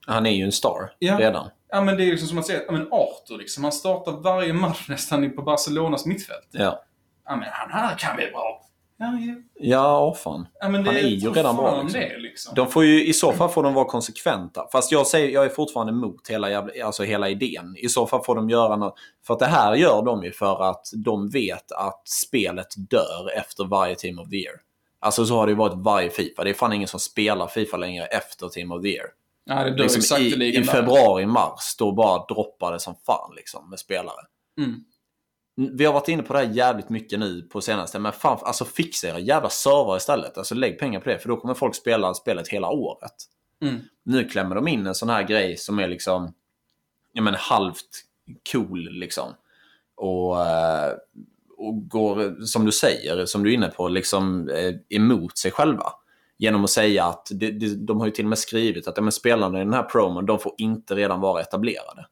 Han 0.07 0.25
är 0.25 0.31
ju 0.31 0.43
en 0.43 0.51
star 0.51 0.91
Ja. 0.99 1.19
redan. 1.19 1.49
Ja 1.69 1.81
men 1.81 1.97
det 1.97 2.03
är 2.03 2.07
liksom 2.11 2.27
som 2.27 2.37
att 2.37 2.45
säga, 2.45 2.61
ja 2.65 2.71
men 2.71 2.87
Arthur 2.91 3.37
liksom, 3.37 3.63
han 3.63 3.73
startar 3.73 4.11
varje 4.11 4.53
match 4.53 4.89
nästan 4.89 5.31
på 5.35 5.41
Barcelonas 5.41 6.05
mittfält. 6.05 6.47
Ja, 6.51 6.83
Ja 7.25 7.35
men 7.35 7.49
han 7.51 7.71
här 7.71 7.97
kan 7.97 8.15
bli 8.15 8.25
bra. 8.31 8.61
Ja, 8.97 9.05
ja. 9.05 9.35
ja 9.59 10.13
fan. 10.13 10.47
ja 10.59 10.69
men 10.69 10.83
det 10.83 10.89
Han 10.89 10.97
är 10.99 11.01
ju 11.07 11.29
redan 11.31 11.55
bra, 11.55 11.81
liksom. 11.83 12.01
det 12.01 12.17
liksom. 12.17 12.55
De 12.55 12.67
får 12.67 12.83
ju, 12.85 13.05
I 13.05 13.13
så 13.13 13.31
fall 13.31 13.49
får 13.49 13.63
de 13.63 13.73
vara 13.73 13.85
konsekventa. 13.85 14.67
Fast 14.71 14.91
jag, 14.91 15.07
säger, 15.07 15.29
jag 15.29 15.45
är 15.45 15.49
fortfarande 15.49 15.93
emot 15.93 16.27
hela, 16.29 16.49
jävla, 16.49 16.85
alltså 16.85 17.03
hela 17.03 17.29
idén. 17.29 17.75
I 17.77 17.89
så 17.89 18.07
fall 18.07 18.23
får 18.23 18.35
de 18.35 18.49
göra 18.49 18.75
något. 18.75 18.95
För 19.27 19.33
att 19.33 19.39
det 19.39 19.45
här 19.45 19.75
gör 19.75 20.01
de 20.05 20.23
ju 20.23 20.31
för 20.31 20.69
att 20.69 20.87
de 21.05 21.29
vet 21.29 21.71
att 21.71 22.07
spelet 22.07 22.67
dör 22.77 23.37
efter 23.37 23.65
varje 23.65 23.95
Team 23.95 24.19
of 24.19 24.29
the 24.29 24.35
Year. 24.35 24.55
Alltså 25.05 25.25
så 25.25 25.35
har 25.35 25.45
det 25.45 25.51
ju 25.51 25.55
varit 25.55 25.73
varje 25.77 26.09
Fifa. 26.09 26.43
Det 26.43 26.49
är 26.49 26.53
fan 26.53 26.73
ingen 26.73 26.87
som 26.87 26.99
spelar 26.99 27.47
Fifa 27.47 27.77
längre 27.77 28.05
efter 28.05 28.49
Team 28.49 28.71
of 28.71 28.81
the 28.81 28.87
Year. 28.87 29.05
Ja, 29.43 29.63
det 29.63 29.83
Liksom, 29.83 29.99
I 29.99 30.03
sakteligen 30.03 30.63
I 30.63 30.65
där. 30.65 30.73
februari, 30.73 31.25
mars, 31.25 31.75
då 31.79 31.91
bara 31.91 32.25
droppar 32.25 32.71
det 32.71 32.79
som 32.79 32.95
fan 32.95 33.35
liksom 33.35 33.69
med 33.69 33.79
spelare. 33.79 34.21
Mm. 34.57 34.83
Vi 35.77 35.85
har 35.85 35.93
varit 35.93 36.07
inne 36.07 36.23
på 36.23 36.33
det 36.33 36.39
här 36.39 36.45
jävligt 36.53 36.89
mycket 36.89 37.19
nu 37.19 37.41
på 37.41 37.61
senaste, 37.61 37.99
men 37.99 38.11
fan, 38.11 38.39
alltså 38.41 38.65
fixa 38.65 39.07
era 39.07 39.19
jävla 39.19 39.49
server 39.49 39.97
istället. 39.97 40.37
Alltså 40.37 40.55
lägg 40.55 40.79
pengar 40.79 40.99
på 40.99 41.09
det, 41.09 41.19
för 41.19 41.29
då 41.29 41.37
kommer 41.37 41.53
folk 41.53 41.75
spela 41.75 42.13
spelet 42.13 42.47
hela 42.47 42.69
året. 42.69 43.13
Mm. 43.61 43.81
Nu 44.03 44.29
klämmer 44.29 44.55
de 44.55 44.67
in 44.67 44.87
en 44.87 44.95
sån 44.95 45.09
här 45.09 45.23
grej 45.23 45.57
som 45.57 45.79
är 45.79 45.87
liksom, 45.87 46.33
jag 47.13 47.23
menar 47.23 47.37
halvt 47.37 48.03
cool 48.51 48.89
liksom. 48.91 49.33
Och, 49.95 50.45
eh, 50.45 50.93
och 51.57 51.89
går, 51.89 52.45
som 52.45 52.65
du 52.65 52.71
säger, 52.71 53.25
som 53.25 53.43
du 53.43 53.49
är 53.49 53.53
inne 53.53 53.67
på, 53.67 53.87
liksom 53.87 54.49
eh, 54.49 54.73
emot 54.89 55.37
sig 55.37 55.51
själva. 55.51 55.91
Genom 56.37 56.63
att 56.63 56.69
säga 56.69 57.05
att, 57.05 57.27
de, 57.31 57.51
de, 57.51 57.85
de 57.85 57.99
har 57.99 58.05
ju 58.05 58.11
till 58.11 58.25
och 58.25 58.29
med 58.29 58.37
skrivit 58.37 58.87
att 58.87 58.97
ja, 58.97 59.11
spelarna 59.11 59.61
i 59.61 59.63
den 59.63 59.73
här 59.73 59.83
promon, 59.83 60.25
de 60.25 60.39
får 60.39 60.53
inte 60.57 60.95
redan 60.95 61.21
vara 61.21 61.41
etablerade. 61.41 62.05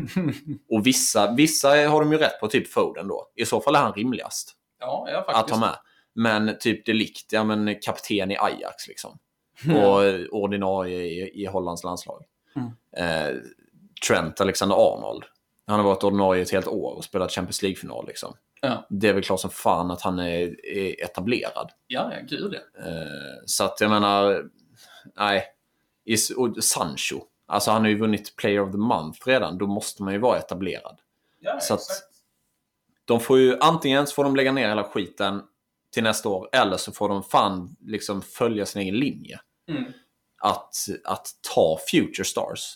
Och 0.70 0.86
vissa, 0.86 1.32
vissa 1.32 1.68
har 1.68 2.00
de 2.00 2.12
ju 2.12 2.18
rätt 2.18 2.40
på, 2.40 2.48
typ 2.48 2.72
Foden 2.72 3.08
då. 3.08 3.26
I 3.36 3.46
så 3.46 3.60
fall 3.60 3.74
är 3.74 3.80
han 3.80 3.92
rimligast 3.92 4.56
Ja, 4.80 5.08
ja 5.12 5.24
att 5.26 5.50
ha 5.50 5.58
med. 5.58 5.76
Men 6.14 6.58
typ 6.60 6.86
Delikt, 6.86 7.32
ja 7.32 7.44
men 7.44 7.74
kapten 7.82 8.30
i 8.30 8.36
Ajax 8.38 8.88
liksom. 8.88 9.18
Och 9.66 10.00
ordinarie 10.30 11.02
i, 11.02 11.42
i 11.42 11.46
Hollands 11.46 11.84
landslag. 11.84 12.22
Mm. 12.56 12.70
Eh, 12.96 13.36
Trent 14.08 14.40
Alexander-Arnold. 14.40 15.24
Han 15.70 15.80
har 15.80 15.86
varit 15.86 16.04
ordinarie 16.04 16.42
ett 16.42 16.50
helt 16.50 16.66
år 16.66 16.92
och 16.96 17.04
spelat 17.04 17.32
Champions 17.32 17.62
League-final 17.62 18.06
liksom. 18.06 18.34
Ja. 18.60 18.86
Det 18.90 19.08
är 19.08 19.12
väl 19.12 19.22
klart 19.22 19.40
som 19.40 19.50
fan 19.50 19.90
att 19.90 20.02
han 20.02 20.18
är, 20.18 20.66
är 20.66 21.04
etablerad. 21.04 21.70
Ja, 21.86 22.12
ja, 22.14 22.18
gud 22.28 22.54
ja. 22.54 22.84
Eh, 22.86 23.42
så 23.46 23.64
att 23.64 23.80
jag 23.80 23.90
menar, 23.90 24.44
nej. 25.16 25.44
Och 26.36 26.64
Sancho. 26.64 27.20
Alltså 27.46 27.70
han 27.70 27.82
har 27.82 27.88
ju 27.88 27.98
vunnit 27.98 28.36
Player 28.36 28.60
of 28.60 28.72
the 28.72 28.78
Month 28.78 29.18
redan. 29.28 29.58
Då 29.58 29.66
måste 29.66 30.02
man 30.02 30.12
ju 30.12 30.18
vara 30.18 30.38
etablerad. 30.38 30.98
ja 31.40 31.60
Så 31.60 31.74
att- 31.74 31.80
exakt. 31.80 32.06
De 33.04 33.20
får 33.20 33.38
ju 33.38 33.58
antingen 33.60 34.06
så 34.06 34.14
får 34.14 34.24
de 34.24 34.36
lägga 34.36 34.52
ner 34.52 34.68
hela 34.68 34.84
skiten 34.84 35.42
till 35.94 36.02
nästa 36.02 36.28
år 36.28 36.48
eller 36.52 36.76
så 36.76 36.92
får 36.92 37.08
de 37.08 37.22
fan 37.22 37.76
liksom 37.80 38.22
följa 38.22 38.66
sin 38.66 38.82
egen 38.82 38.94
linje. 38.98 39.40
Mm. 39.68 39.84
Att, 40.42 40.74
att 41.04 41.28
ta 41.54 41.78
future 41.90 42.24
stars. 42.24 42.74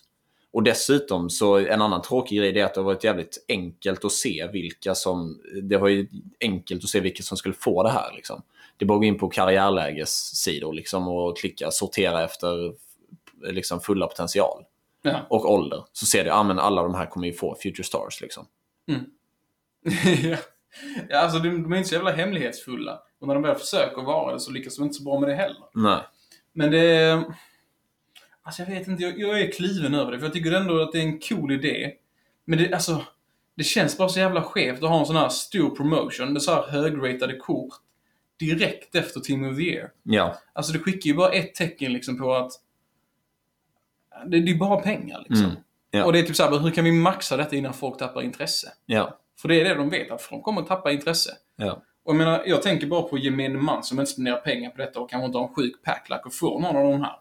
Och 0.54 0.62
dessutom 0.62 1.30
så 1.30 1.58
en 1.58 1.82
annan 1.82 2.02
tråkig 2.02 2.38
grej 2.38 2.58
är 2.58 2.64
att 2.64 2.74
det 2.74 2.80
har 2.80 2.84
varit 2.84 3.04
jävligt 3.04 3.44
enkelt 3.48 4.04
att 4.04 4.12
se 4.12 4.48
vilka 4.52 4.94
som... 4.94 5.40
Det 5.62 5.76
var 5.76 5.88
ju 5.88 6.08
enkelt 6.40 6.84
att 6.84 6.90
se 6.90 7.00
vilka 7.00 7.22
som 7.22 7.36
skulle 7.36 7.54
få 7.54 7.82
det 7.82 7.90
här. 7.90 8.12
Liksom. 8.14 8.42
Det 8.76 8.84
är 8.84 8.86
bara 8.86 8.94
att 8.94 9.00
gå 9.00 9.04
in 9.04 9.18
på 9.18 9.28
karriärlägessidor 9.28 10.72
liksom, 10.72 11.08
och 11.08 11.38
klicka 11.38 11.70
sortera 11.70 12.24
efter 12.24 12.74
liksom, 13.42 13.80
fulla 13.80 14.06
potential 14.06 14.64
Ja. 15.02 15.26
och 15.30 15.52
ålder. 15.52 15.84
Så 15.92 16.06
ser 16.06 16.24
du 16.24 16.30
att 16.30 16.36
ah, 16.36 16.42
men 16.42 16.58
alla 16.58 16.82
de 16.82 16.94
här 16.94 17.06
kommer 17.06 17.26
ju 17.26 17.32
få 17.32 17.56
future 17.62 17.84
stars. 17.84 18.20
Liksom. 18.20 18.46
ja. 20.22 20.36
ja, 21.08 21.18
alltså 21.18 21.38
de, 21.38 21.62
de 21.62 21.72
är 21.72 21.76
inte 21.76 21.88
så 21.88 21.94
jävla 21.94 22.12
hemlighetsfulla. 22.12 23.02
Och 23.20 23.26
när 23.26 23.34
de 23.34 23.42
väl 23.42 23.56
försöker 23.56 24.02
vara 24.02 24.32
det 24.32 24.40
så 24.40 24.50
lyckas 24.50 24.76
de 24.76 24.82
inte 24.82 24.94
så 24.94 25.04
bra 25.04 25.20
med 25.20 25.28
det 25.28 25.34
heller. 25.34 25.64
Nej. 25.74 26.00
Men 26.52 26.70
det 26.70 26.78
är... 26.78 27.24
Alltså 28.46 28.62
jag 28.62 28.68
vet 28.68 28.88
inte, 28.88 29.02
jag, 29.02 29.18
jag 29.18 29.40
är 29.40 29.52
kliven 29.52 29.94
över 29.94 30.12
det. 30.12 30.18
För 30.18 30.26
jag 30.26 30.33
tycker 30.33 30.52
ändå 30.52 30.83
att 30.83 30.92
det 30.92 30.98
är 30.98 31.02
en 31.02 31.18
cool 31.18 31.52
idé. 31.52 31.92
Men 32.44 32.59
det, 32.59 32.72
alltså, 32.72 33.04
det 33.57 33.64
känns 33.64 33.98
bara 33.98 34.09
så 34.09 34.18
jävla 34.18 34.42
skevt 34.42 34.83
att 34.83 34.88
ha 34.88 35.00
en 35.00 35.07
sån 35.07 35.16
här 35.16 35.28
stor 35.28 35.70
promotion 35.70 36.33
med 36.33 36.42
så 36.42 36.54
här 36.54 36.62
högratade 36.62 37.37
kort 37.37 37.74
direkt 38.38 38.94
efter 38.94 39.20
Team 39.20 39.44
of 39.44 39.57
the 39.57 39.62
Year. 39.62 39.90
Ja. 40.02 40.37
Alltså 40.52 40.72
det 40.72 40.78
skickar 40.78 41.09
ju 41.09 41.14
bara 41.14 41.33
ett 41.33 41.54
tecken 41.54 41.92
liksom 41.92 42.18
på 42.18 42.35
att 42.35 42.52
det, 44.26 44.40
det 44.40 44.50
är 44.50 44.59
bara 44.59 44.80
pengar 44.80 45.24
liksom. 45.28 45.46
Mm. 45.46 45.57
Ja. 45.90 46.04
Och 46.04 46.12
det 46.12 46.18
är 46.18 46.22
typ 46.22 46.37
såhär, 46.37 46.59
hur 46.59 46.70
kan 46.70 46.85
vi 46.85 46.92
maxa 46.92 47.37
detta 47.37 47.57
innan 47.57 47.74
folk 47.74 47.98
tappar 47.98 48.22
intresse? 48.22 48.72
Ja. 48.87 49.18
För 49.38 49.48
det 49.48 49.61
är 49.61 49.64
det 49.64 49.74
de 49.74 49.90
vet, 49.90 50.11
att 50.11 50.26
de 50.30 50.42
kommer 50.42 50.62
att 50.62 50.68
tappa 50.68 50.92
intresse. 50.92 51.30
Ja. 51.57 51.83
Och 52.04 52.14
jag 52.14 52.16
menar, 52.16 52.42
jag 52.46 52.62
tänker 52.62 52.87
bara 52.87 53.02
på 53.02 53.18
gemene 53.18 53.59
man 53.59 53.83
som 53.83 54.00
inte 54.00 54.12
spenderar 54.12 54.37
pengar 54.37 54.70
på 54.70 54.78
detta 54.78 55.00
och 55.00 55.11
kanske 55.11 55.26
inte 55.26 55.38
har 55.38 55.48
en 55.48 55.54
sjuk 55.54 55.83
packlack 55.83 56.26
och 56.26 56.35
får 56.35 56.61
någon 56.61 56.76
av 56.76 56.92
de 56.92 57.02
här. 57.02 57.16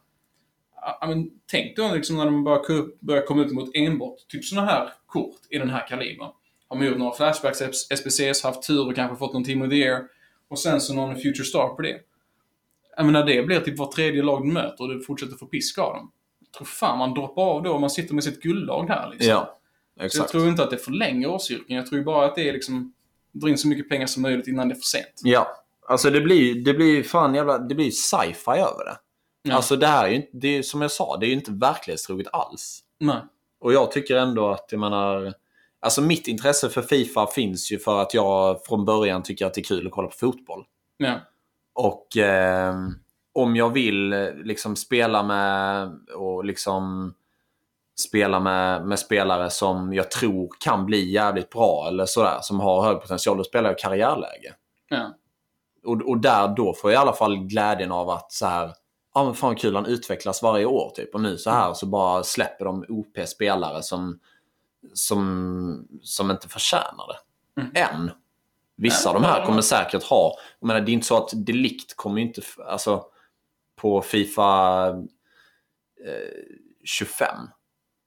Ja, 1.02 1.08
men 1.08 1.30
tänk 1.52 1.76
då 1.78 1.94
liksom 1.94 2.18
när 2.18 2.26
de 2.26 2.44
börjar, 2.44 2.64
ko- 2.64 2.90
börjar 3.00 3.22
komma 3.26 3.42
ut 3.44 3.52
mot 3.52 3.70
enbart 3.76 4.28
typ 4.30 4.46
såna 4.46 4.66
här 4.66 4.90
kort 5.06 5.36
i 5.50 5.58
den 5.58 5.70
här 5.70 5.88
kalibern. 5.88 6.30
Har 6.68 6.78
man 6.78 6.86
gjort 6.88 6.98
några 6.98 7.14
flashbacks, 7.16 7.60
SPCs, 7.96 8.44
haft 8.44 8.68
tur 8.68 8.88
och 8.88 8.96
kanske 8.96 9.18
fått 9.18 9.34
någon 9.34 9.44
Team 9.44 9.62
of 9.62 9.70
the 9.70 9.76
Year 9.76 10.04
och 10.50 10.60
sen 10.60 10.82
så 10.82 10.94
någon 10.94 11.16
Future 11.16 11.44
Star 11.46 11.68
på 11.76 11.82
det. 11.82 11.98
Jag 12.98 13.06
menar, 13.06 13.26
det 13.26 13.44
blir 13.44 13.60
typ 13.60 13.78
var 13.80 13.92
tredje 13.92 14.24
lag 14.24 14.44
du 14.48 14.52
möter 14.52 14.84
och 14.84 14.90
du 14.90 15.02
fortsätter 15.02 15.36
få 15.36 15.46
pisk 15.46 15.78
av 15.78 15.94
dem. 15.94 16.12
Jag 16.40 16.52
tror 16.58 16.66
fan 16.66 16.98
man 16.98 17.14
droppar 17.14 17.42
av 17.44 17.64
då 17.64 17.74
om 17.74 17.82
man 17.82 17.90
sitter 17.90 18.14
med 18.14 18.24
sitt 18.24 18.42
guldlag 18.42 18.88
här 18.90 19.10
liksom. 19.10 19.30
Ja. 19.30 19.60
Så 19.96 20.00
jag 20.00 20.06
Exakt. 20.06 20.32
tror 20.32 20.48
inte 20.48 20.64
att 20.64 20.70
det 20.72 20.78
förlänger 20.78 21.28
årscirkeln. 21.30 21.78
Jag 21.78 21.86
tror 21.88 22.00
ju 22.00 22.06
bara 22.06 22.26
att 22.26 22.36
det 22.36 22.50
är 22.50 22.54
liksom 22.54 22.94
dra 23.32 23.50
in 23.50 23.58
så 23.58 23.68
mycket 23.68 23.90
pengar 23.90 24.08
som 24.08 24.22
möjligt 24.22 24.48
innan 24.48 24.68
det 24.68 24.74
är 24.74 24.76
för 24.76 24.82
sent. 24.82 25.22
Ja. 25.24 25.48
Alltså 25.88 26.10
det 26.10 26.22
blir 26.22 26.56
det 26.66 26.74
blir 26.74 27.04
fan 27.04 27.36
jävla... 27.36 27.58
Det 27.58 27.76
blir 27.76 27.92
sci-fi 27.92 28.52
över 28.52 28.86
det. 28.86 28.98
Ja. 29.44 29.56
Alltså 29.56 29.76
det 29.76 29.88
här 29.88 30.06
är 30.06 30.10
ju 30.10 30.16
inte... 30.16 30.30
Det 30.34 30.48
är, 30.48 30.62
som 30.62 30.82
jag 30.82 30.92
sa, 30.92 31.18
det 31.18 31.26
är 31.26 31.28
ju 31.28 31.34
inte 31.34 31.52
verklighetstroget 31.52 32.28
alls. 32.34 32.80
Nej. 33.00 33.22
Och 33.60 33.74
jag 33.74 33.92
tycker 33.92 34.16
ändå 34.16 34.50
att, 34.50 34.68
jag 34.70 34.80
menar... 34.80 35.34
Alltså 35.80 36.02
mitt 36.02 36.28
intresse 36.28 36.70
för 36.70 36.82
Fifa 36.82 37.28
finns 37.28 37.72
ju 37.72 37.80
för 37.80 38.02
att 38.02 38.14
jag 38.14 38.66
från 38.66 38.86
början 38.86 39.24
tycker 39.24 39.46
att 39.46 39.54
det 39.54 39.62
är 39.62 39.64
kul 39.64 39.88
att 39.88 39.94
kolla 39.94 40.08
på 40.08 40.16
fotboll. 40.18 40.66
Ja. 40.98 41.20
Och 41.74 42.18
eh, 42.18 42.76
om 43.34 43.56
jag 43.56 43.70
vill 43.70 44.10
liksom 44.44 44.76
spela 44.76 45.24
med 45.24 45.92
och 46.16 46.46
liksom 46.46 47.14
spela 48.00 48.40
med, 48.40 48.86
med 48.86 49.00
spelare 49.00 49.50
som 49.50 49.94
jag 49.94 50.12
tror 50.12 50.50
kan 50.60 50.86
bli 50.86 51.12
jävligt 51.12 51.50
bra 51.50 51.88
eller 51.88 52.06
sådär, 52.06 52.38
som 52.42 52.60
har 52.60 52.84
hög 52.84 53.02
potential, 53.02 53.38
då 53.38 53.44
spelar 53.44 53.70
jag 53.70 53.80
karriärläge. 53.80 54.54
Ja. 54.90 55.14
Och, 55.86 56.02
och 56.02 56.18
där 56.18 56.48
då 56.48 56.74
får 56.74 56.92
jag 56.92 57.00
i 57.00 57.02
alla 57.02 57.14
fall 57.14 57.38
glädjen 57.38 57.92
av 57.92 58.10
att 58.10 58.32
så 58.32 58.46
här, 58.46 58.72
ja 59.14 59.24
men 59.24 59.34
fan 59.34 59.56
kul, 59.56 59.76
han 59.76 59.86
utvecklas 59.86 60.44
varje 60.44 60.66
år 60.66 60.90
typ. 60.96 61.16
Och 61.16 61.22
nu 61.22 61.38
så 61.38 61.50
här 61.50 61.74
så 61.74 61.86
bara 61.86 62.24
släpper 62.24 62.66
de 62.66 62.86
OP-spelare 62.90 63.84
som, 63.84 64.20
som, 64.94 65.88
som 66.02 66.32
inte 66.32 66.50
förtjänar 66.50 67.08
det. 67.08 67.62
Mm. 67.62 67.72
Än. 67.76 68.12
Vissa 68.76 69.10
av 69.10 69.16
de 69.16 69.24
här 69.24 69.46
kommer 69.46 69.62
säkert 69.62 70.04
ha, 70.04 70.36
jag 70.60 70.68
menar 70.68 70.82
det 70.82 70.92
är 70.92 70.94
inte 70.94 71.08
så 71.08 71.18
att 71.18 71.30
Delict 71.34 71.96
kommer 71.96 72.22
inte, 72.22 72.42
alltså 72.68 73.06
på 73.76 74.02
Fifa 74.02 74.88
eh, 76.06 76.44
25. 76.84 77.28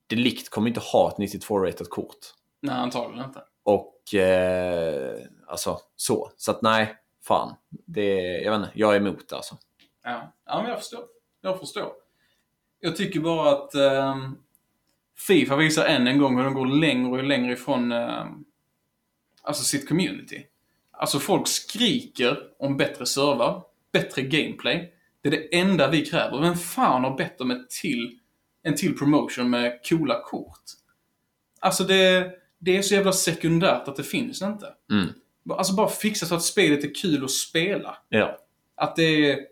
Delict 0.07 0.49
kommer 0.49 0.69
inte 0.69 0.81
ha 0.81 1.09
ett 1.11 1.17
92-rated 1.17 1.89
kort. 1.89 2.17
Nej, 2.61 2.75
antagligen 2.75 3.25
inte. 3.25 3.43
Och 3.63 4.15
eh, 4.15 5.19
alltså 5.47 5.81
så. 5.97 6.31
Så 6.37 6.51
att 6.51 6.63
nej, 6.63 6.97
fan. 7.25 7.55
Det, 7.69 8.41
jag 8.43 8.51
vet 8.51 8.59
inte, 8.67 8.73
jag 8.75 8.95
är 8.95 9.01
emot 9.01 9.29
det 9.29 9.37
alltså. 9.37 9.57
Ja, 10.07 10.33
ja 10.47 10.63
men 10.63 10.71
jag 10.71 10.79
förstår. 10.79 11.05
Jag 11.41 11.59
förstår. 11.61 11.93
Jag 12.81 12.97
tycker 12.97 13.21
bara 13.21 13.51
att 13.53 13.75
ehm, 13.75 14.37
Fifa 15.19 15.57
visar 15.57 15.85
än 15.87 16.07
en 16.07 16.19
gång 16.19 16.37
hur 16.37 16.45
de 16.45 16.55
går 16.55 16.67
längre 16.67 17.11
och 17.11 17.25
längre 17.25 17.53
ifrån 17.53 17.93
ehm, 17.93 18.45
alltså 19.43 19.65
sitt 19.65 19.89
community. 19.89 20.47
Alltså 20.91 21.19
folk 21.19 21.49
skriker 21.49 22.39
om 22.59 22.77
bättre 22.77 23.07
servar, 23.07 23.63
bättre 23.93 24.23
gameplay. 24.23 24.93
Det 25.23 25.29
är 25.29 25.33
det 25.33 25.59
enda 25.59 25.91
vi 25.91 26.07
kräver. 26.07 26.41
Vem 26.41 26.55
fan 26.57 27.05
har 27.05 27.17
bett 27.17 27.41
om 27.41 27.51
ett 27.51 27.71
till, 27.71 28.19
en 28.63 28.77
till 28.77 28.99
promotion 28.99 29.51
med 29.51 29.81
coola 29.89 30.23
kort? 30.23 30.63
Alltså 31.61 31.85
det, 31.85 32.31
det 32.59 32.77
är 32.77 32.83
så 32.83 32.95
jävla 32.95 33.13
sekundärt 33.13 33.89
att 33.89 33.97
det 33.97 34.03
finns 34.05 34.43
inte. 34.43 34.75
Mm. 34.91 35.07
Alltså 35.51 35.75
bara 35.75 35.89
fixa 35.89 36.27
så 36.27 36.35
att 36.35 36.43
spelet 36.43 36.85
är 36.85 36.95
kul 36.95 37.25
att 37.25 37.31
spela 37.31 37.97
Ja. 38.09 38.39
att 38.75 38.97
det 38.97 39.31
är 39.31 39.47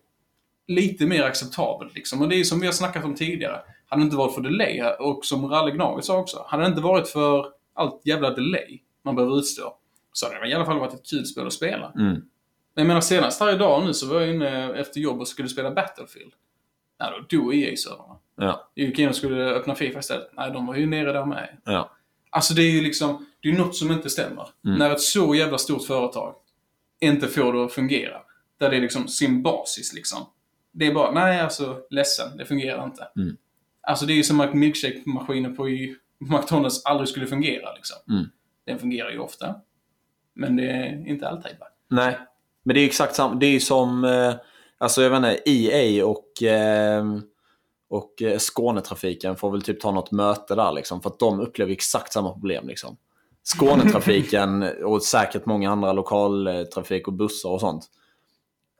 lite 0.66 1.07
mer 1.07 1.22
acceptabelt. 1.22 1.94
Liksom. 1.94 2.22
Och 2.22 2.29
det 2.29 2.37
är 2.37 2.44
som 2.44 2.61
vi 2.61 2.66
har 2.66 2.72
snackat 2.72 3.05
om 3.05 3.14
tidigare. 3.14 3.61
Hade 3.87 4.03
det 4.03 4.05
inte 4.05 4.16
varit 4.16 4.35
för 4.35 4.40
delay, 4.40 4.83
och 4.83 5.24
som 5.24 5.46
Ralle 5.46 5.70
Gnaget 5.70 6.05
sa 6.05 6.18
också, 6.18 6.44
hade 6.48 6.62
det 6.62 6.68
inte 6.68 6.81
varit 6.81 7.09
för 7.09 7.46
allt 7.74 8.00
jävla 8.05 8.31
delay 8.31 8.81
man 9.03 9.16
behöver 9.16 9.38
utstå, 9.38 9.77
så 10.12 10.27
hade 10.27 10.40
det 10.40 10.48
i 10.48 10.55
alla 10.55 10.64
fall 10.64 10.79
varit 10.79 10.94
ett 10.94 11.11
kul 11.11 11.27
spel 11.27 11.46
att 11.46 11.53
spela. 11.53 11.92
Mm. 11.96 12.12
Men 12.74 12.83
jag 12.83 12.87
menar 12.87 13.00
senast 13.00 13.40
här 13.40 13.53
idag 13.55 13.85
nu 13.85 13.94
så 13.94 14.07
var 14.07 14.20
jag 14.20 14.35
inne 14.35 14.74
efter 14.74 15.00
jobb 15.00 15.20
och 15.20 15.29
skulle 15.29 15.48
spela 15.48 15.70
Battlefield. 15.70 16.33
Ja, 16.98 17.11
då 17.11 17.37
dog 17.37 17.55
EA-servrarna. 17.55 18.16
Ja. 18.37 18.70
Jag 18.74 18.87
gick 18.87 18.98
in 18.98 19.09
och 19.09 19.16
skulle 19.16 19.50
öppna 19.50 19.74
Fifa 19.74 19.98
istället. 19.98 20.31
Nej, 20.33 20.50
de 20.50 20.66
var 20.66 20.74
ju 20.74 20.87
nere 20.87 21.12
där 21.12 21.27
med. 21.27 21.57
Ja. 21.64 21.90
Alltså 22.31 22.55
det 22.55 22.62
är 22.62 22.70
ju 22.70 22.81
liksom, 22.81 23.27
det 23.40 23.48
är 23.48 23.53
något 23.53 23.77
som 23.77 23.92
inte 23.92 24.11
stämmer. 24.11 24.48
Mm. 24.64 24.79
När 24.79 24.90
ett 24.90 25.00
så 25.00 25.35
jävla 25.35 25.59
stort 25.59 25.87
företag 25.87 26.35
inte 27.00 27.29
får 27.29 27.53
det 27.53 27.64
att 27.64 27.72
fungera. 27.72 28.20
Där 28.59 28.70
det 28.70 28.77
är 28.77 28.81
liksom 28.81 29.09
sin 29.09 29.42
basis 29.42 29.94
liksom. 29.94 30.18
Det 30.74 30.87
är 30.87 30.94
bara, 30.94 31.10
nej 31.10 31.40
alltså, 31.40 31.80
ledsen, 31.90 32.37
det 32.37 32.44
fungerar 32.44 32.84
inte. 32.84 33.08
Mm. 33.16 33.37
Alltså 33.82 34.06
det 34.06 34.12
är 34.12 34.16
ju 34.16 34.24
som 34.24 34.40
att 34.40 34.54
milkshake-maskinen 34.54 35.56
på 35.56 35.66
McDonalds 36.18 36.84
aldrig 36.84 37.08
skulle 37.08 37.26
fungera 37.26 37.74
liksom. 37.74 37.96
Mm. 38.08 38.24
Den 38.66 38.78
fungerar 38.78 39.10
ju 39.10 39.18
ofta. 39.18 39.54
Men 40.34 40.56
det 40.56 40.70
är 40.70 41.08
inte 41.08 41.28
alltid 41.28 41.56
va? 41.60 41.66
Nej, 41.88 42.18
men 42.62 42.74
det 42.74 42.80
är 42.80 42.87
exakt 42.87 43.14
samma. 43.14 43.34
Det 43.34 43.46
är 43.46 43.50
ju 43.50 43.60
som, 43.60 44.04
eh, 44.04 44.34
alltså 44.78 45.02
jag 45.02 45.10
vet 45.10 45.16
inte, 45.16 45.50
EA 45.50 46.06
och, 46.06 46.42
eh, 46.42 47.04
och 47.88 48.22
eh, 48.22 48.38
Skånetrafiken 48.38 49.37
får 49.37 49.50
väl 49.50 49.62
typ 49.62 49.80
ta 49.80 49.90
något 49.90 50.10
möte 50.10 50.54
där 50.54 50.72
liksom. 50.72 51.02
För 51.02 51.10
att 51.10 51.18
de 51.18 51.40
upplever 51.40 51.72
exakt 51.72 52.12
samma 52.12 52.32
problem 52.32 52.68
liksom. 52.68 52.96
Skånetrafiken 53.42 54.62
och 54.84 55.02
säkert 55.02 55.46
många 55.46 55.70
andra 55.70 55.92
lokaltrafik 55.92 57.08
och 57.08 57.14
bussar 57.14 57.50
och 57.50 57.60
sånt. 57.60 57.90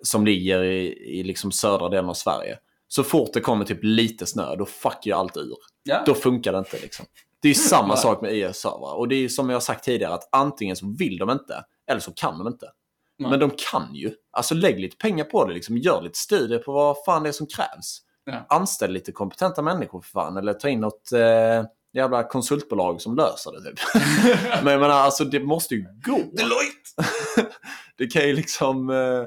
Som 0.07 0.25
ligger 0.25 0.62
i, 0.62 0.87
i 1.19 1.23
liksom 1.23 1.53
södra 1.53 1.88
delen 1.88 2.11
av 2.11 2.14
Sverige. 2.14 2.59
Så 2.88 3.05
fort 3.05 3.33
det 3.33 3.40
kommer 3.40 3.64
typ 3.64 3.79
lite 3.83 4.27
snö, 4.27 4.57
då 4.57 4.67
fuckar 4.67 5.07
ju 5.07 5.12
allt 5.12 5.37
ur. 5.37 5.57
Ja. 5.83 6.03
Då 6.07 6.14
funkar 6.14 6.53
det 6.53 6.59
inte 6.59 6.81
liksom. 6.81 7.07
Det 7.43 7.49
är 7.49 7.55
samma 7.71 7.97
sak 7.97 8.23
med 8.23 8.33
EA-servrar. 8.33 8.95
Och 8.95 9.09
det 9.09 9.14
är 9.14 9.29
som 9.29 9.51
jag 9.51 9.57
har 9.57 9.61
sagt 9.61 9.85
tidigare, 9.85 10.14
att 10.14 10.29
antingen 10.33 10.77
så 10.77 10.95
vill 10.99 11.19
de 11.19 11.31
inte, 11.31 11.64
eller 11.90 12.01
så 12.01 12.12
kan 12.12 12.38
de 12.38 12.47
inte. 12.47 12.67
Nej. 13.19 13.31
Men 13.31 13.40
de 13.40 13.51
kan 13.73 13.95
ju. 13.95 14.14
Alltså 14.31 14.55
lägg 14.55 14.81
lite 14.81 14.97
pengar 14.97 15.25
på 15.25 15.47
det, 15.47 15.55
liksom. 15.55 15.79
gör 15.79 16.03
lite 16.03 16.19
studier 16.19 16.59
på 16.59 16.73
vad 16.73 16.97
fan 17.05 17.23
det 17.23 17.29
är 17.29 17.33
som 17.33 17.47
krävs. 17.47 18.01
Ja. 18.25 18.47
Anställ 18.49 18.93
lite 18.93 19.12
kompetenta 19.12 19.62
människor 19.62 20.01
för 20.01 20.09
fan, 20.09 20.37
eller 20.37 20.55
ta 20.55 20.69
in 20.69 20.81
något 20.81 21.12
eh, 21.12 21.64
jävla 21.93 22.29
konsultbolag 22.29 23.01
som 23.01 23.17
löser 23.17 23.53
det 23.53 23.71
typ. 23.71 23.79
Men 24.64 24.73
jag 24.73 24.81
menar, 24.81 24.95
alltså 24.95 25.25
det 25.25 25.40
måste 25.40 25.75
ju 25.75 25.83
gå. 26.05 26.17
Deloitte! 26.17 27.14
Det 27.97 28.07
kan 28.07 28.23
ju 28.23 28.33
liksom... 28.33 28.90
Eh, 28.90 29.25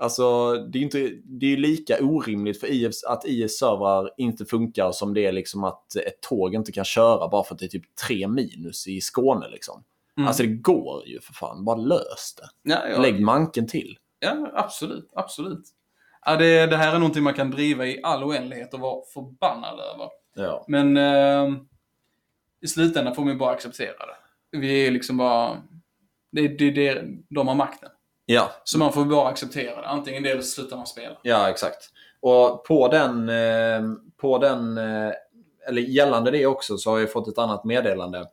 alltså, 0.00 0.52
det 0.54 0.78
är 0.78 0.80
ju 0.80 0.84
inte, 0.84 1.10
det 1.24 1.52
är 1.52 1.56
lika 1.56 2.04
orimligt 2.04 2.60
för 2.60 2.66
IFs, 2.66 3.04
att 3.04 3.24
IS 3.24 3.58
servrar 3.58 4.10
inte 4.16 4.44
funkar 4.44 4.92
som 4.92 5.14
det 5.14 5.26
är 5.26 5.32
liksom 5.32 5.64
att 5.64 5.96
ett 5.96 6.20
tåg 6.20 6.54
inte 6.54 6.72
kan 6.72 6.84
köra 6.84 7.28
bara 7.28 7.44
för 7.44 7.54
att 7.54 7.58
det 7.58 7.66
är 7.66 7.68
typ 7.68 7.96
tre 8.06 8.28
minus 8.28 8.86
i 8.88 9.00
Skåne 9.00 9.48
liksom. 9.48 9.84
Mm. 10.16 10.28
Alltså 10.28 10.42
det 10.42 10.48
går 10.48 11.06
ju 11.06 11.20
för 11.20 11.32
fan. 11.32 11.64
Bara 11.64 11.76
lös 11.76 12.34
det. 12.36 12.70
ja, 12.70 12.88
ja. 12.88 13.00
Lägg 13.00 13.20
manken 13.20 13.66
till. 13.66 13.96
Ja, 14.18 14.50
absolut. 14.54 15.10
Absolut. 15.12 15.64
Ja, 16.26 16.36
det, 16.36 16.66
det 16.66 16.76
här 16.76 16.94
är 16.94 16.98
någonting 16.98 17.22
man 17.22 17.34
kan 17.34 17.50
driva 17.50 17.86
i 17.86 18.00
all 18.02 18.24
oändlighet 18.24 18.74
och 18.74 18.80
vara 18.80 19.04
förbannad 19.14 19.80
över. 19.80 20.08
Ja. 20.34 20.64
Men 20.68 20.96
eh, 20.96 21.56
i 22.60 22.68
slutändan 22.68 23.14
får 23.14 23.22
man 23.22 23.32
ju 23.32 23.38
bara 23.38 23.50
acceptera 23.50 24.06
det. 24.06 24.58
Vi 24.58 24.86
är 24.86 24.90
liksom 24.90 25.16
bara... 25.16 25.62
Det 26.32 26.40
är 26.40 26.48
det, 26.48 26.70
det, 26.70 27.04
de 27.28 27.48
har 27.48 27.54
makten. 27.54 27.90
Ja, 28.32 28.50
Så 28.64 28.78
man 28.78 28.92
får 28.92 29.04
bara 29.04 29.28
acceptera 29.28 29.80
det. 29.80 29.86
Antingen 29.86 30.22
det 30.22 30.30
eller 30.30 30.42
så 30.42 30.48
slutar 30.48 30.76
man 30.76 30.86
spela. 30.86 31.16
ja 31.22 31.50
exakt. 31.50 31.90
Och 32.20 32.64
på 32.64 32.88
den, 32.88 33.28
eh, 33.28 33.82
på 34.20 34.38
den 34.38 34.78
eh, 34.78 35.12
eller 35.68 35.82
gällande 35.82 36.30
det 36.30 36.46
också 36.46 36.78
så 36.78 36.90
har 36.90 36.98
jag 36.98 37.12
fått 37.12 37.28
ett 37.28 37.38
annat 37.38 37.64
meddelande 37.64 38.26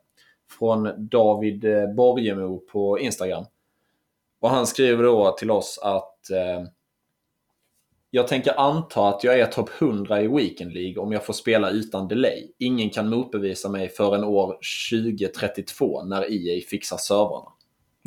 från 0.58 1.08
David 1.08 1.64
eh, 1.64 1.94
Borgemo 1.94 2.58
på 2.58 2.98
Instagram. 2.98 3.44
Och 4.40 4.50
han 4.50 4.66
skriver 4.66 5.04
då 5.04 5.30
till 5.32 5.50
oss 5.50 5.78
att 5.82 6.30
eh, 6.30 6.62
jag 8.10 8.28
tänker 8.28 8.60
anta 8.60 9.08
att 9.08 9.24
jag 9.24 9.40
är 9.40 9.46
topp 9.46 9.70
100 9.78 10.22
i 10.22 10.28
Weekend 10.28 10.72
League 10.72 11.02
om 11.02 11.12
jag 11.12 11.24
får 11.24 11.32
spela 11.32 11.70
utan 11.70 12.08
delay. 12.08 12.52
Ingen 12.58 12.90
kan 12.90 13.08
motbevisa 13.08 13.68
mig 13.68 13.88
förrän 13.88 14.24
år 14.24 14.58
2032 14.90 16.04
när 16.04 16.22
EA 16.32 16.60
fixar 16.70 16.96
servrarna. 16.96 17.52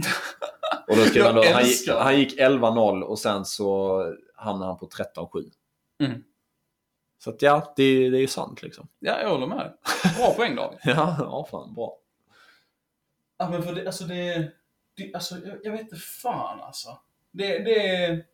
Och 0.88 0.96
då 0.96 1.02
skriver 1.06 1.26
han, 1.26 1.36
då, 1.36 1.44
han, 1.54 1.66
gick, 1.66 1.90
han 1.90 2.20
gick 2.20 2.40
11-0 2.40 3.02
och 3.02 3.20
sen 3.20 3.46
så 3.46 4.06
hamnade 4.36 4.72
han 4.72 4.80
på 4.80 4.88
13-7. 4.88 5.52
Mm. 6.04 6.24
Så 7.24 7.30
att 7.30 7.42
ja, 7.42 7.74
det, 7.76 8.10
det 8.10 8.18
är 8.18 8.22
ju 8.22 8.28
sant 8.28 8.62
liksom. 8.62 8.88
Ja, 9.00 9.22
jag 9.22 9.30
håller 9.30 9.48
med. 9.48 9.74
Bra 10.18 10.34
poäng 10.34 10.56
David. 10.56 10.80
Ja, 10.84 11.16
ja 11.20 11.48
fan 11.52 11.74
bra. 11.74 11.98
Ja, 13.38 13.50
men 13.50 13.64
för 13.64 13.76
det, 13.76 13.86
alltså 13.86 14.04
det... 14.04 14.52
det 14.98 15.14
alltså, 15.14 15.36
jag, 15.46 15.58
jag 15.64 15.72
vet 15.72 15.82
inte 15.82 15.96
fan 15.96 16.62
alltså. 16.62 17.00
Det, 17.32 17.60
det... 17.60 18.26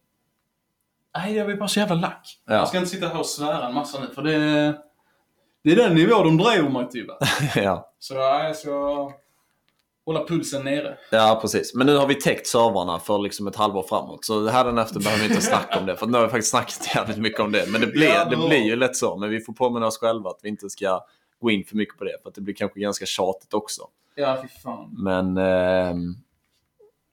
Nej, 1.17 1.35
jag 1.35 1.47
blir 1.47 1.57
bara 1.57 1.67
så 1.67 1.79
jävla 1.79 1.95
lack. 1.95 2.41
Ja. 2.45 2.53
Jag 2.53 2.67
ska 2.67 2.77
inte 2.77 2.89
sitta 2.89 3.07
här 3.07 3.19
och 3.19 3.25
svära 3.25 3.67
en 3.67 3.73
massa 3.73 3.99
nu, 3.99 4.07
för 4.07 4.21
det... 4.21 4.73
Det 5.63 5.71
är 5.71 5.75
den 5.75 5.95
nivå 5.95 6.23
de 6.23 6.37
driver 6.37 6.69
mig 6.69 6.89
typ. 6.89 7.07
ja. 7.55 7.93
Så 7.99 8.13
jag 8.13 8.55
ska 8.55 9.11
hålla 10.07 10.25
pulsen 10.25 10.63
nere. 10.63 10.97
ja, 11.11 11.39
precis. 11.41 11.73
Men 11.73 11.87
nu 11.87 11.95
har 11.95 12.07
vi 12.07 12.15
täckt 12.15 12.47
servrarna 12.47 12.99
för 12.99 13.19
liksom 13.19 13.47
ett 13.47 13.55
halvår 13.55 13.83
framåt. 13.83 14.25
Så 14.25 14.47
hädanefter 14.47 14.99
behöver 14.99 15.23
vi 15.23 15.29
inte 15.29 15.41
snacka 15.45 15.79
om 15.79 15.85
det. 15.85 15.97
För 15.97 16.05
nu 16.07 16.17
har 16.17 16.23
vi 16.25 16.29
faktiskt 16.29 16.51
snackat 16.51 16.89
jävligt 16.95 17.17
mycket 17.17 17.39
om 17.39 17.51
det. 17.51 17.65
Men 17.71 17.81
det 17.81 17.87
blir, 17.87 18.07
Ja, 18.07 18.25
det 18.25 18.35
blir 18.35 18.63
ju 18.63 18.75
lätt 18.75 18.95
så. 18.95 19.17
Men 19.17 19.29
vi 19.29 19.41
får 19.41 19.53
påminna 19.53 19.87
oss 19.87 19.97
själva 19.97 20.29
att 20.29 20.39
vi 20.41 20.49
inte 20.49 20.69
ska 20.69 21.05
gå 21.41 21.51
in 21.51 21.63
för 21.65 21.75
mycket 21.75 21.97
på 21.97 22.03
det. 22.03 22.17
För 22.23 22.29
att 22.29 22.35
det 22.35 22.41
blir 22.41 22.55
kanske 22.55 22.79
ganska 22.79 23.05
tjatigt 23.05 23.53
också. 23.53 23.81
Ja, 24.15 24.37
fy 24.41 24.47
fan. 24.47 24.95
Men, 24.97 25.37
ehm, 25.37 26.15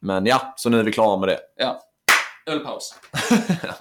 men 0.00 0.26
ja, 0.26 0.54
så 0.57 0.70
nu 0.70 0.80
är 0.80 0.85
vi 0.85 0.92
klara 0.92 1.20
med 1.20 1.28
det. 1.28 1.38
Ja. 1.57 1.80
Ölpaus. 2.46 2.94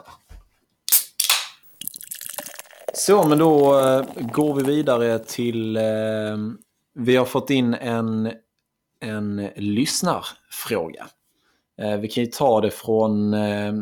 Så, 2.96 3.28
men 3.28 3.38
då 3.38 3.80
eh, 3.80 4.06
går 4.34 4.56
vi 4.56 4.64
vidare 4.64 5.20
till... 5.20 5.78
Eh, 5.78 5.84
vi 6.96 7.16
har 7.16 7.26
fått 7.26 7.50
in 7.50 7.74
en, 7.74 8.32
en 9.04 9.50
lyssnarfråga. 9.56 11.08
Eh, 11.78 11.98
vi 11.98 12.08
kan 12.08 12.24
ju 12.24 12.30
ta 12.30 12.62
det 12.62 12.72
från, 12.72 13.34
eh, 13.34 13.74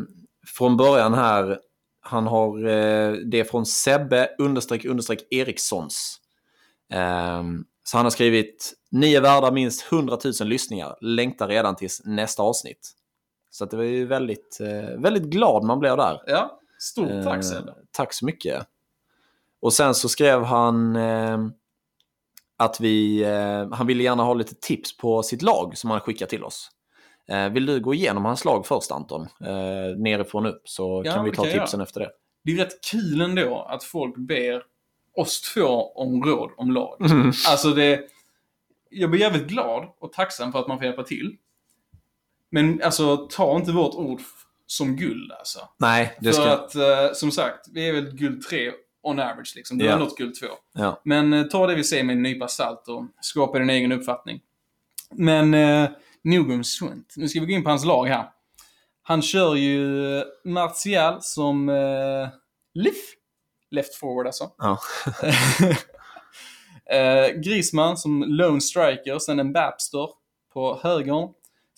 från 0.46 0.76
början 0.76 1.14
här. 1.14 1.58
Han 2.00 2.26
har 2.26 2.58
eh, 2.58 3.12
det 3.12 3.40
är 3.40 3.44
från 3.44 3.66
Sebbe 3.66 4.30
understreck 4.38 4.84
understreck 4.84 5.26
Erikssons. 5.30 6.20
Eh, 6.92 7.42
så 7.84 7.96
han 7.96 8.06
har 8.06 8.10
skrivit 8.10 8.74
Ni 8.90 9.14
är 9.14 9.20
värda 9.20 9.50
minst 9.50 9.92
100 9.92 10.18
000 10.40 10.48
lyssningar. 10.48 10.96
Längtar 11.00 11.48
redan 11.48 11.76
tills 11.76 12.02
nästa 12.04 12.42
avsnitt. 12.42 12.92
Så 13.50 13.64
det 13.64 13.76
var 13.76 13.84
ju 13.84 14.06
väldigt, 14.06 14.58
eh, 14.60 15.00
väldigt 15.00 15.22
glad 15.22 15.64
man 15.64 15.78
blev 15.78 15.96
där. 15.96 16.22
Ja. 16.26 16.60
Stort 16.78 17.24
tack 17.24 17.36
Eh, 17.36 17.40
Sebbe. 17.40 17.74
Tack 17.90 18.12
så 18.12 18.26
mycket. 18.26 18.66
Och 19.60 19.72
sen 19.72 19.94
så 19.94 20.08
skrev 20.08 20.42
han 20.42 20.96
eh, 20.96 21.38
att 22.56 22.80
vi, 22.80 23.22
eh, 23.22 23.68
han 23.72 23.86
ville 23.86 24.02
gärna 24.02 24.22
ha 24.22 24.34
lite 24.34 24.54
tips 24.54 24.96
på 24.96 25.22
sitt 25.22 25.42
lag 25.42 25.78
som 25.78 25.90
han 25.90 26.00
skickar 26.00 26.26
till 26.26 26.44
oss. 26.44 26.70
Eh, 27.28 27.48
vill 27.48 27.66
du 27.66 27.80
gå 27.80 27.94
igenom 27.94 28.24
hans 28.24 28.44
lag 28.44 28.66
först 28.66 28.90
Anton? 28.90 29.22
Eh, 29.22 29.98
nerifrån 29.98 30.46
upp 30.46 30.62
så 30.64 31.02
Ja, 31.04 31.12
kan 31.14 31.24
vi 31.24 31.30
ta 31.30 31.42
kan 31.42 31.50
jag 31.50 31.60
tipsen 31.60 31.80
efter 31.80 32.00
det. 32.00 32.10
det 32.44 32.52
är 32.52 32.56
rätt 32.56 32.84
kul 32.90 33.20
ändå 33.20 33.66
att 33.68 33.84
folk 33.84 34.16
ber 34.16 34.62
oss 35.16 35.40
två 35.40 35.92
om 35.94 36.24
råd 36.24 36.50
om 36.56 36.70
lag. 36.70 37.10
Mm. 37.10 37.32
Alltså 37.48 37.70
det... 37.70 38.00
Jag 38.90 39.10
blir 39.10 39.20
jävligt 39.20 39.46
glad 39.46 39.88
och 40.00 40.12
tacksam 40.12 40.52
för 40.52 40.58
att 40.58 40.68
man 40.68 40.78
får 40.78 40.86
hjälpa 40.86 41.02
till. 41.02 41.36
Men 42.50 42.82
alltså, 42.82 43.16
ta 43.16 43.56
inte 43.56 43.72
vårt 43.72 43.94
ord 43.94 44.20
som 44.66 44.96
guld 44.96 45.32
alltså. 45.32 45.60
Nej, 45.78 46.16
det 46.20 46.32
för 46.32 46.42
ska... 46.42 46.52
att, 46.52 46.74
eh, 46.74 47.12
som 47.14 47.30
sagt, 47.30 47.68
vi 47.72 47.88
är 47.88 47.92
väl 47.92 48.16
guld 48.16 48.42
3 48.42 48.72
on 49.02 49.20
average 49.20 49.52
liksom. 49.56 49.78
Du 49.78 49.84
Ja. 49.84 49.92
har 49.92 49.98
nått 49.98 50.18
guld 50.18 50.34
2. 50.34 50.46
Ja. 50.74 51.00
Men 51.04 51.32
eh, 51.32 51.42
ta 51.44 51.66
det 51.66 51.74
vi 51.74 51.84
säger 51.84 52.04
med 52.04 52.16
en 52.16 52.22
nypa 52.22 52.48
salt 52.48 52.88
och 52.88 53.04
skapa 53.20 53.58
din 53.58 53.70
egen 53.70 53.92
uppfattning. 53.92 54.40
Men 55.10 55.54
eh, 55.54 55.90
nog 56.22 56.50
om 56.50 56.64
sånt. 56.64 57.14
Nu 57.16 57.28
ska 57.28 57.40
vi 57.40 57.46
gå 57.46 57.52
in 57.52 57.64
på 57.64 57.70
hans 57.70 57.84
lag 57.84 58.06
här. 58.06 58.24
Han 59.02 59.22
kör 59.22 59.54
ju 59.54 60.22
Martial 60.44 61.22
som 61.22 61.68
eh, 61.68 62.28
Liff. 62.74 63.14
Left 63.70 63.94
forward 63.94 64.26
alltså. 64.26 64.50
Ja. 64.58 64.78
eh, 66.96 67.26
Griezmann 67.40 67.96
som 67.96 68.22
lone 68.26 68.60
striker, 68.60 69.18
sen 69.18 69.38
en 69.40 69.52
Babster 69.52 70.08
på 70.52 70.80
högern. 70.82 71.28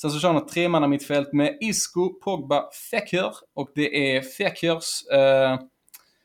Sen 0.01 0.11
så 0.11 0.18
kör 0.20 0.29
han 0.29 0.37
ett 0.43 0.49
tremanna 0.49 0.87
mittfält 0.89 1.33
med 1.33 1.59
Isco, 1.61 2.09
Pogba, 2.20 2.70
Fekir. 2.91 3.33
Och 3.55 3.70
det 3.75 4.16
är 4.16 4.20
Fekirs 4.22 5.07
eh, 5.12 5.59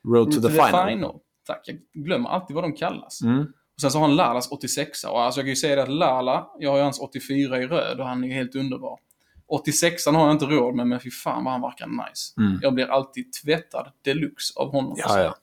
Road 0.08 0.32
to 0.32 0.42
the 0.42 0.50
final. 0.50 1.20
Tack, 1.48 1.62
jag 1.66 2.04
glömmer 2.06 2.30
alltid 2.30 2.56
vad 2.56 2.64
de 2.64 2.74
kallas. 2.74 3.22
Mm. 3.22 3.42
Och 3.80 3.82
sen 3.82 3.92
så 3.92 3.98
har 3.98 4.08
han 4.08 4.16
Lalas 4.16 4.52
86 4.52 5.04
och 5.04 5.22
alltså 5.22 5.40
jag 5.40 5.46
kan 5.46 5.50
ju 5.50 5.56
säga 5.56 5.76
det 5.76 5.84
att 5.84 5.90
Lala, 5.90 6.48
jag 6.60 6.70
har 6.70 6.78
ju 6.78 6.84
hans 6.84 7.00
84 7.00 7.62
i 7.62 7.68
röd 7.68 8.00
och 8.00 8.08
han 8.08 8.24
är 8.24 8.28
ju 8.28 8.34
helt 8.34 8.56
underbar. 8.56 9.00
86 9.48 10.06
har 10.06 10.14
jag 10.14 10.32
inte 10.32 10.46
råd 10.46 10.76
med, 10.76 10.88
men 10.88 11.00
fy 11.00 11.12
fan 11.12 11.44
vad 11.44 11.54
han 11.54 11.62
verkar 11.62 11.88
nice. 11.88 12.34
Mm. 12.38 12.60
Jag 12.62 12.74
blir 12.74 12.86
alltid 12.86 13.34
tvättad 13.34 13.92
deluxe 14.02 14.54
av 14.56 14.72
honom. 14.72 14.94
Ja, 14.98 15.24
ja. 15.24 15.36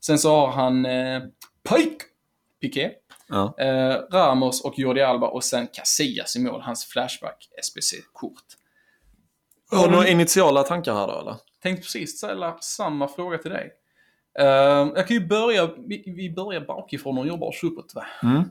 Sen 0.00 0.18
så 0.18 0.36
har 0.36 0.52
han 0.52 0.86
eh, 0.86 1.22
Pike, 1.68 2.04
Piqué, 2.60 2.90
ja. 3.28 3.54
eh, 3.58 3.96
Ramos 4.12 4.64
och 4.64 4.78
Jordi 4.78 5.00
Alba 5.00 5.28
och 5.28 5.44
sen 5.44 5.66
Casillas 5.72 6.36
i 6.36 6.40
mål, 6.40 6.60
hans 6.60 6.84
Flashback 6.84 7.48
SBC-kort. 7.62 8.44
Har 9.70 9.86
du 9.86 9.92
några 9.92 10.08
initiala 10.08 10.62
tankar 10.62 10.94
här 10.94 11.06
då, 11.06 11.20
eller? 11.20 11.36
Tänkte 11.62 11.82
precis 11.82 12.18
ställa 12.18 12.58
samma 12.58 13.08
fråga 13.08 13.38
till 13.38 13.50
dig. 13.50 13.70
Eh, 14.38 14.92
jag 14.94 15.06
kan 15.06 15.16
ju 15.16 15.26
börja, 15.26 15.70
vi, 15.86 16.02
vi 16.06 16.30
börjar 16.30 16.60
bakifrån 16.60 17.18
och 17.18 17.26
jobbar 17.26 17.46
oss 17.48 17.64
uppåt 17.64 17.92
va? 17.94 18.06
Mm. 18.22 18.42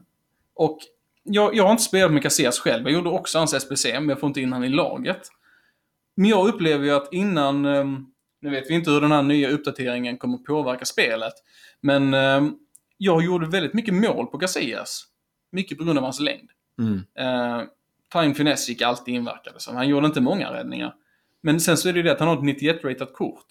Och 0.54 0.80
jag, 1.24 1.56
jag 1.56 1.64
har 1.64 1.72
inte 1.72 1.84
spelat 1.84 2.12
med 2.12 2.24
Casillas 2.24 2.60
själv. 2.60 2.84
Jag 2.84 2.94
gjorde 2.94 3.10
också 3.10 3.38
hans 3.38 3.54
SBC, 3.54 3.86
men 3.94 4.10
jag 4.10 4.20
får 4.20 4.28
inte 4.28 4.42
in 4.42 4.54
han 4.54 4.64
i 4.64 4.70
laget. 4.70 5.22
Men 6.16 6.30
jag 6.30 6.48
upplever 6.48 6.86
ju 6.86 6.92
att 6.92 7.14
innan... 7.14 7.66
ehm, 7.66 8.06
Nu 8.40 8.50
vet 8.50 8.70
vi 8.70 8.74
inte 8.74 8.92
hur 8.92 9.02
den 9.02 9.12
här 9.12 9.24
nya 9.24 9.50
uppdateringen 9.50 10.18
kommer 10.18 10.38
påverka 10.38 10.86
spelet. 10.86 11.34
Men 11.82 12.14
ehm, 12.14 12.56
jag 12.98 13.24
gjorde 13.24 13.48
väldigt 13.48 13.74
mycket 13.74 13.94
mål 13.94 14.28
på 14.28 14.38
Casillas. 14.38 15.06
Mycket 15.52 15.78
på 15.78 15.84
grund 15.84 15.98
av 15.98 16.04
hans 16.04 16.20
längd. 16.20 16.50
Mm. 16.80 16.94
Uh, 16.96 17.64
Time 18.12 18.34
Finesse 18.34 18.72
gick 18.72 18.82
alltid 18.82 19.14
in 19.16 19.26
verkade 19.26 19.56
det 19.56 19.60
som. 19.60 19.76
Han 19.76 19.88
gjorde 19.88 20.08
inte 20.08 20.22
många 20.22 20.54
räddningar. 20.54 20.96
Men 21.42 21.60
sen 21.60 21.78
så 21.78 21.90
är 21.90 21.94
det 21.94 22.00
ju 22.00 22.04
det 22.04 22.12
att 22.12 22.20
han 22.20 22.30
har 22.30 22.36
ett 22.36 22.62
91-ratat 22.62 23.14
kort. 23.14 23.46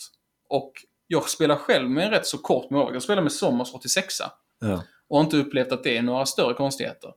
Och 0.48 0.72
jag 1.06 1.28
spelar 1.28 1.56
själv 1.56 1.90
med 1.90 2.04
en 2.04 2.10
rätt 2.10 2.26
så 2.26 2.38
kort 2.38 2.70
mål. 2.70 2.94
Jag 2.94 3.02
spelar 3.02 3.22
med 3.22 3.32
Sommers 3.32 3.74
86 3.74 4.14
Ja. 4.60 4.82
och 5.08 5.16
har 5.18 5.24
inte 5.24 5.36
upplevt 5.36 5.72
att 5.72 5.82
det 5.84 5.96
är 5.96 6.02
några 6.02 6.26
större 6.26 6.54
konstigheter. 6.54 7.10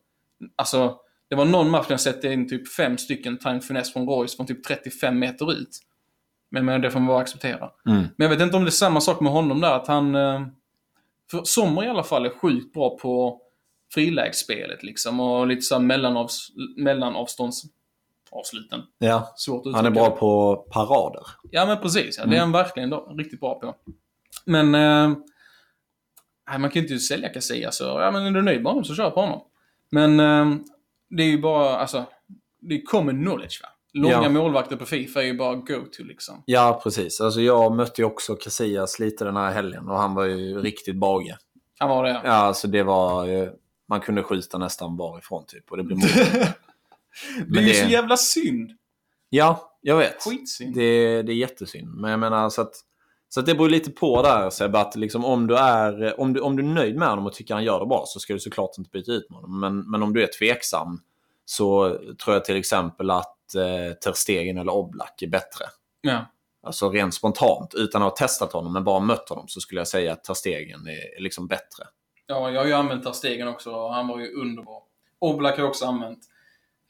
Alltså, 0.55 0.97
det 1.29 1.35
var 1.35 1.45
någon 1.45 1.69
match 1.69 1.85
när 1.89 1.93
jag 1.93 2.01
sätter 2.01 2.31
in 2.31 2.49
typ 2.49 2.73
fem 2.73 2.97
stycken 2.97 3.37
time 3.37 3.61
finesse 3.61 3.91
från 3.93 4.07
Royce 4.09 4.35
från 4.35 4.45
typ 4.47 4.63
35 4.63 5.19
meter 5.19 5.51
ut. 5.51 5.79
Men, 6.51 6.65
men 6.65 6.81
det 6.81 6.91
får 6.91 6.99
man 6.99 7.07
bara 7.07 7.19
acceptera. 7.21 7.69
Mm. 7.87 7.99
Men 8.17 8.25
jag 8.25 8.29
vet 8.29 8.41
inte 8.41 8.57
om 8.57 8.63
det 8.63 8.69
är 8.69 8.71
samma 8.71 9.01
sak 9.01 9.19
med 9.19 9.31
honom 9.31 9.61
där, 9.61 9.75
att 9.75 9.87
han... 9.87 10.15
eh, 10.15 10.41
För 11.31 11.41
Sommer 11.43 11.83
i 11.83 11.87
alla 11.87 12.03
fall 12.03 12.25
är 12.25 12.29
sjukt 12.29 12.73
bra 12.73 12.97
på 12.97 13.41
frilägsspelet 13.93 14.83
liksom 14.83 15.19
och 15.19 15.47
lite 15.47 15.61
såhär 15.61 15.81
mellanavs, 15.81 16.47
mellanavståndsavsluten. 18.31 18.81
ja. 18.97 19.33
Svårt 19.35 19.67
att 19.67 19.73
Han 19.73 19.85
är 19.85 19.89
bra 19.91 20.09
på 20.11 20.55
parader. 20.55 21.23
Ja 21.51 21.65
men 21.65 21.77
precis, 21.77 22.17
ja. 22.17 22.23
det 22.23 22.27
Mm. 22.27 22.35
är 22.35 22.39
han 22.39 22.51
verkligen 22.51 22.89
då, 22.89 23.13
riktigt 23.17 23.39
bra 23.39 23.59
på. 23.59 23.75
Men... 24.45 24.75
Eh, 24.75 25.17
man 26.59 26.69
kan 26.69 26.81
ju 26.81 26.81
inte 26.81 26.99
sälja 26.99 27.29
Casillas 27.29 27.77
så, 27.77 27.83
ja 27.83 28.11
men 28.11 28.25
är 28.25 28.31
du 28.31 28.41
nöjd 28.41 28.61
med 28.63 28.71
honom 28.71 28.83
så 28.83 28.95
kör 28.95 29.09
på 29.11 29.21
honom. 29.21 29.41
Men 29.91 30.19
eh, 30.19 30.57
det 31.09 31.23
är 31.23 31.27
ju 31.27 31.41
bara, 31.41 31.77
alltså, 31.77 32.05
det 32.61 32.75
är 32.75 32.81
common 32.81 33.21
knowledge 33.23 33.61
va? 33.63 33.69
Långa 33.93 34.13
Ja. 34.23 34.29
målvakter 34.29 34.75
på 34.75 34.85
Fifa 34.85 35.21
är 35.21 35.25
ju 35.25 35.37
bara 35.37 35.55
go-to 35.55 36.03
liksom. 36.03 36.43
Ja, 36.45 36.79
precis. 36.83 37.21
Alltså 37.21 37.41
jag 37.41 37.75
mötte 37.75 38.01
ju 38.01 38.05
också 38.05 38.35
Casillas 38.35 38.99
lite 38.99 39.25
den 39.25 39.35
här 39.35 39.51
helgen 39.51 39.89
och 39.89 39.97
han 39.97 40.15
var 40.15 40.25
ju 40.25 40.61
riktigt 40.61 40.95
bage. 40.95 41.35
Han 41.79 41.89
var 41.89 42.03
det. 42.03 42.21
Ja, 42.23 42.31
alltså 42.31 42.67
det 42.67 42.83
var... 42.83 43.27
Man 43.89 44.01
kunde 44.01 44.23
skjuta 44.23 44.57
nästan 44.57 44.97
varifrån 44.97 45.45
typ 45.47 45.71
och 45.71 45.77
det 45.77 45.83
blev 45.83 45.97
mål. 45.97 46.07
det 47.47 47.59
är 47.59 47.63
ju 47.63 47.67
det- 47.67 47.83
så 47.83 47.89
jävla 47.89 48.17
synd. 48.17 48.71
Ja, 49.29 49.77
jag 49.81 49.97
vet. 49.97 50.23
Skitsynd. 50.23 50.75
Det, 50.75 51.21
det 51.21 51.31
är 51.31 51.35
jättesynd. 51.35 51.95
Men 51.95 52.11
jag 52.11 52.19
menar 52.19 52.49
så 52.49 52.61
att... 52.61 52.73
Så 53.31 53.39
att 53.39 53.45
det 53.45 53.55
beror 53.55 53.69
lite 53.69 53.91
på 53.91 54.21
där 54.21 54.49
Sebbe, 54.49 54.79
att 54.79 54.95
liksom 54.95 55.25
om 55.25 55.47
du, 55.47 55.55
är, 55.57 56.19
om, 56.19 56.33
du, 56.33 56.39
om 56.39 56.55
du 56.55 56.63
är 56.63 56.67
nöjd 56.67 56.95
med 56.95 57.07
honom 57.09 57.25
och 57.25 57.33
tycker 57.33 57.53
han 57.53 57.63
gör 57.63 57.79
det 57.79 57.85
bra 57.85 58.03
så 58.07 58.19
ska 58.19 58.33
du 58.33 58.39
såklart 58.39 58.77
inte 58.77 58.89
byta 58.89 59.11
ut 59.11 59.27
honom. 59.29 59.59
Men, 59.59 59.91
men 59.91 60.03
om 60.03 60.13
du 60.13 60.23
är 60.23 60.27
tveksam 60.39 61.01
så 61.45 61.89
tror 62.23 62.35
jag 62.35 62.45
till 62.45 62.55
exempel 62.55 63.09
att 63.11 63.55
eh, 63.55 63.93
Ter 64.03 64.13
Stegen 64.13 64.57
eller 64.57 64.71
Oblak 64.71 65.21
är 65.21 65.27
bättre. 65.27 65.65
Ja. 66.01 66.25
Alltså 66.63 66.89
rent 66.89 67.13
spontant, 67.13 67.73
utan 67.73 68.01
att 68.03 68.09
ha 68.19 68.27
testat 68.27 68.53
honom 68.53 68.73
men 68.73 68.83
bara 68.83 68.99
mött 68.99 69.29
honom 69.29 69.47
så 69.47 69.59
skulle 69.59 69.79
jag 69.81 69.87
säga 69.87 70.13
att 70.13 70.23
Ter 70.23 70.33
Stegen 70.33 70.87
är, 70.87 71.17
är 71.17 71.21
liksom 71.21 71.47
bättre. 71.47 71.83
ja, 72.25 72.51
jag 72.51 72.61
har 72.61 72.67
ju 72.67 72.73
använt 72.73 73.03
Ter 73.03 73.11
Stegen 73.11 73.47
också 73.47 73.71
och 73.71 73.93
han 73.93 74.07
var 74.07 74.19
ju 74.19 74.33
underbar. 74.33 74.81
Oblak 75.19 75.51
har 75.55 75.59
jag 75.63 75.69
också 75.69 75.85
använt. 75.85 76.19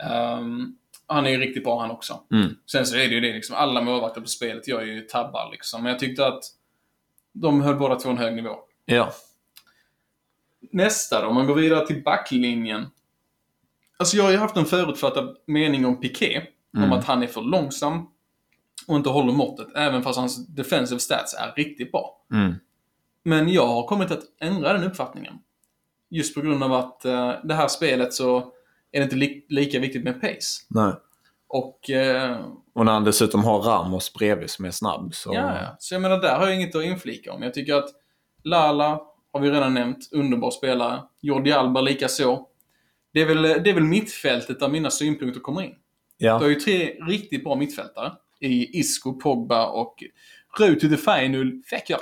Ehm, 0.03 0.75
han 1.07 1.25
är 1.25 1.29
ju 1.29 1.37
riktigt 1.37 1.63
bra 1.63 1.81
han 1.81 1.91
också. 1.91 2.23
Mm. 2.31 2.55
Sen 2.71 2.85
så 2.85 2.95
är 2.95 2.99
det 3.07 3.13
ju 3.15 3.19
det 3.19 3.33
liksom, 3.33 3.55
alla 3.55 3.81
målvakter 3.81 4.21
på 4.21 4.27
spelet 4.27 4.67
gör 4.67 4.81
ju 4.81 5.01
tabbar 5.01 5.49
liksom. 5.51 5.83
Men 5.83 5.91
jag 5.91 5.99
tyckte 5.99 6.27
att 6.27 6.43
de 7.33 7.61
höll 7.61 7.75
båda 7.75 7.95
två 7.95 8.09
en 8.09 8.17
hög 8.17 8.35
nivå. 8.35 8.55
Ja. 8.85 9.13
Nästa 10.71 11.21
då, 11.21 11.27
om 11.27 11.35
man 11.35 11.47
går 11.47 11.55
vidare 11.55 11.87
till 11.87 12.03
backlinjen. 12.03 12.87
Alltså 13.97 14.17
jag 14.17 14.23
har 14.23 14.31
ju 14.31 14.37
haft 14.37 14.57
en 14.57 14.65
förutfattad 14.65 15.37
mening 15.45 15.85
om 15.85 16.01
Piqué. 16.01 16.41
Om 16.73 16.83
Mm. 16.83 16.93
att 16.93 17.05
han 17.05 17.23
är 17.23 17.27
för 17.27 17.41
långsam 17.41 18.07
och 18.87 18.95
inte 18.95 19.09
håller 19.09 19.33
måttet. 19.33 19.67
Även 19.75 20.03
fast 20.03 20.19
hans 20.19 20.47
defensive 20.47 20.99
stats 20.99 21.33
är 21.33 21.53
riktigt 21.55 21.91
bra. 21.91 22.25
Mm. 22.33 22.53
Men 23.23 23.49
jag 23.49 23.67
har 23.67 23.87
kommit 23.87 24.11
att 24.11 24.23
ändra 24.39 24.73
den 24.73 24.83
uppfattningen. 24.83 25.33
Just 26.09 26.35
på 26.35 26.41
grund 26.41 26.63
av 26.63 26.73
att 26.73 27.05
eh, 27.05 27.33
det 27.43 27.53
här 27.53 27.67
spelet 27.67 28.13
så 28.13 28.53
är 28.91 28.99
det 28.99 29.03
inte 29.03 29.15
li- 29.15 29.45
lika 29.49 29.79
viktigt 29.79 30.03
med 30.03 30.21
pace. 30.21 30.65
Nej. 30.67 30.93
Och 31.47 31.89
eh, 31.89 32.45
Och 32.73 32.85
när 32.85 32.91
han 32.91 33.03
dessutom 33.03 33.43
har 33.43 33.59
Ramos 33.61 34.13
bredvid 34.13 34.49
som 34.49 34.65
är 34.65 34.71
snabb 34.71 35.13
så... 35.15 35.33
Ja, 35.33 35.57
ja. 35.61 35.75
Så 35.79 35.95
jag 35.95 36.01
menar, 36.01 36.17
där 36.21 36.37
har 36.39 36.45
jag 36.47 36.55
inget 36.55 36.75
att 36.75 36.83
inflika 36.83 37.33
om. 37.33 37.41
Jag 37.43 37.53
tycker 37.53 37.75
att 37.75 37.89
Lala 38.43 39.01
har 39.33 39.39
vi 39.39 39.51
redan 39.51 39.73
nämnt, 39.73 40.09
underbar 40.11 40.51
spelare. 40.51 41.01
Jordi 41.21 41.51
Alba 41.51 41.81
lika 41.81 42.07
så. 42.07 42.47
Det 43.13 43.21
är, 43.21 43.25
väl, 43.25 43.41
det 43.41 43.69
är 43.69 43.73
väl 43.73 43.83
mittfältet 43.83 44.59
där 44.59 44.67
mina 44.69 44.89
synpunkter 44.91 45.41
kommer 45.41 45.61
in. 45.61 45.75
Du 46.17 46.25
Ja. 46.25 46.37
har 46.37 46.47
ju 46.47 46.55
tre 46.55 46.85
riktigt 47.07 47.43
bra 47.43 47.55
mittfältare 47.55 48.11
i 48.39 48.79
Isco, 48.79 49.13
Pogba 49.13 49.67
och 49.67 50.03
the 50.89 50.97
final, 50.97 51.61
Fekir. 51.69 51.97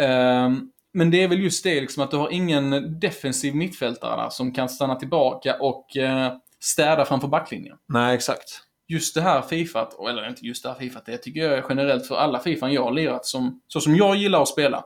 Ehm, 0.00 0.70
men 0.92 1.10
det 1.10 1.22
är 1.22 1.28
väl 1.28 1.40
just 1.42 1.64
det 1.64 1.80
liksom 1.80 2.02
att 2.02 2.10
du 2.10 2.16
har 2.16 2.30
ingen 2.32 3.00
defensiv 3.00 3.54
mittfältare 3.54 4.22
där 4.22 4.30
som 4.30 4.52
kan 4.52 4.68
stanna 4.68 4.94
tillbaka 4.94 5.56
och 5.60 5.86
uh, 5.96 6.28
städa 6.60 7.04
framför 7.04 7.28
backlinjen 7.28 7.76
Nej, 7.88 8.14
exakt. 8.14 8.60
just 8.88 9.14
det 9.14 9.20
här 9.20 9.42
Fifat, 9.42 10.00
eller 10.08 10.28
inte 10.28 10.46
just 10.46 10.62
det 10.62 10.68
här 10.68 10.78
Fifat, 10.78 11.06
det 11.06 11.18
tycker 11.18 11.40
jag 11.40 11.52
är 11.52 11.64
generellt 11.68 12.06
för 12.06 12.16
alla 12.16 12.38
Fifan 12.38 12.72
jag 12.72 12.84
har 12.84 12.92
lirat 12.92 13.26
som, 13.26 13.60
så 13.68 13.80
som 13.80 13.96
jag 13.96 14.16
gillar 14.16 14.42
att 14.42 14.48
spela. 14.48 14.84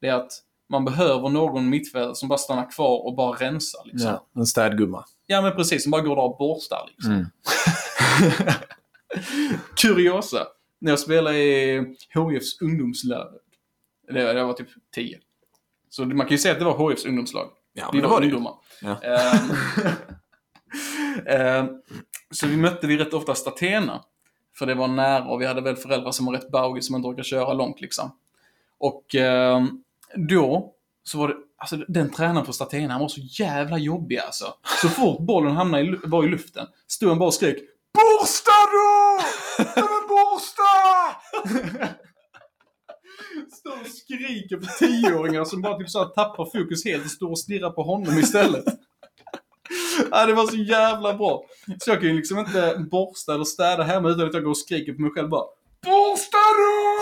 Det 0.00 0.08
är 0.08 0.14
att 0.14 0.32
man 0.68 0.84
behöver 0.84 1.28
någon 1.28 1.68
mittfält 1.70 2.16
som 2.16 2.28
bara 2.28 2.38
stannar 2.38 2.70
kvar 2.70 3.06
och 3.06 3.14
bara 3.16 3.32
rensar 3.36 3.80
liksom. 3.84 4.10
Ja, 4.10 4.26
Ja, 4.32 4.40
en 4.40 4.46
städgumma. 4.46 5.04
men 5.28 5.52
precis, 5.52 5.82
som 5.82 5.90
bara 5.90 6.02
går 6.02 6.16
där 6.16 6.22
och 6.22 6.36
borstar 6.38 6.90
liksom. 6.90 7.12
Mm. 7.12 7.26
Kuriosa. 9.76 10.46
När 10.80 10.92
jag 10.92 10.98
spelade 10.98 11.38
i 11.38 11.78
HIFs 12.14 12.60
ungdomslag. 12.60 13.28
Det, 14.12 14.32
det 14.32 14.44
var 14.44 14.52
typ 14.52 14.68
10. 14.94 15.18
Så 15.90 16.04
man 16.04 16.26
kan 16.26 16.28
ju 16.28 16.38
säga 16.38 16.52
att 16.52 16.58
det 16.58 16.64
var 16.64 16.90
HIFs 16.90 17.04
ungdomslag. 17.04 17.48
Ja, 17.72 17.90
Vi 17.92 18.00
var 18.00 18.22
ungdomar. 18.22 18.54
Ja. 18.82 18.96
Ehm, 21.26 21.68
så 22.30 22.46
vi 22.46 22.56
mötte 22.56 22.86
vi 22.86 22.96
rätt 22.96 23.14
ofta 23.14 23.34
Statena. 23.34 24.04
För 24.58 24.66
det 24.66 24.74
var 24.74 24.88
nära 24.88 25.24
och 25.24 25.40
vi 25.40 25.46
hade 25.46 25.60
väl 25.60 25.76
föräldrar 25.76 26.12
som 26.12 26.26
var 26.26 26.32
rätt 26.32 26.50
baugiga 26.50 26.82
som 26.82 26.96
inte 26.96 27.08
orkade 27.08 27.24
köra 27.24 27.52
långt 27.52 27.80
liksom. 27.80 28.16
Och 28.78 29.14
ehm, 29.14 29.82
då 30.28 30.72
så 31.02 31.18
var 31.18 31.28
det, 31.28 31.34
alltså 31.58 31.76
den 31.76 32.10
tränaren 32.10 32.46
på 32.46 32.52
Statena, 32.52 32.92
han 32.92 33.00
var 33.00 33.08
så 33.08 33.20
jävla 33.20 33.78
jobbig 33.78 34.18
alltså. 34.18 34.54
Så 34.82 34.88
fort 34.88 35.20
bollen 35.20 35.56
hamnade 35.56 35.84
i, 35.84 35.98
var 36.04 36.24
i 36.24 36.28
luften, 36.28 36.66
stod 36.86 37.08
han 37.08 37.18
bara 37.18 37.26
och 37.26 37.34
skrek 37.34 37.56
Borsta 37.94 38.50
då! 38.72 39.20
Men 39.58 40.08
borsta! 40.08 40.62
Och 43.68 43.86
skriker 43.86 44.56
på 44.56 44.66
tioåringar 44.78 45.44
som 45.44 45.62
bara 45.62 45.78
typ 45.78 45.90
så 45.90 46.04
tappar 46.04 46.44
fokus 46.44 46.84
helt 46.84 47.04
och 47.04 47.10
står 47.10 47.30
och 47.30 47.38
stirrar 47.38 47.70
på 47.70 47.82
honom 47.82 48.18
istället. 48.18 48.64
Ja, 50.10 50.26
det 50.26 50.32
var 50.32 50.46
så 50.46 50.56
jävla 50.56 51.14
bra. 51.14 51.44
Så 51.78 51.90
jag 51.90 52.00
kan 52.00 52.08
ju 52.08 52.16
liksom 52.16 52.38
inte 52.38 52.86
borsta 52.90 53.34
eller 53.34 53.44
städa 53.44 53.82
hemma 53.82 54.08
utan 54.08 54.26
att 54.26 54.34
jag 54.34 54.42
går 54.42 54.50
och 54.50 54.58
skriker 54.58 54.92
på 54.92 55.00
mig 55.02 55.10
själv 55.10 55.28
bara 55.28 55.44
Borsta 55.84 56.36
då! 56.36 56.98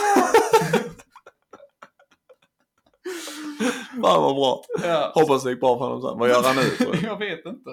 Fan 4.03 4.23
vad 4.23 4.35
bra. 4.35 4.65
Ja. 4.83 5.13
Hoppas 5.15 5.43
det 5.45 5.51
gick 5.51 5.61
bra 5.61 5.79
för 5.79 5.85
honom 5.85 6.03
sen. 6.03 6.19
Vad 6.19 6.29
gör 6.29 6.43
han 6.43 6.57
nu? 6.57 6.63
du? 6.79 7.01
Jag 7.07 7.19
vet 7.19 7.47
inte. 7.47 7.71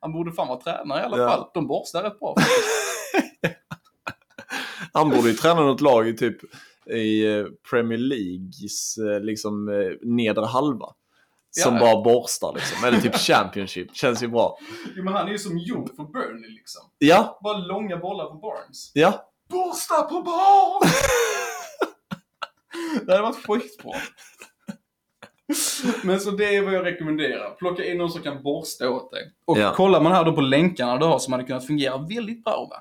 Han 0.00 0.12
borde 0.12 0.32
fan 0.32 0.48
vara 0.48 0.60
tränare 0.60 1.00
i 1.00 1.04
alla 1.04 1.18
Ja. 1.18 1.28
fall. 1.28 1.46
De 1.54 1.66
borstar 1.66 2.02
rätt 2.02 2.18
bra. 2.18 2.34
Han 4.92 5.10
borde 5.10 5.28
ju 5.28 5.34
träna 5.34 5.60
något 5.62 5.80
lag 5.80 6.08
i 6.08 6.16
typ 6.16 6.36
i 6.90 7.36
eh, 7.38 7.44
Premier 7.70 7.98
Leagues 7.98 8.98
eh, 8.98 9.20
liksom 9.20 9.68
eh, 9.68 9.92
nedre 10.02 10.44
halva. 10.46 10.86
Som 11.50 11.74
Ja. 11.74 11.80
bara 11.80 12.02
borstar 12.02 12.52
liksom. 12.54 12.84
Eller 12.88 13.00
typ 13.00 13.16
Championship. 13.26 13.96
Känns 13.96 14.22
ju 14.22 14.28
bra. 14.28 14.58
Jo, 14.96 15.04
men 15.04 15.14
han 15.14 15.28
är 15.28 15.32
ju 15.32 15.38
som 15.38 15.58
gjord 15.58 15.96
för 15.96 16.04
Burnley 16.04 16.50
liksom. 16.50 16.82
Ja, 16.98 17.38
Bara 17.42 17.58
långa 17.58 17.96
bollar 17.96 18.26
på 18.26 18.34
Barnes. 18.34 18.90
ja. 18.94 19.28
Borsta 19.48 20.02
på 20.02 20.22
Barnes! 20.22 20.94
det 23.06 23.12
hade 23.12 23.22
varit 23.22 23.46
skitbra. 23.46 23.92
Men 26.04 26.20
så 26.20 26.30
det 26.30 26.56
är 26.56 26.62
vad 26.62 26.74
jag 26.74 26.86
rekommenderar. 26.86 27.50
Plocka 27.54 27.84
in 27.84 27.98
någon 27.98 28.10
som 28.10 28.22
kan 28.22 28.42
borsta 28.42 28.90
åt 28.90 29.10
dig. 29.10 29.32
Och 29.44 29.58
Ja. 29.58 29.74
kollar 29.74 30.00
man 30.00 30.12
här 30.12 30.24
då 30.24 30.32
på 30.32 30.40
länkarna 30.40 30.96
du 30.96 31.04
har 31.06 31.18
som 31.18 31.32
hade 31.32 31.44
kunnat 31.44 31.66
fungera 31.66 31.98
väldigt 31.98 32.44
bra 32.44 32.66
va. 32.70 32.76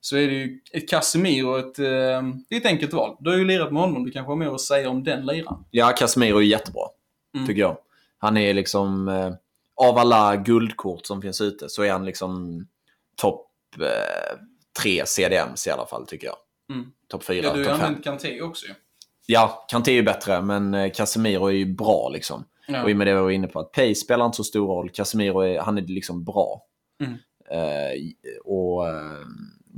Så 0.00 0.16
är 0.16 0.26
det 0.26 0.32
ju 0.34 0.60
ett 0.72 0.88
Casemiro 0.90 1.56
ett, 1.58 1.78
eh, 1.78 2.22
det 2.48 2.56
är 2.56 2.60
ett 2.60 2.66
enkelt 2.66 2.92
val. 2.92 3.16
Du 3.20 3.30
har 3.30 3.36
ju 3.36 3.44
lirat 3.44 3.72
med 3.72 3.82
honom, 3.82 4.04
du 4.04 4.10
kanske 4.10 4.30
har 4.30 4.36
mer 4.36 4.54
att 4.54 4.60
säga 4.60 4.90
om 4.90 5.04
den 5.04 5.26
liraren. 5.26 5.64
Ja, 5.70 5.92
Casemiro 5.98 6.38
är 6.38 6.42
jättebra. 6.42 6.82
Mm. 7.34 7.46
Tycker 7.46 7.60
jag. 7.60 7.76
Han 8.18 8.36
är 8.36 8.54
liksom, 8.54 9.08
eh, 9.08 9.32
av 9.76 9.98
alla 9.98 10.36
guldkort 10.36 11.06
som 11.06 11.22
finns 11.22 11.40
ute 11.40 11.68
så 11.68 11.82
är 11.82 11.92
han 11.92 12.04
liksom 12.04 12.64
topp 13.16 13.50
eh, 13.80 14.38
tre 14.82 15.06
CDMs 15.06 15.66
i 15.66 15.70
alla 15.70 15.86
fall 15.86 16.06
tycker 16.06 16.26
jag. 16.26 16.36
Mm. 16.72 16.90
Topp 17.08 17.24
fyra, 17.24 17.44
Ja, 17.46 17.52
du 17.52 17.58
har 17.58 17.64
topp 17.64 17.76
fem. 17.76 17.86
använt 17.86 18.04
Kanté 18.04 18.40
också 18.42 18.66
ju. 18.66 18.74
Ja, 19.26 19.66
Kanté 19.68 19.90
är 19.90 19.94
ju 19.94 20.02
bättre, 20.02 20.42
men 20.42 20.74
eh, 20.74 20.92
Casemiro 20.92 21.46
är 21.46 21.52
ju 21.52 21.74
bra 21.74 22.08
liksom. 22.12 22.44
Ja. 22.68 22.82
Och 22.82 22.90
i 22.90 22.92
och 22.92 22.96
med 22.96 23.06
det 23.06 23.14
vi 23.14 23.20
var 23.20 23.30
inne 23.30 23.46
på, 23.46 23.60
att 23.60 23.72
Pace 23.72 23.94
spelar 23.94 24.26
inte 24.26 24.36
så 24.36 24.44
stor 24.44 24.66
roll. 24.66 24.90
Casemiro 24.90 25.40
är, 25.40 25.58
han 25.60 25.78
är 25.78 25.82
liksom 25.82 26.24
bra. 26.24 26.62
Mm. 27.00 27.12
Eh, 27.50 27.92
och 28.44 28.88
eh, 28.88 29.26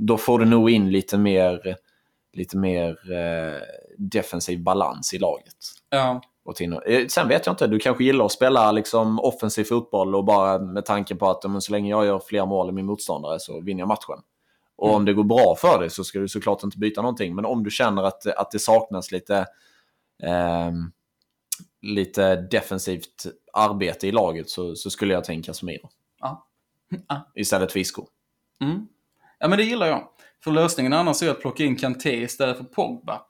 då 0.07 0.17
får 0.17 0.39
du 0.39 0.45
nog 0.45 0.69
in 0.69 0.91
lite 0.91 1.17
mer, 1.17 1.75
lite 2.33 2.57
mer 2.57 2.89
eh, 3.13 3.61
defensiv 3.97 4.63
balans 4.63 5.13
i 5.13 5.19
laget. 5.19 5.55
ja. 5.89 6.21
Och 6.43 6.55
till, 6.55 6.73
eh, 6.85 7.07
sen 7.07 7.27
vet 7.27 7.45
jag 7.45 7.53
inte, 7.53 7.67
du 7.67 7.79
kanske 7.79 8.03
gillar 8.03 8.25
att 8.25 8.31
spela 8.31 8.71
liksom 8.71 9.19
offensiv 9.19 9.63
fotboll 9.63 10.15
och 10.15 10.25
bara 10.25 10.59
med 10.59 10.85
tanken 10.85 11.17
på 11.17 11.29
att 11.29 11.43
men, 11.51 11.61
så 11.61 11.71
länge 11.71 11.89
jag 11.89 12.05
gör 12.05 12.19
fler 12.19 12.45
mål 12.45 12.69
än 12.69 12.75
min 12.75 12.85
motståndare 12.85 13.39
så 13.39 13.61
vinner 13.61 13.79
jag 13.81 13.87
matchen. 13.87 14.21
Och 14.75 14.87
Mm. 14.87 14.95
om 14.95 15.05
det 15.05 15.13
går 15.13 15.23
bra 15.23 15.55
för 15.57 15.79
dig 15.79 15.89
så 15.89 16.03
ska 16.03 16.19
du 16.19 16.27
såklart 16.27 16.63
inte 16.63 16.77
byta 16.77 17.01
någonting. 17.01 17.35
Men 17.35 17.45
om 17.45 17.63
du 17.63 17.71
känner 17.71 18.03
att, 18.03 18.25
att 18.27 18.51
det 18.51 18.59
saknas 18.59 19.11
lite, 19.11 19.45
ehm, 20.23 20.91
lite 21.81 22.35
defensivt 22.35 23.25
arbete 23.53 24.07
i 24.07 24.11
laget 24.11 24.49
så, 24.49 24.75
så 24.75 24.89
skulle 24.89 25.13
jag 25.13 25.23
tänka 25.23 25.45
Casemiro. 25.47 25.89
Ja. 26.19 26.47
Ja. 27.07 27.31
Istället 27.35 27.71
för 27.71 27.79
Isco. 27.79 28.05
Mm. 28.61 28.87
Ja, 29.41 29.47
men 29.47 29.57
det 29.57 29.63
gillar 29.63 29.87
jag. 29.87 30.07
För 30.43 30.51
lösningen 30.51 30.93
annars 30.93 31.23
är 31.23 31.29
att 31.29 31.41
plocka 31.41 31.63
in 31.63 31.75
Kanté 31.75 32.21
istället 32.23 32.57
för 32.57 32.63
Pogba. 32.63 33.21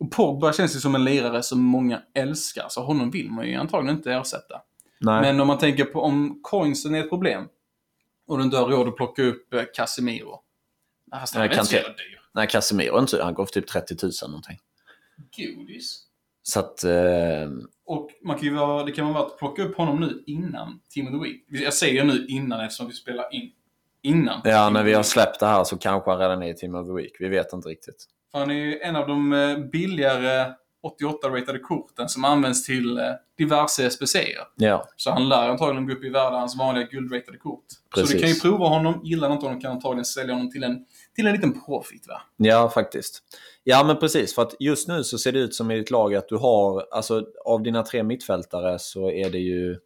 Och 0.00 0.10
Pogba 0.10 0.52
känns 0.52 0.76
ju 0.76 0.80
som 0.80 0.94
en 0.94 1.04
lirare 1.04 1.42
som 1.42 1.62
många 1.62 2.02
älskar, 2.14 2.66
så 2.68 2.82
honom 2.82 3.10
vill 3.10 3.30
man 3.30 3.46
ju 3.46 3.54
antagligen 3.54 3.96
inte 3.96 4.12
ersätta. 4.12 4.60
Nej. 5.00 5.20
Men 5.20 5.40
om 5.40 5.46
man 5.46 5.58
tänker 5.58 5.84
på 5.84 6.00
om 6.00 6.40
coinsen 6.42 6.94
är 6.94 7.00
ett 7.00 7.10
problem 7.10 7.48
och 8.26 8.38
du 8.38 8.44
inte 8.44 8.56
har 8.56 8.68
råd 8.68 8.88
att 8.88 8.96
plocka 8.96 9.22
upp 9.22 9.54
eh, 9.54 9.62
Casemiro. 9.74 10.40
Fast 11.12 11.34
han 11.34 11.44
är 11.44 11.52
inte 11.52 11.64
så 11.64 11.74
jävla 11.74 11.88
dyr. 11.88 12.20
Nej, 12.34 12.48
Casemiro 12.48 12.98
inte, 12.98 13.22
han 13.22 13.34
går 13.34 13.46
för 13.46 13.52
typ 13.52 13.66
30 13.66 13.96
000 14.02 14.12
någonting. 14.22 14.58
Godis. 15.36 16.04
Så 16.42 16.60
att, 16.60 16.84
eh, 16.84 17.50
Och 17.86 18.10
man 18.24 18.36
kan 18.36 18.44
ju 18.44 18.54
vara, 18.54 18.84
det 18.84 18.92
kan 18.92 19.12
vara 19.12 19.22
värt 19.24 19.32
att 19.32 19.38
plocka 19.38 19.62
upp 19.62 19.76
honom 19.76 20.00
nu 20.00 20.22
innan 20.26 20.80
Team 20.94 21.06
of 21.06 21.12
the 21.12 21.28
Week. 21.28 21.44
Jag 21.48 21.74
säger 21.74 22.04
nu 22.04 22.26
innan 22.26 22.60
eftersom 22.60 22.86
vi 22.86 22.92
spelar 22.92 23.34
in. 23.34 23.52
Innan. 24.02 24.40
ja, 24.44 24.70
när 24.70 24.84
vi 24.84 24.94
har 24.94 25.02
släppt 25.02 25.40
det 25.40 25.46
här 25.46 25.64
så 25.64 25.78
kanske 25.78 26.10
han 26.10 26.20
redan 26.20 26.42
är 26.42 26.50
i 26.50 26.54
Team 26.54 26.74
of 26.74 26.86
the 26.86 26.92
Week. 26.92 27.12
Vi 27.18 27.28
vet 27.28 27.52
inte 27.52 27.68
riktigt. 27.68 28.04
För 28.32 28.38
han 28.38 28.50
är 28.50 28.54
ju 28.54 28.80
en 28.80 28.96
av 28.96 29.06
de 29.06 29.32
eh, 29.32 29.58
billigare 29.58 30.52
88-ratade 31.00 31.58
korten 31.58 32.08
som 32.08 32.24
används 32.24 32.66
till 32.66 32.98
eh, 32.98 33.04
diverse 33.38 33.88
SPC'er. 33.88 34.44
Ja, 34.56 34.88
Så 34.96 35.10
han 35.10 35.28
lär 35.28 35.48
antagligen 35.48 35.86
gå 35.86 35.92
upp 35.92 36.04
i 36.04 36.08
värde 36.08 36.36
hans 36.36 36.58
vanliga 36.58 36.84
guldratade 36.84 37.38
kort. 37.38 37.64
Så 37.70 38.00
Precis. 38.00 38.12
du 38.12 38.20
kan 38.20 38.28
ju 38.28 38.34
prova 38.34 38.66
honom. 38.66 39.00
Gillar 39.04 39.32
inte 39.32 39.46
honom 39.46 39.60
kan 39.60 39.72
antagligen 39.72 40.04
sälja 40.04 40.34
honom 40.34 40.50
till 40.50 40.64
en, 40.64 40.84
till 41.14 41.26
en 41.26 41.32
liten 41.32 41.64
profit 41.64 42.08
va? 42.08 42.22
Ja, 42.36 42.70
faktiskt. 42.70 43.22
Ja, 43.64 43.84
men 43.84 43.96
precis. 43.96 44.34
För 44.34 44.42
att 44.42 44.54
just 44.58 44.88
nu 44.88 45.04
så 45.04 45.18
ser 45.18 45.32
det 45.32 45.38
ut 45.38 45.54
som 45.54 45.70
i 45.70 45.76
ditt 45.76 45.90
lag 45.90 46.14
att 46.14 46.28
du 46.28 46.36
har, 46.36 46.86
alltså 46.90 47.26
av 47.44 47.62
dina 47.62 47.82
tre 47.82 48.02
mittfältare 48.02 48.78
så 48.78 49.10
är 49.10 49.30
det 49.30 49.38
ju 49.38 49.78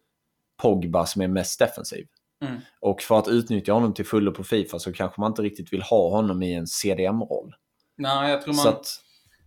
Pogba 0.61 1.05
som 1.05 1.21
är 1.21 1.27
mest 1.27 1.59
defensiv. 1.59 2.07
Mm. 2.43 2.61
Och 2.79 3.01
för 3.01 3.19
att 3.19 3.27
utnyttja 3.27 3.73
honom 3.73 3.93
till 3.93 4.05
fullo 4.05 4.31
på 4.31 4.43
Fifa 4.43 4.79
så 4.79 4.93
kanske 4.93 5.21
man 5.21 5.31
inte 5.31 5.41
riktigt 5.41 5.73
vill 5.73 5.81
ha 5.81 6.09
honom 6.09 6.43
i 6.43 6.53
en 6.53 6.67
CDM-roll. 6.67 7.55
Nej, 7.97 8.31
jag 8.31 8.41
tror 8.41 8.53
man... 8.53 8.67
Att, 8.67 8.87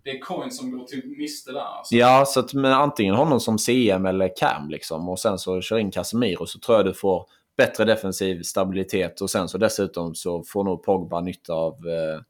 Det 0.04 0.10
är 0.10 0.20
coin 0.20 0.50
som 0.50 0.70
går 0.70 0.84
till 0.84 1.14
miste 1.18 1.52
där 1.52 1.60
alltså. 1.60 1.94
ja, 1.94 2.24
så 2.26 2.40
att 2.40 2.54
men 2.54 2.72
antingen 2.72 3.14
honom 3.14 3.40
som 3.40 3.58
CM 3.58 4.06
eller 4.06 4.36
CAM 4.36 4.70
liksom 4.70 5.08
och 5.08 5.18
sen 5.18 5.38
så 5.38 5.60
kör 5.60 5.78
in 5.78 5.90
Casemiro 5.90 6.46
så 6.46 6.58
tror 6.58 6.76
jag 6.76 6.86
du 6.86 6.94
får 6.94 7.26
bättre 7.56 7.84
defensiv 7.84 8.42
stabilitet 8.42 9.20
och 9.20 9.30
sen 9.30 9.48
så 9.48 9.58
dessutom 9.58 10.14
så 10.14 10.42
får 10.42 10.64
nog 10.64 10.82
Pogba 10.82 11.20
nytta 11.20 11.52
av, 11.52 11.72
eh, 11.72 12.20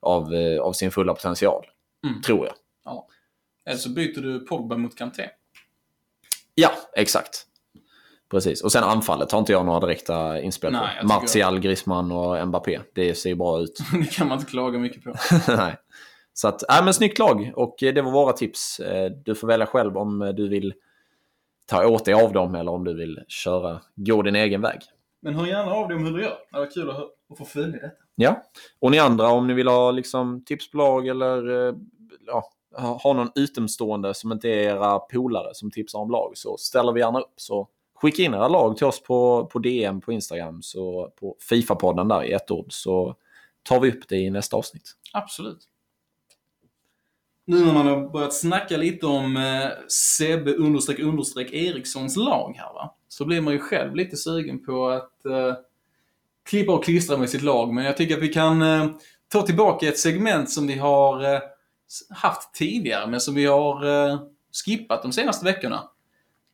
av, 0.00 0.34
eh, 0.34 0.60
av 0.60 0.72
sin 0.72 0.90
fulla 0.90 1.14
potential. 1.14 1.66
Mm. 2.06 2.22
Tror 2.22 2.46
jag. 2.46 2.54
Ja. 2.84 3.06
Eller 3.64 3.78
så 3.78 3.90
byter 3.90 4.20
du 4.20 4.46
Pogba 4.46 4.76
mot 4.76 4.96
Kanté. 4.96 5.28
Ja, 6.54 6.70
exakt. 6.96 7.46
Precis. 8.30 8.62
Och 8.62 8.72
sen 8.72 8.84
anfallet 8.84 9.32
har 9.32 9.38
inte 9.38 9.52
jag 9.52 9.66
några 9.66 9.80
direkta 9.80 10.40
inspel 10.40 10.72
på. 10.72 10.80
jag 10.96 11.08
Martial, 11.08 11.60
Griezmann 11.60 12.12
och 12.12 12.48
Mbappé. 12.48 12.80
Det 12.94 13.14
ser 13.14 13.34
bra 13.34 13.60
ut. 13.60 13.78
det 13.92 14.12
kan 14.12 14.28
man 14.28 14.38
inte 14.38 14.50
klaga 14.50 14.78
mycket 14.78 15.04
på. 15.04 15.14
Nej. 15.48 15.76
Så 16.32 16.48
att, 16.48 16.62
nej 16.68 16.84
men 16.84 16.94
snyggt 16.94 17.18
lag. 17.18 17.52
Och 17.56 17.82
eh, 17.82 17.94
det 17.94 18.02
var 18.02 18.10
våra 18.10 18.32
tips. 18.32 18.80
Eh, 18.80 19.10
Du 19.24 19.34
får 19.34 19.48
välja 19.48 19.66
själv 19.66 19.96
om 19.96 20.22
eh, 20.22 20.28
du 20.28 20.48
vill 20.48 20.74
ta 21.66 21.86
åt 21.86 22.04
dig 22.04 22.14
av 22.14 22.32
dem 22.32 22.54
eller 22.54 22.72
om 22.72 22.84
du 22.84 22.94
vill 22.96 23.20
köra, 23.28 23.80
gå 23.94 24.22
din 24.22 24.36
egen 24.36 24.60
väg. 24.60 24.80
Men 25.22 25.34
hör 25.34 25.46
gärna 25.46 25.72
av 25.72 25.88
dig 25.88 25.96
om 25.96 26.04
hur 26.04 26.12
du 26.12 26.22
gör. 26.22 26.38
Det 26.52 26.58
var 26.58 26.70
kul 26.70 26.90
att, 26.90 26.96
att 27.30 27.38
få 27.38 27.44
följa 27.44 27.72
detta. 27.80 27.94
Ja. 28.14 28.42
Och 28.80 28.90
ni 28.90 28.98
andra, 28.98 29.28
om 29.28 29.46
ni 29.46 29.54
vill 29.54 29.68
ha 29.68 29.90
liksom, 29.90 30.44
tips 30.44 30.70
på 30.70 30.78
lag 30.78 31.06
eller 31.06 31.48
ja, 32.26 32.44
ha 32.76 32.98
ha 33.02 33.12
någon 33.12 33.30
utomstående 33.34 34.14
som 34.14 34.32
inte 34.32 34.48
är 34.48 34.62
era 34.62 34.98
polare 34.98 35.54
som 35.54 35.70
tipsar 35.70 35.98
om 35.98 36.10
lag 36.10 36.32
så 36.34 36.56
ställer 36.56 36.92
vi 36.92 37.00
gärna 37.00 37.20
upp. 37.20 37.34
Så 37.36 37.68
skicka 38.00 38.22
in 38.22 38.34
era 38.34 38.48
lag 38.48 38.76
till 38.76 38.86
oss 38.86 39.02
på, 39.02 39.46
på 39.52 39.58
DM 39.58 40.00
på 40.00 40.12
Instagram, 40.12 40.62
så 40.62 41.12
på 41.20 41.36
Fifa-podden 41.50 42.08
där 42.08 42.24
i 42.24 42.32
ett 42.32 42.50
ord, 42.50 42.66
så 42.68 43.16
tar 43.62 43.80
vi 43.80 43.90
upp 43.90 44.08
det 44.08 44.16
i 44.16 44.30
nästa 44.30 44.56
avsnitt. 44.56 44.92
Absolut. 45.12 45.58
Nu 47.44 47.64
när 47.64 47.72
man 47.72 47.86
har 47.86 48.08
börjat 48.08 48.34
snacka 48.34 48.76
lite 48.76 49.06
om 49.06 49.36
eh, 49.36 49.68
Sebbe 49.88 50.54
understreck 50.54 50.98
understreck 50.98 51.52
Erikssons 51.52 52.16
lag 52.16 52.54
här 52.56 52.72
va. 52.72 52.94
Så 53.08 53.24
blir 53.24 53.40
man 53.40 53.52
ju 53.52 53.58
själv 53.58 53.94
lite 53.94 54.16
sugen 54.16 54.64
på 54.64 54.88
att 54.88 55.24
eh, 55.24 55.54
klippa 56.44 56.72
och 56.72 56.84
klistra 56.84 57.16
med 57.16 57.30
sitt 57.30 57.42
lag. 57.42 57.74
Men 57.74 57.84
jag 57.84 57.96
tycker 57.96 58.16
att 58.16 58.22
vi 58.22 58.28
kan 58.28 58.62
eh, 58.62 58.90
ta 59.28 59.42
tillbaka 59.42 59.88
ett 59.88 59.98
segment 59.98 60.50
som 60.50 60.66
vi 60.66 60.74
har 60.74 61.34
eh, 61.34 61.40
haft 62.10 62.54
tidigare 62.54 63.06
men 63.06 63.20
som 63.20 63.34
vi 63.34 63.46
har 63.46 64.08
eh, 64.08 64.20
skippat 64.64 65.02
de 65.02 65.12
senaste 65.12 65.44
veckorna. 65.44 65.90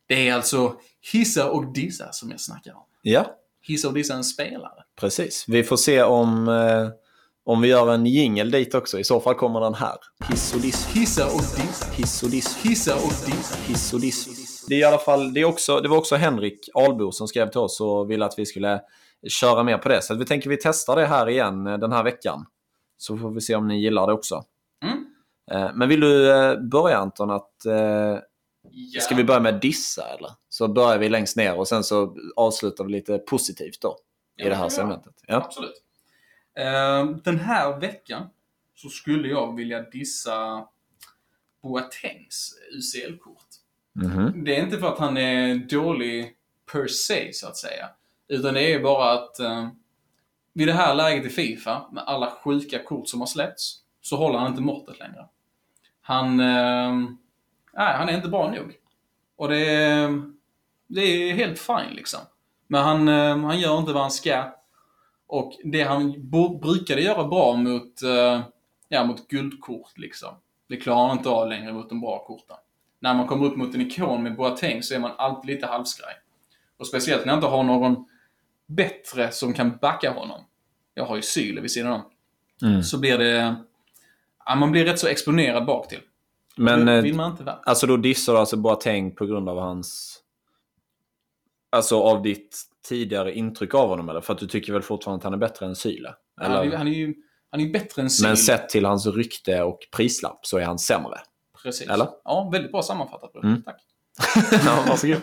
Det 0.07 0.29
är 0.29 0.33
alltså 0.33 0.75
hissa 1.11 1.49
och 1.51 1.73
dissa 1.73 2.11
som 2.11 2.31
jag 2.31 2.39
snackar 2.39 2.73
om. 2.73 2.83
Ja, 3.01 3.25
Hissa 3.61 3.87
och 3.87 3.93
dissa 3.93 4.13
en 4.13 4.23
spelare. 4.23 4.83
precis. 4.99 5.45
Vi 5.47 5.63
får 5.63 5.77
se 5.77 6.03
om, 6.03 6.47
eh, 6.47 6.89
om 7.45 7.61
vi 7.61 7.67
gör 7.67 7.93
en 7.93 8.05
jingel 8.05 8.51
dit 8.51 8.75
också. 8.75 8.99
I 8.99 9.03
så 9.03 9.19
fall 9.19 9.35
kommer 9.35 9.59
den 9.61 9.73
här. 9.73 9.95
Hiss 10.29 10.53
och 10.55 10.61
diss. 10.61 10.87
Hissa 10.87 11.25
och 11.25 11.41
dissa. 11.41 11.91
Hiss 11.91 12.23
och 12.23 12.29
diss. 12.29 12.57
Hissa 12.57 12.95
och 12.95 13.01
dissa. 13.25 13.57
Hiss 13.67 13.93
och 13.93 14.01
diss. 14.01 14.65
Det, 14.67 14.75
är 14.75 14.79
i 14.79 14.83
alla 14.83 14.97
fall, 14.97 15.33
det, 15.33 15.41
är 15.41 15.45
också, 15.45 15.79
det 15.79 15.89
var 15.89 15.97
också 15.97 16.15
Henrik 16.15 16.69
Albo 16.73 17.11
som 17.11 17.27
skrev 17.27 17.49
till 17.49 17.59
oss 17.59 17.81
och 17.81 18.11
ville 18.11 18.25
att 18.25 18.39
vi 18.39 18.45
skulle 18.45 18.81
köra 19.27 19.63
mer 19.63 19.77
på 19.77 19.89
det. 19.89 20.01
Så 20.01 20.13
att 20.13 20.19
vi 20.19 20.25
tänker 20.25 20.49
vi 20.49 20.57
testar 20.61 20.95
det 20.95 21.05
här 21.05 21.29
igen 21.29 21.67
eh, 21.67 21.77
den 21.77 21.91
här 21.91 22.03
veckan. 22.03 22.45
Så 22.97 23.17
får 23.17 23.31
vi 23.31 23.41
se 23.41 23.55
om 23.55 23.67
ni 23.67 23.81
gillar 23.81 24.07
det 24.07 24.13
också. 24.13 24.43
Mm. 24.83 25.05
Eh, 25.51 25.71
Men 25.75 25.89
vill 25.89 25.99
du 25.99 26.31
eh, 26.31 26.59
börja 26.59 26.97
Anton 26.97 27.31
att... 27.31 27.51
Ja. 28.71 29.01
Ska 29.01 29.15
vi 29.15 29.23
börja 29.23 29.39
med 29.39 29.59
dissa 29.61 30.07
eller? 30.17 30.31
Så 30.49 30.67
börjar 30.67 30.97
vi 30.97 31.09
längst 31.09 31.37
ner 31.37 31.55
och 31.55 31.67
sen 31.67 31.83
så 31.83 32.17
avslutar 32.35 32.83
vi 32.83 32.91
lite 32.91 33.17
positivt 33.17 33.81
då. 33.81 33.97
Ja, 34.35 34.45
I 34.45 34.49
det 34.49 34.55
här 34.55 34.69
segmentet. 34.69 35.13
Ja. 35.27 35.35
Absolut. 35.35 35.83
Eh, 36.57 37.05
den 37.23 37.39
här 37.39 37.79
veckan 37.79 38.29
så 38.75 38.89
skulle 38.89 39.27
jag 39.27 39.55
vilja 39.55 39.81
dissa 39.81 40.67
Boatengs 41.63 42.55
UCL-kort. 42.77 43.47
Mhm. 43.93 44.43
Det 44.43 44.55
är 44.55 44.63
inte 44.63 44.77
för 44.77 44.87
att 44.87 44.99
han 44.99 45.17
är 45.17 45.55
dålig 45.55 46.35
per 46.71 46.87
se, 46.87 47.33
så 47.33 47.47
att 47.47 47.57
säga. 47.57 47.89
Utan 48.27 48.53
det 48.53 48.73
är 48.73 48.79
bara 48.79 49.11
att 49.11 49.39
eh, 49.39 49.67
vid 50.53 50.67
det 50.67 50.73
här 50.73 50.95
läget 50.95 51.25
i 51.25 51.29
Fifa, 51.29 51.89
med 51.91 52.03
alla 52.03 52.31
sjuka 52.31 52.83
kort 52.83 53.07
som 53.07 53.19
har 53.19 53.27
släppts, 53.27 53.81
så 54.01 54.15
håller 54.15 54.39
han 54.39 54.51
inte 54.51 54.61
måttet 54.61 54.99
längre. 54.99 55.25
Han, 56.01 56.39
eh, 56.39 57.09
nej, 57.77 57.93
han 57.97 58.09
är 58.09 58.13
inte 58.13 58.29
bra 58.29 58.51
nog. 58.51 58.75
Och 59.35 59.49
det 59.49 59.65
är, 59.69 60.23
det 60.87 61.01
är 61.01 61.33
helt 61.33 61.59
fine 61.59 61.93
liksom. 61.95 62.19
Men 62.67 62.83
han, 62.83 63.07
eh, 63.07 63.37
han 63.37 63.59
gör 63.59 63.77
inte 63.77 63.93
vad 63.93 64.01
han 64.01 64.11
ska. 64.11 64.53
Och 65.27 65.53
det 65.63 65.83
han 65.83 66.29
bo, 66.29 66.59
brukade 66.59 67.01
göra 67.01 67.27
bra 67.27 67.55
mot, 67.55 68.01
eh, 68.01 68.41
ja, 68.89 69.03
mot 69.03 69.27
guldkort 69.27 69.97
liksom. 69.97 70.29
Det 70.69 70.77
klarar 70.77 71.07
han 71.07 71.17
inte 71.17 71.29
av 71.29 71.49
längre 71.49 71.73
mot 71.73 71.89
de 71.89 72.01
bra 72.01 72.25
korten. 72.25 72.57
När 72.99 73.13
man 73.13 73.27
kommer 73.27 73.45
upp 73.45 73.57
mot 73.57 73.75
en 73.75 73.81
ikon 73.81 74.23
med 74.23 74.35
Boateng 74.35 74.83
så 74.83 74.95
är 74.95 74.99
man 74.99 75.11
alltid 75.17 75.55
lite 75.55 75.67
halvskraj. 75.67 76.13
Och 76.77 76.87
speciellt 76.87 77.25
när 77.25 77.33
jag 77.33 77.37
inte 77.37 77.47
har 77.47 77.63
någon 77.63 78.05
bättre 78.65 79.31
som 79.31 79.53
kan 79.53 79.77
backa 79.81 80.11
honom. 80.11 80.41
Jag 80.93 81.05
har 81.05 81.15
ju 81.15 81.21
Syle 81.21 81.61
vid 81.61 81.71
sidan 81.71 81.91
om. 81.91 82.01
Mm. 82.61 82.83
Så 82.83 82.99
blir 82.99 83.17
det... 83.17 83.55
Ja, 84.45 84.55
man 84.55 84.71
blir 84.71 84.85
rätt 84.85 84.99
så 84.99 85.07
exponerad 85.07 85.65
bak 85.65 85.87
till. 85.87 86.01
Men 86.57 86.85
det 86.85 86.93
eh, 86.93 87.01
vill 87.01 87.15
man 87.15 87.31
inte 87.31 87.43
vara. 87.43 87.55
alltså 87.55 87.87
då 87.87 87.97
dissar 87.97 88.33
du 88.33 88.39
alltså 88.39 88.57
Boateng 88.57 89.15
på 89.15 89.25
grund 89.25 89.49
av 89.49 89.59
hans... 89.59 90.19
Alltså 91.71 92.01
av 92.01 92.21
ditt 92.21 92.61
tidigare 92.87 93.33
intryck 93.33 93.73
av 93.73 93.89
honom 93.89 94.09
eller? 94.09 94.21
För 94.21 94.33
att 94.33 94.39
du 94.39 94.47
tycker 94.47 94.73
väl 94.73 94.81
fortfarande 94.81 95.17
att 95.17 95.23
han 95.23 95.33
är 95.33 95.37
bättre 95.37 95.65
än 95.65 95.75
Syle? 95.75 96.13
Han 96.41 96.51
är, 96.51 96.61
Eller? 96.61 96.77
han 96.77 96.87
är 96.87 96.91
ju 96.91 97.13
han 97.51 97.61
är 97.61 97.65
ju 97.65 97.71
bättre 97.71 98.01
än 98.01 98.09
Syle. 98.09 98.27
Men 98.27 98.37
sett 98.37 98.69
till 98.69 98.85
hans 98.85 99.07
rykte 99.07 99.63
och 99.63 99.79
prislapp 99.95 100.39
så 100.41 100.57
är 100.57 100.65
han 100.65 100.79
sämre. 100.79 101.17
Precis. 101.63 101.89
Eller? 101.89 102.07
Ja, 102.23 102.49
väldigt 102.53 102.71
bra 102.71 102.81
sammanfattat. 102.83 103.33
Bro. 103.33 103.41
Mm. 103.41 103.63
Tack. 103.63 103.81
ja, 104.65 104.85
varsågod. 104.87 105.21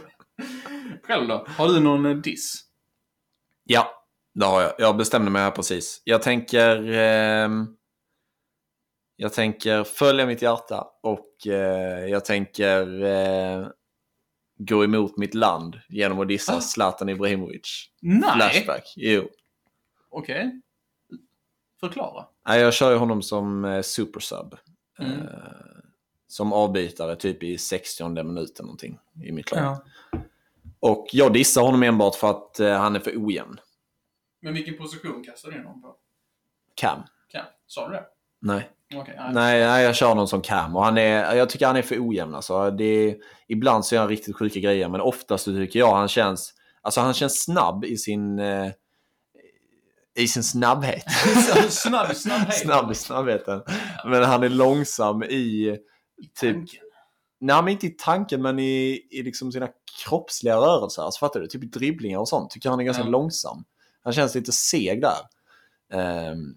Själv 1.02 1.28
då? 1.28 1.46
Har 1.48 1.68
du 1.68 1.80
någon 1.80 2.06
eh, 2.06 2.16
diss? 2.16 2.64
Ja, 3.64 3.88
det 4.34 4.46
har 4.46 4.62
jag. 4.62 4.72
Jag 4.78 4.96
bestämde 4.96 5.30
mig 5.30 5.42
här 5.42 5.50
precis. 5.50 6.02
Jag 6.04 6.22
tänker... 6.22 6.92
ehm, 6.92 7.66
jag 9.16 9.32
tänker 9.32 9.84
följa 9.84 10.26
mitt 10.26 10.42
hjärta 10.42 10.86
och 11.02 11.46
eh, 11.46 12.06
jag 12.06 12.24
tänker 12.24 13.02
eh, 13.04 13.68
gå 14.58 14.84
emot 14.84 15.16
mitt 15.16 15.34
land 15.34 15.80
genom 15.88 16.20
att 16.20 16.28
dissa 16.28 16.56
Ah. 16.56 16.60
Zlatan 16.60 17.08
Ibrahimovic. 17.08 17.90
Nej! 18.02 18.30
Flashback. 18.34 18.92
Jo. 18.96 19.28
Okej. 20.10 20.60
Förklara. 21.80 22.26
Nej, 22.48 22.60
jag 22.60 22.74
kör 22.74 22.90
ju 22.90 22.96
honom 22.96 23.22
som 23.22 23.64
eh, 23.64 23.82
supersub. 23.82 24.56
Mm. 24.98 25.20
Eh, 25.20 25.28
som 26.26 26.52
avbytare 26.52 27.16
typ 27.16 27.42
i 27.42 27.58
60 27.58 28.08
minuten 28.24 28.66
någonting 28.66 28.98
i 29.24 29.32
mitt 29.32 29.50
lag. 29.52 29.76
Och 30.80 31.06
jag 31.12 31.32
dissar 31.32 31.62
honom 31.62 31.82
enbart 31.82 32.14
för 32.14 32.30
att 32.30 32.60
eh, 32.60 32.72
han 32.72 32.96
är 32.96 33.00
för 33.00 33.12
ojämn. 33.26 33.60
Men 34.40 34.54
vilken 34.54 34.76
position 34.76 35.24
kastar 35.24 35.50
du 35.50 35.56
in 35.56 35.64
honom 35.64 35.82
på? 35.82 35.96
Cam. 36.74 37.02
Cam. 37.28 37.44
Sa 37.66 37.88
du 37.88 37.94
det? 37.94 38.04
Nej. 38.44 38.70
Okej. 38.94 39.14
Nej, 39.32 39.64
nej, 39.66 39.84
jag 39.84 39.96
kör 39.96 40.08
honom 40.08 40.26
som 40.28 40.42
Cam. 40.42 40.76
Och 40.76 40.84
han 40.84 40.98
är, 40.98 41.34
jag 41.34 41.48
tycker 41.50 41.66
han 41.66 41.76
är 41.76 41.82
för 41.82 42.08
ojämn. 42.08 42.34
Alltså. 42.34 42.70
Det 42.70 43.16
ibland 43.48 43.84
så 43.84 43.94
gör 43.94 44.02
han 44.02 44.08
riktigt 44.10 44.36
sjuka 44.36 44.60
grejer, 44.60 44.88
men 44.88 45.00
oftast 45.00 45.44
så 45.44 45.52
tycker 45.52 45.78
jag 45.78 45.94
han 45.94 46.08
känns, 46.08 46.54
alltså 46.82 47.00
han 47.00 47.14
känns 47.14 47.44
snabb 47.44 47.84
i 47.84 47.96
sin, 47.96 48.38
eh, 48.38 48.70
i 50.18 50.28
sin 50.28 50.44
snabbhet. 50.44 51.04
snabb 51.70 52.14
snabbhet. 52.16 52.54
snabb 52.54 52.90
i 52.92 52.94
snabbheten. 52.94 53.62
Men 54.04 54.22
han 54.24 54.42
är 54.42 54.48
långsam 54.48 55.22
i, 55.22 55.76
typ, 56.40 56.54
Tanken. 56.56 56.80
nej 57.40 57.62
men 57.62 57.68
inte 57.68 57.86
i 57.86 57.94
tanken, 57.98 58.42
men 58.42 58.58
i, 58.58 59.00
i 59.10 59.22
liksom 59.22 59.52
sina 59.52 59.68
kroppsliga 60.04 60.56
rörelser. 60.56 61.02
Alltså 61.02 61.18
fattar 61.18 61.40
du? 61.40 61.46
Typ 61.46 61.72
dribblingar 61.72 62.18
och 62.18 62.28
sånt. 62.28 62.50
Tycker 62.50 62.70
han 62.70 62.80
är 62.80 62.84
ganska 62.84 63.02
Ja. 63.02 63.08
långsam. 63.08 63.64
Han 64.02 64.12
känns 64.12 64.34
lite 64.34 64.52
seg 64.52 65.00
där. 65.02 65.18
Ehm, 65.92 66.54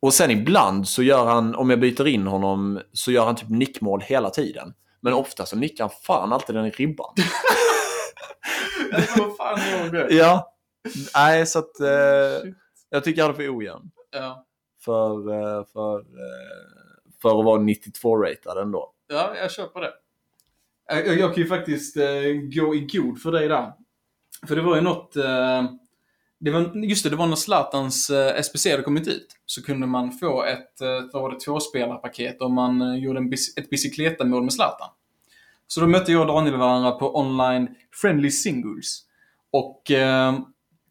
och 0.00 0.14
sen 0.14 0.30
ibland 0.30 0.88
så 0.88 1.02
gör 1.02 1.26
han, 1.26 1.54
om 1.54 1.70
jag 1.70 1.80
byter 1.80 2.06
in 2.06 2.26
honom, 2.26 2.80
så 2.92 3.12
gör 3.12 3.24
han 3.24 3.36
typ 3.36 3.48
nickmål 3.50 4.00
hela 4.00 4.30
tiden. 4.30 4.74
Men 5.00 5.12
ofta 5.12 5.46
så 5.46 5.56
nickar 5.56 5.84
han 5.84 5.90
fan 6.02 6.32
alltid 6.32 6.56
den 6.56 6.66
i 6.66 6.70
ribban. 6.70 7.14
Vad 9.18 9.36
fan 9.36 9.58
gör 9.70 9.88
du? 9.90 10.16
ja. 10.16 10.52
Nej, 11.14 11.46
så 11.46 11.58
att 11.58 11.80
eh, 11.80 12.50
jag 12.90 13.04
tycker 13.04 13.22
han 13.22 13.30
är 13.30 13.34
för 13.34 13.58
ojämn. 13.58 13.90
Ja. 14.10 14.46
För, 14.84 15.32
eh, 15.32 15.64
för, 15.72 15.98
eh, 15.98 16.04
för 17.22 17.38
att 17.38 17.44
vara 17.44 17.58
92-ratad 17.60 18.62
ändå. 18.62 18.92
ja, 19.08 19.36
jag 19.36 19.52
köper 19.52 19.80
det. 19.80 19.92
Jag, 20.88 21.06
jag, 21.06 21.18
jag 21.18 21.34
kan 21.34 21.42
ju 21.42 21.48
faktiskt 21.48 21.96
eh, 21.96 22.22
gå 22.56 22.74
i 22.74 22.88
god 22.92 23.22
för 23.22 23.32
dig 23.32 23.48
där. 23.48 23.72
För 24.48 24.56
det 24.56 24.62
var 24.62 24.76
ju 24.76 24.82
något... 24.82 25.16
Eh, 25.16 25.64
det 26.38 26.50
var, 26.50 26.76
just 26.76 27.04
det, 27.04 27.10
det 27.10 27.16
var 27.16 27.26
när 27.26 27.36
Zlatans 27.36 28.10
eh, 28.10 28.42
SPC 28.42 28.70
hade 28.70 28.82
kommit 28.82 29.08
ut. 29.08 29.26
Så 29.46 29.62
kunde 29.62 29.86
man 29.86 30.12
få 30.12 30.44
ett, 30.44 30.80
eh, 30.80 31.20
var 31.20 31.30
det, 31.30 31.40
tvåspelarpaket 31.40 32.40
om 32.40 32.54
man 32.54 32.82
eh, 32.82 32.96
gjorde 32.96 33.18
en, 33.18 33.32
ett 33.32 33.70
bicykletamål 33.70 34.42
med 34.42 34.52
Zlatan. 34.52 34.88
Så 35.66 35.80
då 35.80 35.86
mötte 35.86 36.12
jag 36.12 36.20
och 36.20 36.26
Daniel 36.26 36.56
varandra 36.56 36.90
på 36.90 37.18
online 37.18 37.68
friendly 37.92 38.30
singles. 38.30 39.02
Och 39.50 39.90
eh, 39.90 40.38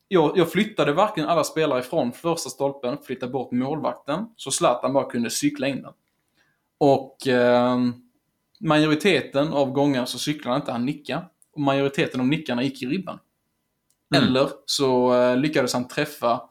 jag, 0.08 0.38
jag 0.38 0.52
flyttade 0.52 0.94
varken 0.94 1.26
alla 1.26 1.44
spelare 1.44 1.80
ifrån 1.80 2.12
första 2.12 2.50
stolpen, 2.50 2.98
flyttade 3.04 3.32
bort 3.32 3.52
målvakten, 3.52 4.26
så 4.36 4.52
Zlatan 4.52 4.94
bara 4.94 5.10
kunde 5.10 5.30
cykla 5.30 5.68
in 5.68 5.82
den. 5.82 5.94
Och 6.78 7.28
eh, 7.28 7.80
majoriteten 8.60 9.54
av 9.54 9.72
gånger 9.72 10.06
så 10.06 10.20
cyklade 10.20 10.56
inte 10.56 10.72
han 10.72 10.86
nicka. 10.86 11.26
Och 11.54 11.62
majoriteten 11.62 12.20
av 12.20 12.28
nickarna 12.28 12.64
gick 12.64 12.84
i 12.84 12.86
ribban. 12.86 13.20
Mm. 14.16 14.28
Eller 14.28 14.50
så 14.66 15.14
eh, 15.22 15.38
lyckades 15.38 15.74
han 15.74 15.88
träffa 15.88 16.42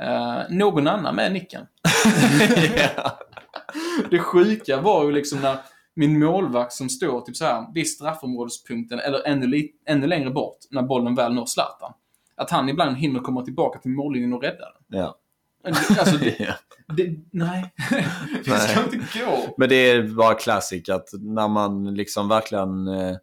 eh, 0.00 0.42
någon 0.50 0.86
annan 0.86 1.14
med 1.14 1.32
nicken. 1.32 1.66
Det 4.10 4.18
sjuka 4.18 4.80
var 4.80 5.04
ju 5.04 5.12
liksom 5.12 5.40
när 5.40 5.58
min 5.94 6.18
målvakt 6.18 6.72
som 6.72 6.88
står 6.88 7.20
typ 7.20 7.36
så 7.36 7.44
här 7.44 7.66
vid 7.74 7.88
straffområdespunkten 7.88 9.00
eller 9.00 9.26
ännu, 9.26 9.68
ännu 9.86 10.06
längre 10.06 10.30
bort 10.30 10.58
när 10.70 10.82
bollen 10.82 11.14
väl 11.14 11.34
når 11.34 11.46
Zlatan. 11.46 11.92
Att 12.36 12.50
han 12.50 12.68
ibland 12.68 12.96
hinner 12.96 13.20
komma 13.20 13.42
tillbaka 13.42 13.78
till 13.78 13.90
mållinjen 13.90 14.32
och 14.32 14.42
rädda 14.42 14.64
den. 14.88 14.98
ja. 15.00 15.18
Alltså, 15.64 16.16
det, 16.16 16.36
ja. 16.38 16.54
det, 16.96 17.14
nej. 17.30 17.74
det 18.44 18.50
ska 18.50 18.84
inte 18.84 18.96
gå. 18.96 19.54
Men 19.58 19.68
det 19.68 19.74
är 19.74 20.02
bara 20.02 20.34
classic 20.34 20.88
att 20.88 21.08
när 21.20 21.48
man 21.48 21.94
liksom 21.94 22.28
verkligen... 22.28 22.88
Eh, 22.88 23.16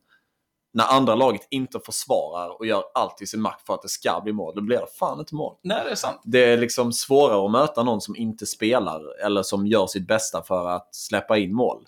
när 0.74 0.86
andra 0.88 1.16
laget 1.16 1.48
inte 1.50 1.80
försvarar 1.80 2.60
och 2.60 2.66
gör 2.66 2.84
allt 2.94 3.22
i 3.22 3.28
sin 3.28 3.42
makt 3.42 3.66
för 3.66 3.74
att 3.74 3.82
det 3.82 3.90
ska 3.90 4.22
bli 4.24 4.34
mål, 4.34 4.56
då 4.56 4.62
blir 4.62 4.78
det 4.78 4.88
fan 5.00 5.20
inte 5.20 5.36
mål. 5.36 5.56
Nej, 5.62 5.82
det 5.86 5.92
är 5.92 5.96
sant. 5.96 6.22
Det 6.24 6.46
är 6.46 6.58
liksom 6.58 6.94
svårare 6.94 7.46
att 7.46 7.52
möta 7.52 7.84
någon 7.84 8.02
som 8.02 8.16
inte 8.16 8.46
spelar 8.46 9.26
eller 9.26 9.44
som 9.44 9.68
gör 9.68 9.88
sitt 9.88 10.08
bästa 10.08 10.44
för 10.44 10.68
att 10.70 10.96
släppa 10.96 11.38
in 11.38 11.56
mål. 11.56 11.88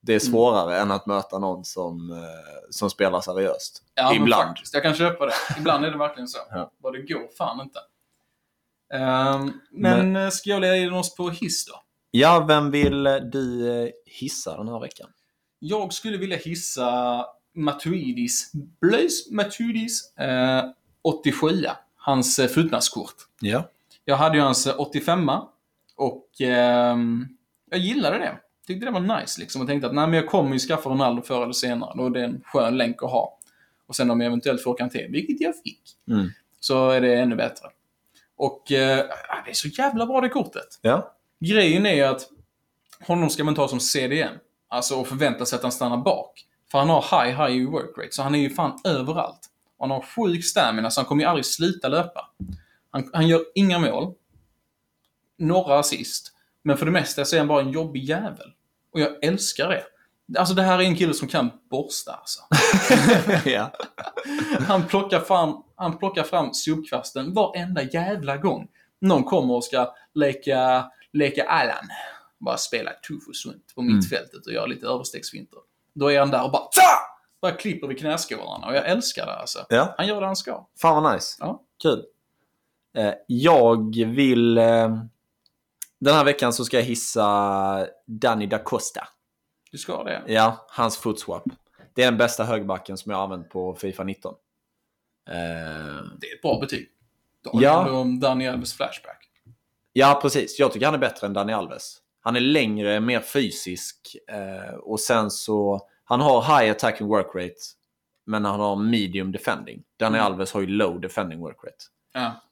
Det 0.00 0.14
är 0.14 0.18
svårare 0.18 0.78
än 0.78 0.90
att 0.90 1.06
möta 1.06 1.38
någon 1.38 1.64
som, 1.64 2.10
eh, 2.10 2.70
som 2.70 2.90
spelar 2.90 3.20
seriöst. 3.20 3.82
Ja, 3.94 4.14
Ibland. 4.14 4.48
faktiskt. 4.48 4.74
Jag 4.74 4.82
kan 4.82 4.94
köpa 4.94 5.26
det. 5.26 5.32
Ibland 5.58 5.84
är 5.84 5.90
det 5.90 5.98
verkligen 5.98 6.28
så. 6.28 6.38
Ja. 6.50 6.72
Vad 6.78 6.92
det 6.92 7.02
går 7.02 7.36
fan 7.38 7.60
inte. 7.60 7.78
Ehm, 8.94 9.52
men 9.70 10.12
men 10.12 10.32
ska 10.32 10.50
jag 10.50 10.60
leda 10.60 10.76
in 10.76 10.92
oss 10.92 11.16
på 11.16 11.30
hiss 11.30 11.66
då? 11.66 11.72
Ja, 12.10 12.44
vem 12.48 12.70
vill 12.70 13.04
du 13.04 13.72
eh, 13.82 13.88
hissa 14.06 14.56
den 14.56 14.68
här 14.68 14.80
veckan? 14.80 15.08
Jag 15.58 15.92
skulle 15.92 16.18
vilja 16.18 16.36
hissa 16.36 17.24
Matuidis, 17.58 18.52
Blaise 18.80 19.34
Matuidis 19.34 20.16
eh, 20.16 20.64
87 21.02 21.64
Hans 21.96 22.38
eh, 22.38 22.48
fyllnadskort. 22.48 23.14
Ja. 23.40 23.70
Jag 24.04 24.16
hade 24.16 24.36
ju 24.36 24.42
hans 24.42 24.66
eh, 24.66 24.80
85 24.80 25.30
och 25.96 26.40
ehm, 26.40 27.26
jag 27.70 27.80
gillade 27.80 28.18
det. 28.18 28.36
Tyckte 28.66 28.86
det 28.86 28.92
var 28.92 29.20
nice 29.20 29.40
liksom 29.40 29.60
och 29.62 29.68
tänkte 29.68 29.86
att 29.88 29.94
nej 29.94 30.06
men 30.06 30.14
jag 30.16 30.26
kommer 30.28 30.52
ju 30.52 30.58
skaffa 30.58 30.90
Ronaldo 30.90 31.22
förr 31.22 31.42
eller 31.42 31.52
senare. 31.52 31.92
Då 31.96 32.06
är 32.06 32.10
det 32.10 32.24
en 32.24 32.40
skön 32.44 32.76
länk 32.76 33.02
att 33.02 33.10
ha. 33.10 33.38
Och 33.86 33.96
sen 33.96 34.10
om 34.10 34.20
jag 34.20 34.26
eventuellt 34.26 34.62
får 34.62 34.76
Kanté, 34.76 35.06
vilket 35.08 35.40
jag 35.40 35.54
fick, 35.64 35.80
Mm. 36.10 36.28
så 36.60 36.90
är 36.90 37.00
det 37.00 37.14
ännu 37.14 37.36
bättre. 37.36 37.66
Och 38.36 38.72
eh, 38.72 38.96
det 39.44 39.50
är 39.50 39.54
så 39.54 39.68
jävla 39.68 40.06
bra 40.06 40.20
det 40.20 40.28
kortet. 40.28 40.78
Ja. 40.82 41.14
Grejen 41.40 41.86
är 41.86 41.94
ju 41.94 42.02
att 42.02 42.28
honom 43.06 43.30
ska 43.30 43.44
man 43.44 43.54
ta 43.54 43.68
som 43.68 43.80
CDM. 43.80 44.34
Alltså 44.68 44.94
och 45.00 45.08
förvänta 45.08 45.46
sig 45.46 45.56
att 45.56 45.62
han 45.62 45.72
stannar 45.72 45.96
bak. 45.96 46.44
För 46.70 46.78
han 46.78 46.88
har 46.88 47.24
high, 47.24 47.42
high 47.46 47.70
work 47.70 47.98
rate. 47.98 48.08
Så 48.10 48.22
han 48.22 48.34
är 48.34 48.38
ju 48.38 48.50
fan 48.50 48.78
överallt. 48.84 49.40
Och 49.78 49.88
han 49.88 49.90
har 49.90 50.00
sjuk 50.02 50.44
stamina, 50.44 50.90
så 50.90 51.00
han 51.00 51.06
kommer 51.06 51.22
ju 51.22 51.28
aldrig 51.28 51.46
sluta 51.46 51.88
löpa. 51.88 52.30
Han, 52.90 53.10
han 53.12 53.28
gör 53.28 53.44
inga 53.54 53.78
mål. 53.78 54.14
Några 55.38 55.78
assist. 55.78 56.32
Men 56.62 56.76
för 56.76 56.86
det 56.86 56.92
mesta 56.92 57.24
så 57.24 57.36
är 57.36 57.40
han 57.40 57.48
bara 57.48 57.60
en 57.60 57.70
jobbig 57.70 58.04
jävel. 58.04 58.52
Och 58.92 59.00
jag 59.00 59.24
älskar 59.24 59.68
det. 59.68 59.84
Alltså 60.38 60.54
det 60.54 60.62
här 60.62 60.78
är 60.78 60.82
en 60.82 60.96
kille 60.96 61.14
som 61.14 61.28
kan 61.28 61.50
borsta 61.70 62.12
alltså. 62.12 62.40
ja. 63.50 63.72
Han 64.68 64.86
plockar 64.86 65.20
fram, 65.20 65.62
han 65.76 65.98
plockar 65.98 66.22
fram 66.22 66.54
sopkvasten 66.54 67.34
varenda 67.34 67.82
jävla 67.82 68.36
gång. 68.36 68.68
Någon 69.00 69.24
kommer 69.24 69.54
och 69.54 69.64
ska 69.64 69.94
leka, 70.14 70.90
leka 71.12 71.44
Allan. 71.44 71.88
Bara 72.38 72.56
spela 72.56 72.90
tufus 73.08 73.46
runt 73.46 73.74
på 73.74 73.80
Mm. 73.80 73.96
mittfältet 73.96 74.46
och 74.46 74.52
göra 74.52 74.66
lite 74.66 74.86
överstegsfinter. 74.86 75.58
Då 75.98 76.12
är 76.12 76.18
han 76.18 76.30
där 76.30 76.44
och 76.44 76.50
bara 76.52 76.62
Tja! 76.72 76.82
Bara 77.42 77.52
klipper 77.52 77.86
vid 77.86 77.98
knäskålarna 77.98 78.66
och 78.66 78.74
jag 78.74 78.86
älskar 78.88 79.26
det 79.26 79.34
alltså. 79.36 79.66
Ja. 79.68 79.94
Han 79.96 80.06
gör 80.06 80.20
det 80.20 80.26
han 80.26 80.36
ska. 80.36 80.66
Fan 80.80 81.02
vad 81.02 81.12
nice. 81.14 81.36
Ja. 81.40 81.62
Kul. 81.82 82.04
Eh, 82.96 83.14
jag 83.26 83.96
vill... 84.06 84.58
Eh, 84.58 84.88
den 86.00 86.14
här 86.14 86.24
veckan 86.24 86.52
så 86.52 86.64
ska 86.64 86.76
jag 86.76 86.84
hissa 86.84 87.86
Danny 88.06 88.46
da 88.46 88.58
Costa. 88.58 89.08
Du 89.70 89.78
ska 89.78 90.04
det. 90.04 90.22
Ja, 90.26 90.66
hans 90.68 90.96
footswap. 90.98 91.42
Det 91.94 92.02
är 92.02 92.06
den 92.06 92.18
bästa 92.18 92.44
högbacken 92.44 92.98
som 92.98 93.10
jag 93.10 93.16
har 93.18 93.24
använt 93.24 93.50
på 93.50 93.74
Fifa 93.74 94.04
19. 94.04 94.34
Eh, 95.30 95.34
Det 96.20 96.26
är 96.30 96.34
ett 96.36 96.42
bra 96.42 96.58
betyg. 96.60 96.88
Då 97.44 97.50
Ja. 97.54 97.90
om 97.90 98.20
Dani 98.20 98.48
Alves 98.48 98.74
flashback. 98.74 99.30
ja, 99.92 100.18
precis. 100.22 100.58
Jag 100.58 100.72
tycker 100.72 100.86
han 100.86 100.94
är 100.94 100.98
bättre 100.98 101.26
än 101.26 101.32
Dani 101.32 101.52
Alves. 101.52 101.96
Han 102.20 102.36
är 102.36 102.40
längre, 102.40 103.00
mer 103.00 103.20
fysisk 103.20 104.16
eh, 104.30 104.74
och 104.74 105.00
sen 105.00 105.30
så... 105.30 105.88
Han 106.04 106.20
har 106.20 106.42
high 106.42 106.70
attacking 106.70 107.08
work 107.08 107.34
rate, 107.34 107.54
men 108.26 108.44
han 108.44 108.60
har 108.60 108.76
medium 108.76 109.32
defending. 109.32 109.82
Dani 109.98 110.18
Mm. 110.18 110.26
Alves 110.26 110.52
har 110.52 110.60
ju 110.60 110.66
low 110.66 111.00
defending 111.00 111.40
work 111.40 111.64
rate. 111.64 111.84
Ja. 112.12 112.42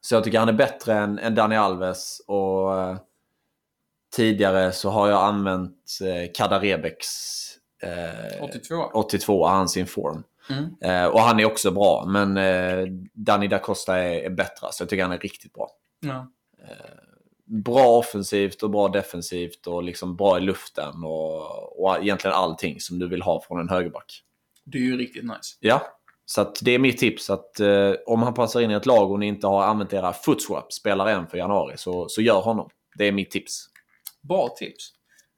Så 0.00 0.14
jag 0.14 0.24
tycker 0.24 0.38
han 0.38 0.48
är 0.48 0.52
bättre 0.52 0.94
än, 0.94 1.18
än 1.18 1.34
Dani 1.34 1.56
Alves. 1.56 2.20
Och 2.26 2.80
eh, 2.80 2.96
tidigare 4.16 4.72
så 4.72 4.90
har 4.90 5.08
jag 5.08 5.24
använt 5.24 5.98
eh, 6.02 6.32
Kadarebeks 6.34 7.08
eh, 7.82 8.42
82. 8.42 8.90
82, 8.94 9.46
hans 9.46 9.76
inform. 9.76 10.22
Mm. 10.50 10.74
Eh, 10.80 11.06
och 11.06 11.20
han 11.20 11.40
är 11.40 11.44
också 11.44 11.70
bra, 11.70 12.04
men 12.06 12.36
eh, 12.36 12.86
Danny 13.12 13.48
da 13.48 13.58
Costa 13.58 13.96
är, 13.98 14.20
är 14.20 14.30
bättre. 14.30 14.68
Så 14.70 14.82
jag 14.82 14.88
tycker 14.88 15.02
han 15.02 15.12
är 15.12 15.18
riktigt 15.18 15.52
bra. 15.52 15.70
Ja. 16.00 16.26
Bra 17.48 17.98
offensivt 17.98 18.62
och 18.62 18.70
bra 18.70 18.88
defensivt 18.88 19.66
och 19.66 19.82
liksom 19.82 20.16
bra 20.16 20.38
i 20.38 20.40
luften 20.40 21.04
och, 21.04 21.82
och 21.82 22.02
egentligen 22.02 22.36
allting 22.36 22.80
som 22.80 22.98
du 22.98 23.08
vill 23.08 23.22
ha 23.22 23.42
från 23.48 23.60
en 23.60 23.68
högerback. 23.68 24.22
Det 24.64 24.78
är 24.78 24.82
ju 24.82 24.96
riktigt 24.96 25.24
nice. 25.24 25.56
Ja, 25.60 25.82
så 26.24 26.52
det 26.60 26.70
är 26.70 26.78
mitt 26.78 26.98
tips 26.98 27.30
att 27.30 27.60
eh, 27.60 27.92
om 28.06 28.22
han 28.22 28.34
passar 28.34 28.60
in 28.60 28.70
i 28.70 28.74
ett 28.74 28.86
lag 28.86 29.10
och 29.10 29.18
ni 29.18 29.26
inte 29.26 29.46
har 29.46 29.64
använt 29.64 29.92
era 29.92 30.12
footswap, 30.12 30.72
spelar 30.72 31.06
en 31.06 31.26
för 31.26 31.38
januari, 31.38 31.76
så, 31.76 32.08
så 32.08 32.22
gör 32.22 32.40
honom. 32.40 32.70
Det 32.98 33.04
är 33.04 33.12
mitt 33.12 33.30
tips. 33.30 33.64
Bra 34.22 34.48
tips. 34.48 34.92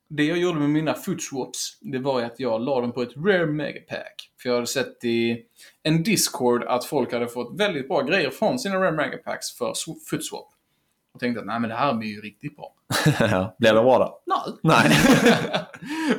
Det 0.09 0.25
jag 0.25 0.39
gjorde 0.39 0.59
med 0.59 0.71
mina 0.71 0.95
footswaps, 0.95 1.79
det 1.81 1.99
var 1.99 2.23
att 2.23 2.41
jag 2.41 2.61
la 2.61 2.81
dem 2.81 2.93
på 2.93 3.03
ett 3.03 3.17
rare 3.17 3.47
megapack. 3.47 4.31
För 4.43 4.49
jag 4.49 4.57
hade 4.57 4.67
sett 4.67 5.05
i 5.05 5.43
en 5.83 6.03
Discord 6.03 6.65
att 6.65 6.85
folk 6.85 7.13
hade 7.13 7.29
fått 7.29 7.61
väldigt 7.61 7.89
bra 7.89 8.03
grejer 8.03 8.31
från 8.31 8.59
sina 8.59 8.77
rare 8.77 8.93
megapacks 8.93 9.57
för 9.59 9.73
sw- 9.73 9.99
footswap. 10.11 10.49
Och 11.15 11.21
tänkte 11.21 11.41
att 11.41 11.47
nej 11.47 11.61
men 11.61 11.71
det 11.71 11.77
här 11.77 11.95
blir 11.95 12.09
ju 12.09 12.21
riktigt 12.21 12.57
bra. 12.57 12.75
Blir 13.59 13.75
det 13.75 13.83
bra 13.83 13.99
då? 13.99 14.23
Nej. 14.27 14.59
Nej. 14.63 14.97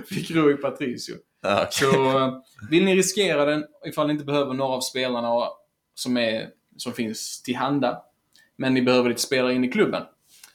Fick 0.10 0.32
Rui 0.32 0.54
Patricio. 0.54 1.16
Ja, 1.42 1.56
okej. 1.68 1.72
Så 1.72 2.18
eh, 2.20 2.34
vill 2.70 2.86
ni 2.86 2.96
riskera 2.96 3.46
den 3.46 3.66
ifall 3.86 4.08
ni 4.08 4.14
inte 4.14 4.26
behöver 4.26 4.54
några 4.54 4.74
av 4.74 4.82
spelarna 4.82 5.30
som, 5.96 6.18
är, 6.18 6.50
som 6.78 6.94
finns 6.94 7.42
tillhanda, 7.44 8.02
men 8.56 8.74
ni 8.74 8.82
behöver 8.82 9.10
lite 9.10 9.22
spelare 9.22 9.54
in 9.54 9.64
i 9.64 9.72
klubben. 9.72 10.04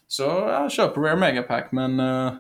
Så 0.09 0.23
ja, 0.23 0.69
kör 0.71 0.89
på 0.89 1.01
Rare 1.01 1.17
Megapack, 1.17 1.73
men... 1.73 2.01
eh, 2.01 2.33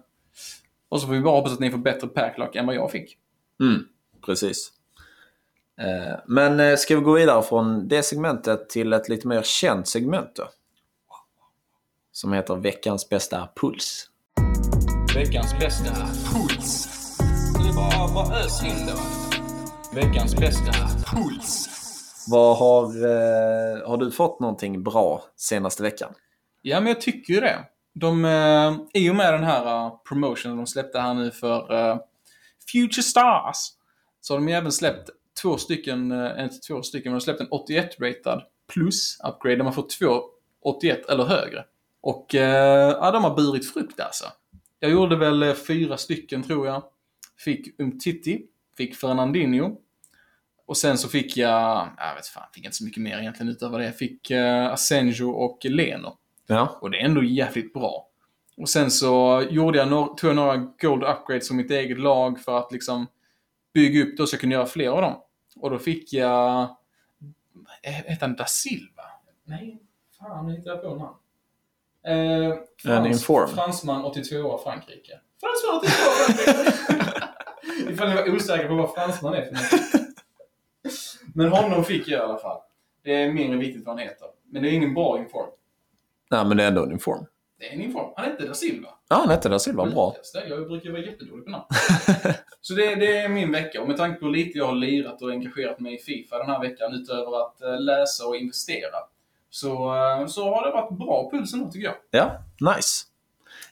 och 0.88 1.00
så 1.00 1.06
får 1.06 1.14
vi 1.14 1.20
bara 1.20 1.36
hoppas 1.36 1.52
att 1.52 1.60
ni 1.60 1.70
får 1.70 1.78
bättre 1.78 2.08
packlock 2.08 2.56
än 2.56 2.66
vad 2.66 2.74
jag 2.74 2.90
fick. 2.90 3.16
Mm, 3.60 3.86
precis. 4.26 4.72
Eh, 5.80 6.18
Men 6.26 6.60
eh, 6.60 6.76
ska 6.76 6.96
vi 6.96 7.02
gå 7.02 7.12
vidare 7.12 7.42
från 7.42 7.88
det 7.88 8.02
segmentet 8.02 8.68
till 8.68 8.92
ett 8.92 9.08
lite 9.08 9.28
mer 9.28 9.42
känt 9.42 9.88
segment 9.88 10.30
då? 10.36 10.48
Som 12.16 12.32
heter 12.32 12.56
Veckans 12.56 13.08
bästa 13.08 13.48
puls. 13.60 14.10
Veckans 15.14 15.58
bästa 15.58 15.94
puls. 16.32 16.88
Det 17.54 17.68
är 17.68 17.74
bara, 17.74 18.14
bara 18.14 18.38
ös 18.38 18.64
in 18.64 18.86
då. 18.86 18.98
Veckans 20.00 20.36
bästa 20.36 20.72
puls. 21.06 21.68
Vad 22.28 22.56
har, 22.56 22.84
eh, 22.84 23.88
har 23.88 23.96
du 23.96 24.10
fått 24.10 24.40
någonting 24.40 24.82
bra 24.82 25.24
senaste 25.36 25.82
veckan? 25.82 26.14
Ja, 26.62 26.80
men 26.80 26.86
jag 26.88 27.00
tycker 27.00 27.34
ju 27.34 27.40
det. 27.40 27.64
De, 27.94 28.24
eh, 28.24 29.02
I 29.02 29.10
och 29.10 29.16
med 29.16 29.32
den 29.32 29.44
här 29.44 29.86
uh, 29.86 29.96
promotionen 30.08 30.56
de 30.56 30.66
släppte 30.66 30.98
här 30.98 31.14
nu 31.14 31.30
för 31.30 31.74
eh, 31.74 31.98
Future 32.72 33.02
Stars 33.02 33.56
så 34.20 34.34
har 34.34 34.40
de 34.40 34.52
även 34.52 34.72
släppt 34.72 35.10
två 35.42 35.56
stycken, 35.56 36.12
uh, 36.12 36.44
inte 36.44 36.56
två 36.56 36.82
stycken, 36.82 37.12
men 37.12 37.20
de 37.20 37.30
har 37.30 37.36
släppt 37.36 37.40
en 37.40 37.48
81-ratad 37.48 38.42
plus 38.72 39.18
upgrade 39.24 39.56
där 39.56 39.64
man 39.64 39.72
får 39.72 39.86
två 39.98 40.22
81 40.62 41.10
eller 41.10 41.24
högre. 41.24 41.64
Och 42.06 42.34
eh, 42.34 42.90
ja, 42.90 43.10
de 43.10 43.24
har 43.24 43.36
burit 43.36 43.72
frukt 43.72 44.00
alltså. 44.00 44.24
Jag 44.80 44.90
gjorde 44.90 45.16
väl 45.16 45.42
eh, 45.42 45.54
fyra 45.54 45.96
stycken 45.96 46.42
tror 46.42 46.66
jag. 46.66 46.82
Fick 47.38 47.80
Umtiti, 47.80 48.46
fick 48.76 48.96
Fernandinho. 48.96 49.76
Och 50.66 50.76
sen 50.76 50.98
så 50.98 51.08
fick 51.08 51.36
jag, 51.36 51.88
jag 51.98 52.14
vet 52.14 52.26
fan, 52.26 52.48
fick 52.52 52.64
inte 52.64 52.76
så 52.76 52.84
mycket 52.84 53.02
mer 53.02 53.18
egentligen 53.18 53.52
utöver 53.52 53.78
det. 53.78 53.84
Jag 53.84 53.96
fick 53.96 54.30
uh, 54.30 54.66
Asenjo 54.66 55.30
och 55.30 55.64
Leno. 55.64 56.16
Ja. 56.46 56.78
Och 56.80 56.90
det 56.90 57.00
är 57.00 57.04
ändå 57.04 57.22
jävligt 57.22 57.72
bra. 57.72 58.08
Och 58.56 58.68
sen 58.68 58.90
så 58.90 59.44
gjorde 59.50 59.78
jag 59.78 59.88
några, 59.88 60.06
tog 60.06 60.30
jag 60.30 60.36
några 60.36 60.56
gold 60.56 61.02
upgrades 61.04 61.46
som 61.46 61.56
mitt 61.56 61.70
eget 61.70 61.98
lag 61.98 62.40
för 62.40 62.58
att 62.58 62.72
liksom 62.72 63.06
bygga 63.74 64.02
upp 64.02 64.16
det 64.16 64.26
så 64.26 64.34
jag 64.34 64.40
kunde 64.40 64.54
göra 64.54 64.66
fler 64.66 64.88
av 64.88 65.02
dem. 65.02 65.14
Och 65.56 65.70
då 65.70 65.78
fick 65.78 66.12
jag... 66.12 66.62
eh, 67.82 67.92
Hette 67.92 68.24
han 68.24 68.36
da 68.36 68.44
Silva? 68.44 69.02
Nej, 69.44 69.82
fan 70.18 70.46
nu 70.46 70.56
hittade 70.56 70.76
jag 70.76 70.82
på 70.84 70.94
namn. 70.94 71.16
Eh, 72.06 72.54
En 72.96 73.06
inform. 73.06 73.48
Fransman 73.48 74.04
82 74.04 74.58
Frankrike. 74.58 75.20
Fransman 75.40 75.76
82 75.78 75.92
Frankrike! 75.92 76.72
Ifall 77.92 78.08
ni 78.08 78.14
var 78.14 78.34
osäkra 78.34 78.68
på 78.68 78.74
vad 78.74 78.94
fransman 78.94 79.34
är 79.34 79.42
för 79.44 79.52
något. 79.52 80.02
Men 81.34 81.48
honom 81.48 81.84
fick 81.84 82.08
jag 82.08 82.18
i 82.20 82.22
alla 82.22 82.38
fall. 82.38 82.60
Det 83.04 83.14
är 83.14 83.32
mindre 83.32 83.58
viktigt 83.58 83.86
vad 83.86 83.94
han 83.98 84.08
heter. 84.08 84.28
Men 84.50 84.62
det 84.62 84.68
är 84.68 84.72
ingen 84.72 84.94
bra 84.94 85.18
inform. 85.18 85.50
Nej, 86.30 86.44
men 86.44 86.56
det 86.56 86.62
är 86.62 86.68
ändå 86.68 86.82
en 86.82 86.92
inform. 86.92 87.26
Det 87.58 87.68
är 87.68 87.72
en 87.72 87.80
inform. 87.80 88.12
Han 88.16 88.30
heter 88.30 88.48
da 88.48 88.54
Silva. 88.54 88.88
Ja, 89.08 89.16
han 89.16 89.28
hette 89.28 89.48
da 89.48 89.58
Silva. 89.58 89.86
Bra. 89.86 90.16
Jag 90.48 90.68
brukar 90.68 90.90
vara 90.90 91.00
jättedålig 91.02 91.44
på 91.44 91.50
namn. 91.50 91.64
Så 92.60 92.74
det, 92.74 92.94
det 92.94 93.16
är 93.18 93.28
min 93.28 93.52
vecka. 93.52 93.82
Och 93.82 93.88
med 93.88 93.96
tanke 93.96 94.20
på 94.20 94.26
hur 94.26 94.32
lite 94.32 94.58
jag 94.58 94.66
har 94.66 94.74
lirat 94.74 95.22
och 95.22 95.30
engagerat 95.30 95.80
mig 95.80 95.94
i 95.94 95.98
Fifa 95.98 96.38
den 96.38 96.46
här 96.46 96.60
veckan, 96.60 96.92
utöver 96.92 97.42
att 97.46 97.62
eh, 97.62 97.80
läsa 97.80 98.26
och 98.26 98.36
investera, 98.36 98.96
så, 99.56 99.94
eh, 99.94 100.26
så 100.26 100.54
har 100.54 100.66
det 100.66 100.72
varit 100.72 100.98
bra 100.98 101.30
puls 101.30 101.54
ändå 101.54 101.70
tycker 101.70 101.86
jag. 101.86 101.94
Ja, 102.10 102.38
nice. 102.74 103.04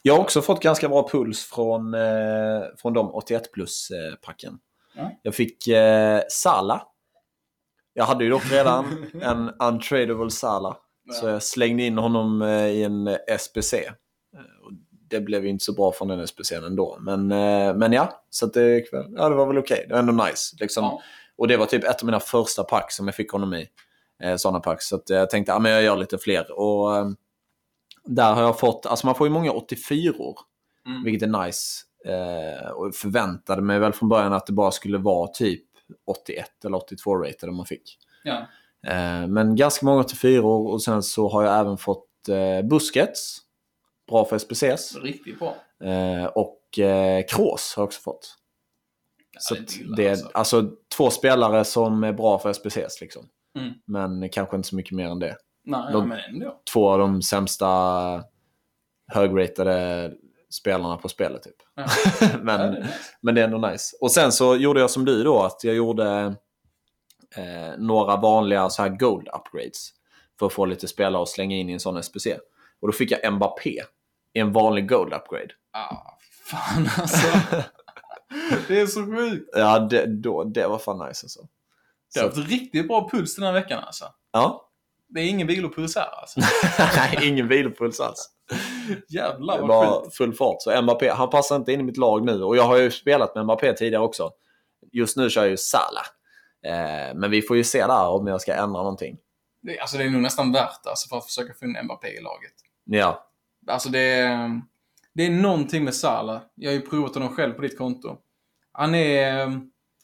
Jag 0.03 0.15
har 0.15 0.21
också 0.21 0.43
fått 0.43 0.63
ganska 0.63 0.89
bra 0.89 1.09
puls 1.09 1.45
från, 1.45 1.95
eh, 1.95 2.63
från 2.79 2.93
de 2.93 3.15
81 3.15 3.53
plus-packen. 3.53 4.59
Ja. 4.97 5.11
Jag 5.23 5.35
fick 5.35 5.69
eh, 5.69 6.21
Sala. 6.31 6.83
Jag 7.95 8.05
hade 8.05 8.25
ju 8.25 8.31
dock 8.31 8.53
redan 8.53 9.07
en 9.23 9.51
untradable 9.63 10.31
Sala. 10.31 10.77
Så 11.13 11.29
jag 11.29 11.43
slängde 11.43 11.83
in 11.83 11.99
honom 11.99 12.43
eh, 12.43 12.67
i 12.67 12.83
en 12.83 13.07
eh, 13.07 13.17
SPC. 13.39 13.75
Eh, 13.75 13.91
Det 15.11 15.21
blev 15.21 15.45
ju 15.45 15.51
inte 15.51 15.65
så 15.65 15.73
bra 15.73 15.93
från 15.93 16.09
den 16.09 16.27
SPCn 16.27 16.65
ändå. 16.67 16.97
Men, 17.01 17.33
eh, 17.33 17.75
men 17.75 17.93
ja, 17.93 18.25
så 18.31 18.47
det, 18.47 18.85
ja, 18.93 19.29
det 19.29 19.35
var 19.35 19.47
väl 19.47 19.59
okej. 19.59 19.85
Det 19.89 19.95
var 19.95 20.01
ändå 20.01 20.25
nice. 20.25 20.57
Liksom. 20.61 20.85
Ja. 20.85 21.03
Och 21.37 21.49
det 21.49 21.57
var 21.57 21.67
typ 21.67 21.85
ett 21.85 22.01
av 22.03 22.07
mina 22.07 22.21
första 22.21 22.65
pack 22.65 22.93
som 22.93 23.07
jag 23.07 23.15
fick 23.15 23.31
honom 23.31 23.55
i. 23.55 23.69
Eh, 24.25 24.37
sådana 24.37 24.61
pack. 24.61 24.83
Så 24.83 25.03
jag 25.07 25.31
tänkte 25.31 25.55
att 25.55 25.65
ja, 25.65 25.71
jag 25.71 25.83
gör 25.83 25.97
lite 25.97 26.19
fler. 26.19 26.59
Och 26.59 26.97
eh, 26.97 27.09
där 28.05 28.35
har 28.35 28.43
jag 28.43 28.59
fått, 28.59 28.87
alltså 28.87 29.07
man 29.07 29.15
får 29.15 29.27
ju 29.27 29.33
många 29.33 29.53
84or. 29.53 30.35
Mm. 30.87 31.05
Vilket 31.05 31.29
är 31.29 31.45
nice. 31.47 31.83
Eh, 32.05 32.71
och 32.71 32.95
förväntade 32.95 33.63
mig 33.63 33.79
väl 33.79 33.93
från 33.93 34.09
början 34.09 34.33
att 34.33 34.47
det 34.47 34.53
bara 34.53 34.71
skulle 34.71 34.99
vara 34.99 35.29
typ 35.29 35.65
81 36.07 36.65
eller 36.65 36.77
82 36.77 37.17
ratade 37.17 37.53
man 37.53 37.67
fick. 37.67 37.99
Ja. 38.25 38.47
Eh, 38.87 39.27
men 39.27 39.57
ganska 39.57 39.87
många 39.87 40.01
84 40.01 40.43
och 40.43 40.83
sen 40.83 41.03
så 41.03 41.29
har 41.29 41.45
jag 41.45 41.61
även 41.61 41.79
fått 41.79 42.29
eh, 42.29 42.69
Busquets. 42.69 43.39
Bra 44.09 44.25
för 44.25 44.39
SPCs. 44.39 44.97
Riktigt 44.97 45.39
bra. 45.39 45.57
Eh, 45.85 46.25
och 46.25 46.79
eh, 46.79 47.25
Kroos 47.29 47.75
har 47.77 47.83
jag 47.83 47.87
också 47.87 48.01
fått. 48.01 48.37
Ja, 49.33 49.41
Så 49.41 49.55
det 49.97 50.07
är 50.07 50.11
alltså. 50.11 50.31
alltså. 50.35 50.71
två 50.97 51.11
spelare 51.11 51.65
som 51.65 52.05
är 52.05 52.13
bra 52.13 52.39
för 52.39 52.53
SPCs. 52.53 53.01
Liksom. 53.01 53.29
Mm. 53.59 53.73
Men 53.85 54.29
kanske 54.29 54.57
inte 54.57 54.69
så 54.69 54.77
mycket 54.77 54.93
mer 54.93 55.09
än 55.09 55.19
det. 55.19 55.37
Nej, 55.65 55.93
De- 55.93 56.09
men 56.09 56.19
ändå. 56.19 56.61
Två 56.73 56.89
av 56.89 56.99
de 56.99 57.23
sämsta 57.23 58.25
högratade 59.07 60.13
spelarna 60.51 60.97
på 60.97 61.09
spelet. 61.09 61.43
Typ. 61.43 61.57
Ja. 61.75 61.87
men, 62.43 62.61
Ja, 62.61 62.67
det 62.67 62.81
nice. 62.81 62.95
men 63.21 63.35
det 63.35 63.41
är 63.41 63.45
ändå 63.45 63.69
nice. 63.69 63.97
Och 64.01 64.11
sen 64.13 64.33
så 64.33 64.57
gjorde 64.57 64.81
jag 64.81 64.91
som 64.91 65.05
du 65.05 65.23
då, 65.25 65.43
att 65.43 65.65
jag 65.65 65.75
gjorde 65.75 66.35
eh, 67.37 67.79
några 67.79 68.17
vanliga 68.17 68.69
så 68.71 68.83
här 68.83 68.89
gold 68.89 69.29
upgrades. 69.29 69.91
För 70.39 70.47
att 70.47 70.53
få 70.53 70.65
lite 70.67 70.89
spelare 70.89 71.23
att 71.23 71.29
slänga 71.29 71.57
in 71.57 71.71
i 71.71 71.73
en 71.73 71.81
sån 71.81 72.03
SPC. 72.03 72.27
Och 72.81 72.89
då 72.89 72.93
fick 72.93 73.11
jag 73.11 73.33
Mbappé 73.33 73.83
i 74.33 74.41
en 74.41 74.53
vanlig 74.53 74.89
gold 74.89 75.13
upgrade. 75.13 75.49
Ah, 75.73 75.97
fan 76.45 76.89
alltså. 76.99 77.27
det 78.69 78.81
är 78.81 78.87
så 78.87 79.07
sjukt. 79.07 79.49
Ja, 79.53 79.79
det, 79.79 80.07
då, 80.07 80.45
det 80.45 80.67
var 80.67 80.79
fan 80.79 80.99
nice 81.09 81.25
alltså. 81.25 81.41
Det 82.15 82.21
har 82.21 82.27
haft 82.27 82.51
riktigt 82.51 82.89
bra 82.89 83.09
puls 83.09 83.37
den 83.37 83.45
här 83.45 83.53
veckan 83.53 83.85
alltså. 83.85 84.05
ja. 84.33 84.71
Det 85.09 85.21
är 85.21 85.29
ingen 85.29 85.47
vilopuls 85.47 85.97
här 85.97 86.21
alltså. 86.21 86.41
Nej, 86.97 87.29
ingen 87.29 87.49
vilopuls 87.49 88.01
alls. 88.01 88.31
Jävlar 89.09 89.59
vad 89.59 89.69
var 89.69 90.05
sjukt. 90.05 90.17
full 90.17 90.35
fart. 90.35 90.57
Så 90.63 90.83
Mbappé, 90.83 91.11
han 91.11 91.31
passar 91.31 91.57
inte 91.57 91.73
in 91.73 91.81
i 91.81 91.83
mitt 91.83 91.97
lag 91.97 92.25
nu. 92.25 92.43
Och 92.43 92.57
jag 92.57 92.63
har 92.63 92.77
ju 92.77 92.91
spelat 92.91 93.35
med 93.35 93.45
Mbappé 93.45 93.73
tidigare 93.73 94.03
också. 94.03 94.31
Just 94.93 95.17
nu 95.17 95.31
kör 95.31 95.43
jag 95.43 95.51
ju 95.51 95.57
Salah. 95.57 96.05
Eh, 96.67 97.15
men 97.15 97.31
vi 97.31 97.43
får 97.43 97.57
ju 97.57 97.65
se 97.65 97.87
där 97.87 98.09
om 98.09 98.27
jag 98.27 98.41
ska 98.41 98.53
ändra 98.55 98.83
någonting. 98.83 99.17
Det, 99.63 99.79
alltså 99.79 99.99
det 99.99 100.05
är 100.05 100.11
nog 100.11 100.23
nästan 100.23 100.53
värt 100.53 100.87
alltså, 100.87 101.09
för 101.09 101.17
att 101.19 101.25
försöka 101.25 101.55
få 101.55 101.65
in 101.65 101.77
Mbappé 101.85 102.09
i 102.09 102.21
laget. 102.21 102.53
Ja, 102.85 103.31
Alltså 103.67 103.89
det 103.89 104.01
är, 104.01 104.61
det 105.13 105.27
är 105.27 105.31
någonting 105.31 105.85
med 105.85 105.95
Salah. 105.95 106.41
Jag 106.55 106.71
har 106.71 106.75
ju 106.75 106.81
provat 106.81 107.15
honom 107.15 107.29
själv 107.29 107.53
på 107.53 107.63
ditt 107.63 107.79
konto. 107.79 108.17
Han 108.73 108.95
är, 108.95 109.61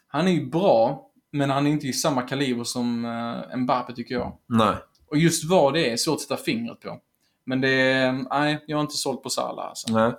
han 0.07 0.29
är 0.29 0.33
ju 0.33 0.51
bra, 0.51 1.10
men 1.33 1.51
han 1.51 1.67
är 1.67 1.71
inte 1.71 1.87
i 1.87 1.93
samma 1.93 2.23
kaliber 2.23 2.65
som 2.65 3.05
uh, 3.05 3.57
Mbappé 3.57 3.93
tycker 3.93 4.15
jag. 4.15 4.37
nej. 4.47 4.75
Och 5.11 5.17
just 5.19 5.45
vad 5.45 5.75
det 5.75 5.91
är 5.93 5.97
svårt 5.97 6.15
att 6.15 6.21
sätta 6.21 6.37
fingret 6.37 6.81
på. 6.81 7.01
Men 7.45 7.61
det 7.61 7.69
är, 7.69 8.13
nej, 8.13 8.65
jag 8.67 8.77
har 8.77 8.83
inte 8.83 8.97
sålt 8.97 9.23
på 9.23 9.31
Salah 9.31 9.67
alltså. 9.69 9.93
nej. 9.93 10.13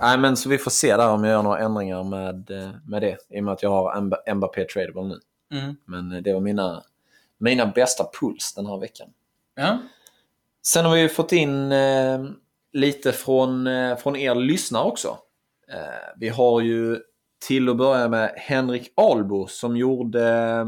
Nej, 0.00 0.18
men 0.18 0.36
så 0.36 0.48
vi 0.48 0.58
får 0.58 0.70
se 0.70 0.96
där 0.96 1.08
om 1.10 1.24
jag 1.24 1.32
gör 1.32 1.42
några 1.42 1.58
ändringar 1.58 2.04
med, 2.04 2.50
eh, 2.50 2.70
med 2.86 3.02
det. 3.02 3.16
I 3.28 3.40
och 3.40 3.44
med 3.44 3.52
att 3.52 3.62
jag 3.62 3.70
har 3.70 4.00
Mb- 4.00 4.34
Mbappé 4.34 4.64
tradable 4.64 5.02
nu. 5.02 5.20
Mm. 5.58 5.76
Men 5.84 6.12
eh, 6.12 6.22
det 6.22 6.32
var 6.32 6.40
mina, 6.40 6.82
mina 7.38 7.66
bästa 7.66 8.04
puls 8.20 8.54
den 8.54 8.66
här 8.66 8.78
veckan. 8.78 9.08
Ja. 9.54 9.78
Sen 10.62 10.84
har 10.84 10.94
vi 10.96 11.08
fått 11.08 11.32
in 11.32 11.72
eh, 11.72 12.24
lite 12.72 13.12
från, 13.12 13.66
eh, 13.66 13.96
från 13.96 14.16
er 14.16 14.34
lyssnare 14.34 14.84
också. 14.84 15.18
Eh, 15.72 16.14
vi 16.16 16.28
har 16.28 16.60
ju 16.60 17.00
till 17.38 17.68
att 17.68 17.76
börja 17.76 18.08
med 18.08 18.34
Henrik 18.36 18.92
Albo 18.94 19.46
som 19.46 19.76
gjorde 19.76 20.30
eh, 20.30 20.66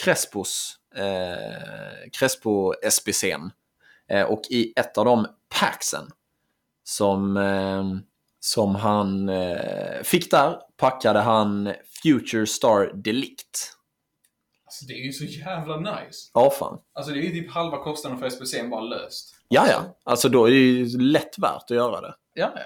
Crespos, 0.00 0.76
eh, 0.94 2.10
Crespo 2.12 2.74
SBC'n. 2.82 3.50
Eh, 4.08 4.22
och 4.22 4.42
i 4.50 4.72
ett 4.76 4.98
av 4.98 5.04
de 5.04 5.26
packsen 5.60 6.10
som, 6.84 7.36
eh, 7.36 7.84
som 8.40 8.74
han 8.74 9.28
eh, 9.28 10.02
fick 10.02 10.30
där 10.30 10.58
packade 10.76 11.20
han 11.20 11.72
Future 12.02 12.46
Star 12.46 12.92
Delict. 12.94 13.76
Alltså 14.64 14.84
det 14.84 14.94
är 14.94 15.04
ju 15.04 15.12
så 15.12 15.24
jävla 15.24 15.76
nice. 15.76 16.30
Ja, 16.34 16.50
fan. 16.50 16.78
Alltså 16.92 17.12
det 17.12 17.18
är 17.18 17.22
ju 17.22 17.30
typ 17.30 17.50
halva 17.50 17.84
kostnaden 17.84 18.18
för 18.18 18.28
SPC'n 18.28 18.70
bara 18.70 18.80
löst. 18.80 19.34
Ja, 19.48 19.66
ja. 19.68 19.96
Alltså 20.04 20.28
då 20.28 20.46
är 20.46 20.50
det 20.50 20.56
ju 20.56 20.98
lätt 20.98 21.38
värt 21.38 21.62
att 21.62 21.76
göra 21.76 22.00
det. 22.00 22.14
Ja, 22.34 22.52
ja. 22.56 22.62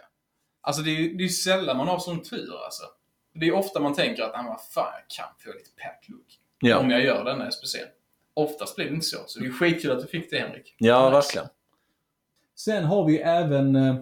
Alltså 0.61 0.83
det 0.83 0.91
är 0.91 1.01
ju 1.01 1.17
det 1.17 1.23
är 1.23 1.27
ju 1.27 1.29
sällan 1.29 1.77
man 1.77 1.89
har 1.89 1.99
sån 1.99 2.23
tur 2.23 2.65
alltså. 2.65 2.83
Det 3.41 3.47
är 3.47 3.53
ofta 3.55 3.81
man 3.81 3.95
tänker 3.95 4.23
att, 4.23 4.35
ah, 4.35 4.45
vad 4.49 4.61
fan, 4.61 4.93
jag 4.95 5.09
kan 5.17 5.27
få 5.39 5.59
lite 5.59 5.71
pack 5.83 6.05
look. 6.09 6.27
Ja, 6.61 6.79
Om 6.79 6.91
jag 6.91 7.05
gör 7.05 7.25
denna 7.25 7.51
SPC. 7.51 7.77
Oftast 8.35 8.77
blir 8.77 8.87
det 8.87 8.95
inte 8.95 9.07
så. 9.07 9.17
Så 9.27 9.41
det 9.41 9.47
är 9.47 9.51
skitkul 9.51 9.91
att 9.91 10.01
du 10.01 10.07
fick 10.07 10.31
det 10.31 10.39
Henrik. 10.39 10.75
ja 10.79 11.05
Nice. 11.05 11.17
verkligen. 11.17 11.47
Sen 12.57 12.85
har 12.85 13.05
vi 13.05 13.19
även 13.19 13.77
eh, 13.77 13.95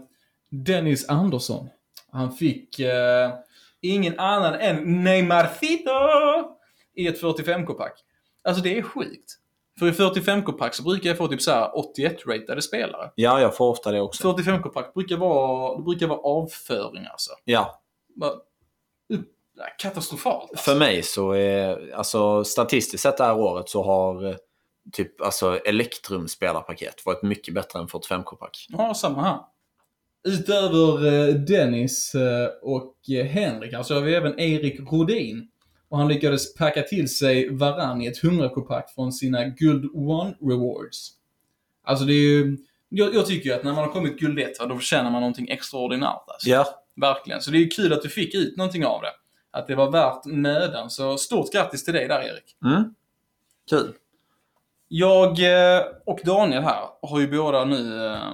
Dennis 0.50 1.08
Andersson. 1.08 1.68
Han 2.10 2.32
fick 2.32 2.78
eh, 2.78 3.30
ingen 3.80 4.18
annan 4.18 4.54
än 4.54 5.04
Neymarcito 5.04 5.90
i 6.94 7.06
ett 7.06 7.22
45k-pack. 7.22 7.92
Alltså 8.44 8.62
det 8.62 8.78
är 8.78 8.82
sjukt. 8.82 9.32
För 9.78 9.86
i 9.88 9.90
45k-pack 9.90 10.74
så 10.74 10.82
brukar 10.82 11.10
jag 11.10 11.16
få 11.18 11.28
typ 11.28 11.42
så 11.42 11.50
här 11.50 11.70
81-ratade 11.96 12.62
spelare. 12.62 13.10
Ja, 13.14 13.40
jag 13.40 13.56
får 13.56 13.70
ofta 13.70 13.92
det 13.92 14.00
också. 14.00 14.32
45k-pack 14.32 14.94
brukar 14.94 15.16
vara, 15.16 15.76
det 15.76 15.82
brukar 15.82 16.06
vara 16.06 16.18
avföring 16.18 17.06
alltså. 17.10 17.30
Ja, 17.44 17.82
katastrofalt. 19.78 20.50
Alltså. 20.50 20.70
för 20.70 20.78
mig 20.78 21.02
så 21.02 21.32
är, 21.32 21.94
alltså 21.94 22.44
statistiskt 22.44 23.02
sett 23.02 23.16
det 23.16 23.24
här 23.24 23.38
året 23.38 23.68
så 23.68 23.82
har 23.82 24.26
eh, 24.28 24.36
typ 24.92 25.20
alltså 25.20 25.58
Elektrum 25.64 26.28
spelarpaket 26.28 27.06
varit 27.06 27.22
mycket 27.22 27.54
bättre 27.54 27.78
än 27.78 27.86
45k-pack. 27.86 28.66
Ja, 28.68 28.94
samma 28.94 29.22
här. 29.22 29.38
Utöver 30.24 31.06
eh, 31.06 31.34
Dennis 31.34 32.14
eh, 32.14 32.48
och 32.62 32.94
Henrik, 33.30 33.72
alltså 33.72 33.94
har 33.94 34.00
vi 34.00 34.14
även 34.14 34.40
Erik 34.40 34.80
Rodin. 34.92 35.48
Och 35.88 35.98
han 35.98 36.08
lyckades 36.08 36.54
packa 36.54 36.82
till 36.82 37.14
sig 37.14 37.48
Varann 37.50 38.02
i 38.02 38.06
ett 38.06 38.22
100k-pack 38.22 38.94
från 38.94 39.12
sina 39.12 39.44
Guld 39.44 39.84
One 39.94 40.34
Rewards. 40.40 41.10
Alltså 41.84 42.04
det 42.04 42.12
är 42.12 42.28
ju... 42.28 42.56
Jag, 42.88 43.14
jag 43.14 43.26
tycker 43.26 43.50
ju 43.50 43.56
att 43.56 43.64
när 43.64 43.72
man 43.72 43.84
har 43.84 43.92
kommit 43.92 44.18
Guld 44.18 44.38
1, 44.38 44.52
då 44.68 44.76
förtjänar 44.76 45.10
man 45.10 45.20
någonting 45.20 45.48
extraordinärt. 45.48 46.24
Alltså. 46.26 46.48
Ja, 46.48 46.84
Verkligen. 46.96 47.40
Så 47.40 47.50
det 47.50 47.56
är 47.58 47.60
ju 47.60 47.68
kul 47.68 47.92
att 47.92 48.02
du 48.02 48.08
fick 48.08 48.34
ut 48.34 48.56
någonting 48.56 48.86
av 48.86 49.02
det. 49.02 49.10
Att 49.54 49.66
det 49.66 49.74
var 49.74 49.90
värt 49.90 50.24
mödan. 50.24 50.90
Så 50.90 51.18
stort 51.18 51.52
grattis 51.52 51.84
till 51.84 51.94
dig 51.94 52.08
där 52.08 52.20
Erik. 52.20 52.56
mm. 52.64 52.94
kul. 53.70 53.94
Jag 54.88 55.30
eh, 55.30 55.82
och 56.06 56.20
Daniel 56.24 56.62
här 56.62 56.88
har 57.02 57.20
ju 57.20 57.28
båda 57.28 57.64
nu... 57.64 58.06
eh, 58.06 58.32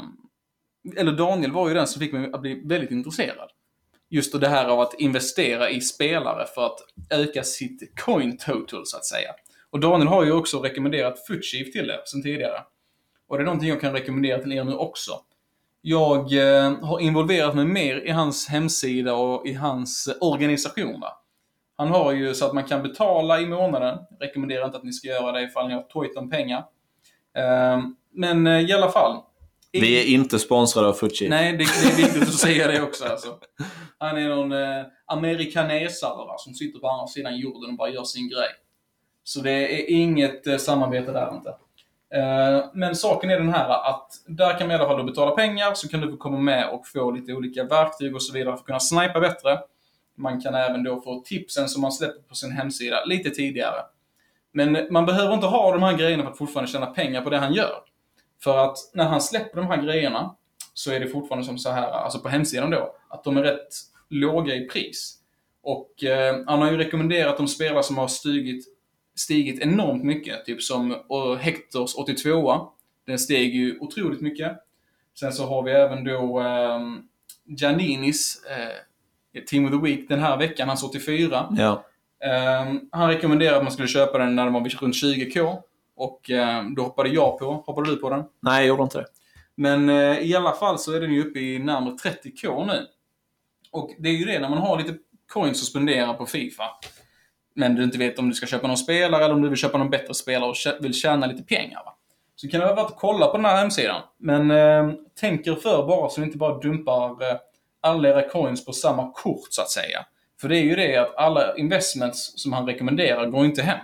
Eller 0.97 1.13
Daniel 1.13 1.53
var 1.53 1.69
ju 1.69 1.75
den 1.75 1.87
som 1.87 2.01
fick 2.01 2.13
mig 2.13 2.31
att 2.33 2.41
bli 2.41 2.63
väldigt 2.65 2.91
intresserad. 2.91 3.51
Just 4.09 4.41
det 4.41 4.49
här 4.49 4.65
av 4.69 4.81
att 4.81 4.95
investera 4.95 5.71
i 5.71 5.81
spelare 5.81 6.47
för 6.55 6.67
att 6.67 6.79
öka 7.11 7.43
sitt 7.43 8.01
coin 8.01 8.39
total, 8.39 8.87
så 8.87 8.97
att 8.97 9.05
säga. 9.05 9.31
Och 9.71 9.81
Daniel 9.81 10.09
har 10.09 10.25
ju 10.25 10.33
också 10.33 10.61
rekommenderat 10.61 11.27
Footchief 11.27 11.73
till 11.73 11.87
det 11.87 12.03
sen 12.07 12.23
tidigare. 12.23 12.61
Och 13.29 13.37
det 13.39 13.43
är 13.43 13.47
någonting 13.47 13.69
jag 13.69 13.81
kan 13.81 13.93
rekommendera 13.93 14.39
till 14.43 14.53
er 14.53 14.65
nu 14.65 14.75
också. 14.75 15.13
Jag 15.83 16.33
eh, 16.33 16.85
har 16.85 17.01
involverat 17.01 17.55
mig 17.55 17.65
mer 17.65 18.07
i 18.07 18.11
hans 18.11 18.49
hemsida 18.49 19.15
och 19.15 19.47
i 19.47 19.53
hans 19.55 20.09
eh, 20.09 20.29
organisation. 20.29 21.01
Va? 21.01 21.13
Han 21.77 21.89
har 21.89 22.13
ju 22.13 22.35
så 22.35 22.47
att 22.47 22.55
man 22.55 22.65
kan 22.65 22.83
betala 22.83 23.41
i 23.41 23.47
månaden. 23.47 23.99
Jag 24.11 24.29
rekommenderar 24.29 24.65
inte 24.65 24.77
att 24.77 24.85
ni 24.85 24.93
ska 24.93 25.09
göra 25.09 25.33
det 25.33 25.43
ifall 25.43 25.69
ni 25.69 25.75
har 25.75 25.83
tojt 25.83 26.17
om 26.17 26.31
pengar. 26.31 26.65
Eh, 27.37 27.83
men 28.15 28.47
eh, 28.47 28.61
i 28.61 28.73
alla 28.73 28.91
fall. 28.91 29.23
Vi 29.73 30.01
är 30.01 30.15
inte 30.15 30.39
sponsrade 30.39 30.89
av 30.89 30.93
Fuji. 30.93 31.29
Nej, 31.29 31.53
det, 31.53 31.59
det 31.59 31.93
är 31.93 31.97
viktigt 31.97 32.23
att 32.23 32.35
säga 32.35 32.67
det 32.67 32.83
också. 32.83 33.05
Alltså. 33.05 33.39
Han 33.99 34.19
är 34.19 34.29
någon 34.29 34.53
eh, 34.53 34.85
amerikanesare 35.07 36.27
va, 36.27 36.35
som 36.39 36.55
sitter 36.55 36.79
på 36.79 36.89
andra 36.89 37.07
sidan 37.07 37.37
jorden 37.37 37.71
och 37.71 37.77
bara 37.77 37.89
gör 37.91 38.05
sin 38.05 38.29
grej. 38.29 38.49
Så 39.25 39.41
det 39.41 39.81
är 39.81 39.91
inget 39.91 40.47
eh, 40.47 40.57
samarbete 40.57 41.13
där 41.13 41.35
inte. 41.35 41.55
Eh, 42.15 42.65
men 42.73 42.97
saken 42.97 43.31
är 43.31 43.39
den 43.39 43.53
här 43.53 43.91
att 43.91 44.13
där 44.27 44.59
kan 44.59 44.69
man 44.69 44.71
i 44.71 44.79
alla 44.79 44.89
fall 44.89 44.99
då 44.99 45.05
betala 45.05 45.31
pengar 45.31 45.75
så 45.75 45.89
kan 45.89 46.01
du 46.01 46.11
få 46.11 46.17
komma 46.17 46.39
med 46.39 46.69
och 46.69 46.87
få 46.87 47.11
lite 47.11 47.33
olika 47.33 47.65
verktyg 47.65 48.15
och 48.15 48.23
så 48.23 48.33
vidare 48.33 48.53
för 48.53 48.61
att 48.61 48.67
kunna 48.67 48.81
snipa 48.81 49.21
bättre. 49.21 49.59
Man 50.15 50.41
kan 50.41 50.55
även 50.55 50.85
då 50.85 51.01
få 51.01 51.23
tipsen 51.25 51.69
som 51.69 51.83
man 51.83 51.93
släpper 51.93 52.23
på 52.23 52.35
sin 52.35 52.53
hemsida 52.53 53.05
lite 53.05 53.31
tidigare. 53.31 53.83
Men 54.53 54.87
man 54.91 55.07
behöver 55.07 55.35
inte 55.35 55.47
ha 55.47 55.73
de 55.73 55.83
här 55.83 55.97
grejerna 55.97 56.23
för 56.23 56.31
att 56.31 56.39
fortfarande 56.39 56.73
tjäna 56.73 56.87
pengar 56.87 57.23
på 57.23 57.31
det 57.31 57.39
han 57.39 57.53
gör. 57.53 57.83
För 58.45 58.59
att 58.59 58.77
när 58.95 59.05
han 59.05 59.21
släpper 59.21 59.57
de 59.57 59.67
här 59.67 59.83
grejerna 59.83 60.35
så 60.75 60.93
är 60.93 61.01
det 61.01 61.09
fortfarande 61.09 61.47
som 61.47 61.59
så 61.59 61.71
här, 61.71 61.91
alltså 61.91 62.19
på 62.19 62.29
hemsidan 62.29 62.71
då, 62.71 62.95
att 63.09 63.25
de 63.25 63.37
är 63.37 63.43
rätt 63.43 63.69
låga 64.09 64.55
i 64.55 64.69
pris. 64.69 65.17
Och 65.63 66.05
eh, 66.05 66.37
han 66.47 66.63
har 66.63 66.71
ju 66.71 66.77
rekommenderat 66.77 67.37
de 67.37 67.49
spelare 67.49 67.83
som 67.83 67.99
har 67.99 68.09
stigit, 68.09 68.65
stigit 69.21 69.61
enormt 69.61 70.05
mycket. 70.05 70.45
Typ 70.45 70.63
som 70.63 70.97
Hectors 71.41 71.95
82 71.95 72.69
Den 73.07 73.19
steg 73.19 73.55
ju 73.55 73.79
otroligt 73.79 74.21
mycket. 74.21 74.53
Sen 75.21 75.33
så 75.33 75.47
har 75.47 75.63
vi 75.63 75.71
även 75.71 76.05
då 76.05 76.41
eh, 76.41 76.81
Gianninis 77.45 78.43
eh, 78.45 79.43
Team 79.43 79.65
of 79.65 79.71
the 79.71 79.77
Week 79.77 80.09
den 80.09 80.21
här 80.21 80.37
veckan, 80.37 80.69
hans 80.69 80.83
84. 80.83 81.55
Ja. 81.59 81.85
Eh, 82.25 82.75
han 82.93 83.09
rekommenderade 83.09 83.57
att 83.57 83.63
man 83.63 83.73
skulle 83.73 83.89
köpa 83.89 84.19
den 84.19 84.37
när 84.37 84.45
den 84.45 84.53
var 84.53 84.61
runt 84.61 84.95
20k. 84.95 85.63
Och 85.97 86.31
eh, 86.31 86.65
då 86.77 86.83
hoppade 86.83 87.09
jag 87.09 87.39
på. 87.39 87.53
Hoppade 87.53 87.91
du 87.91 87.97
på 87.97 88.11
den? 88.11 88.25
Nej, 88.41 88.61
jag 88.61 88.69
gjorde 88.69 88.83
inte 88.83 88.99
det. 88.99 89.07
Men 89.55 89.89
eh, 89.89 90.19
i 90.19 90.37
alla 90.37 90.53
fall 90.53 90.79
så 90.79 90.93
är 90.93 91.01
den 91.01 91.13
ju 91.13 91.25
uppe 91.25 91.39
i 91.39 91.59
närmare 91.59 91.95
30k 91.95 92.67
nu. 92.67 92.87
Och 93.71 93.91
det 93.99 94.09
är 94.09 94.13
ju 94.13 94.25
det 94.25 94.39
när 94.39 94.49
man 94.49 94.59
har 94.59 94.79
lite 94.79 94.95
coins 95.33 95.63
att 95.63 95.69
spendera 95.69 96.15
på 96.15 96.27
Fifa. 96.27 96.65
Men 97.55 97.75
du 97.75 97.85
inte 97.85 97.99
vet 97.99 98.19
om 98.19 98.29
du 98.29 98.35
ska 98.35 98.47
köpa 98.47 98.67
någon 98.67 98.77
spelare 98.77 99.25
eller 99.25 99.35
om 99.35 99.43
du 99.43 99.49
vill 99.49 99.59
köpa 99.59 99.79
någon 99.79 99.91
bättre 99.91 100.15
spelare 100.15 100.51
och 100.51 100.57
vill 100.81 100.95
tjäna 100.95 101.27
lite 101.27 101.43
pengar. 101.43 101.83
Va? 101.85 101.95
Så 102.37 102.49
kan 102.49 102.61
det 102.61 102.67
vara 102.67 102.77
värt 102.77 102.87
att 102.87 102.99
kolla 102.99 103.27
på 103.27 103.37
den 103.37 103.47
här 103.47 103.57
hemsidan. 103.57 104.03
Men 104.19 104.51
eh, 104.51 104.95
tänk 105.21 105.47
er 105.47 105.55
för 105.55 105.87
bara 105.87 106.09
så 106.09 106.21
ni 106.21 106.27
inte 106.27 106.39
bara 106.39 106.59
dumpar 106.59 107.11
eh, 107.11 107.37
alla 107.81 108.09
era 108.09 108.29
coins 108.29 108.65
på 108.65 108.73
samma 108.73 109.13
kort 109.13 109.47
så 109.51 109.63
att 109.63 109.71
säga. 109.71 110.07
För 110.41 110.49
det 110.49 110.59
är 110.59 110.63
ju 110.63 110.77
det 110.77 110.97
att 110.97 111.17
alla 111.17 111.57
investments 111.57 112.43
som 112.43 112.53
han 112.53 112.67
rekommenderar 112.67 113.27
går 113.27 113.45
inte 113.45 113.63
hem. 113.63 113.79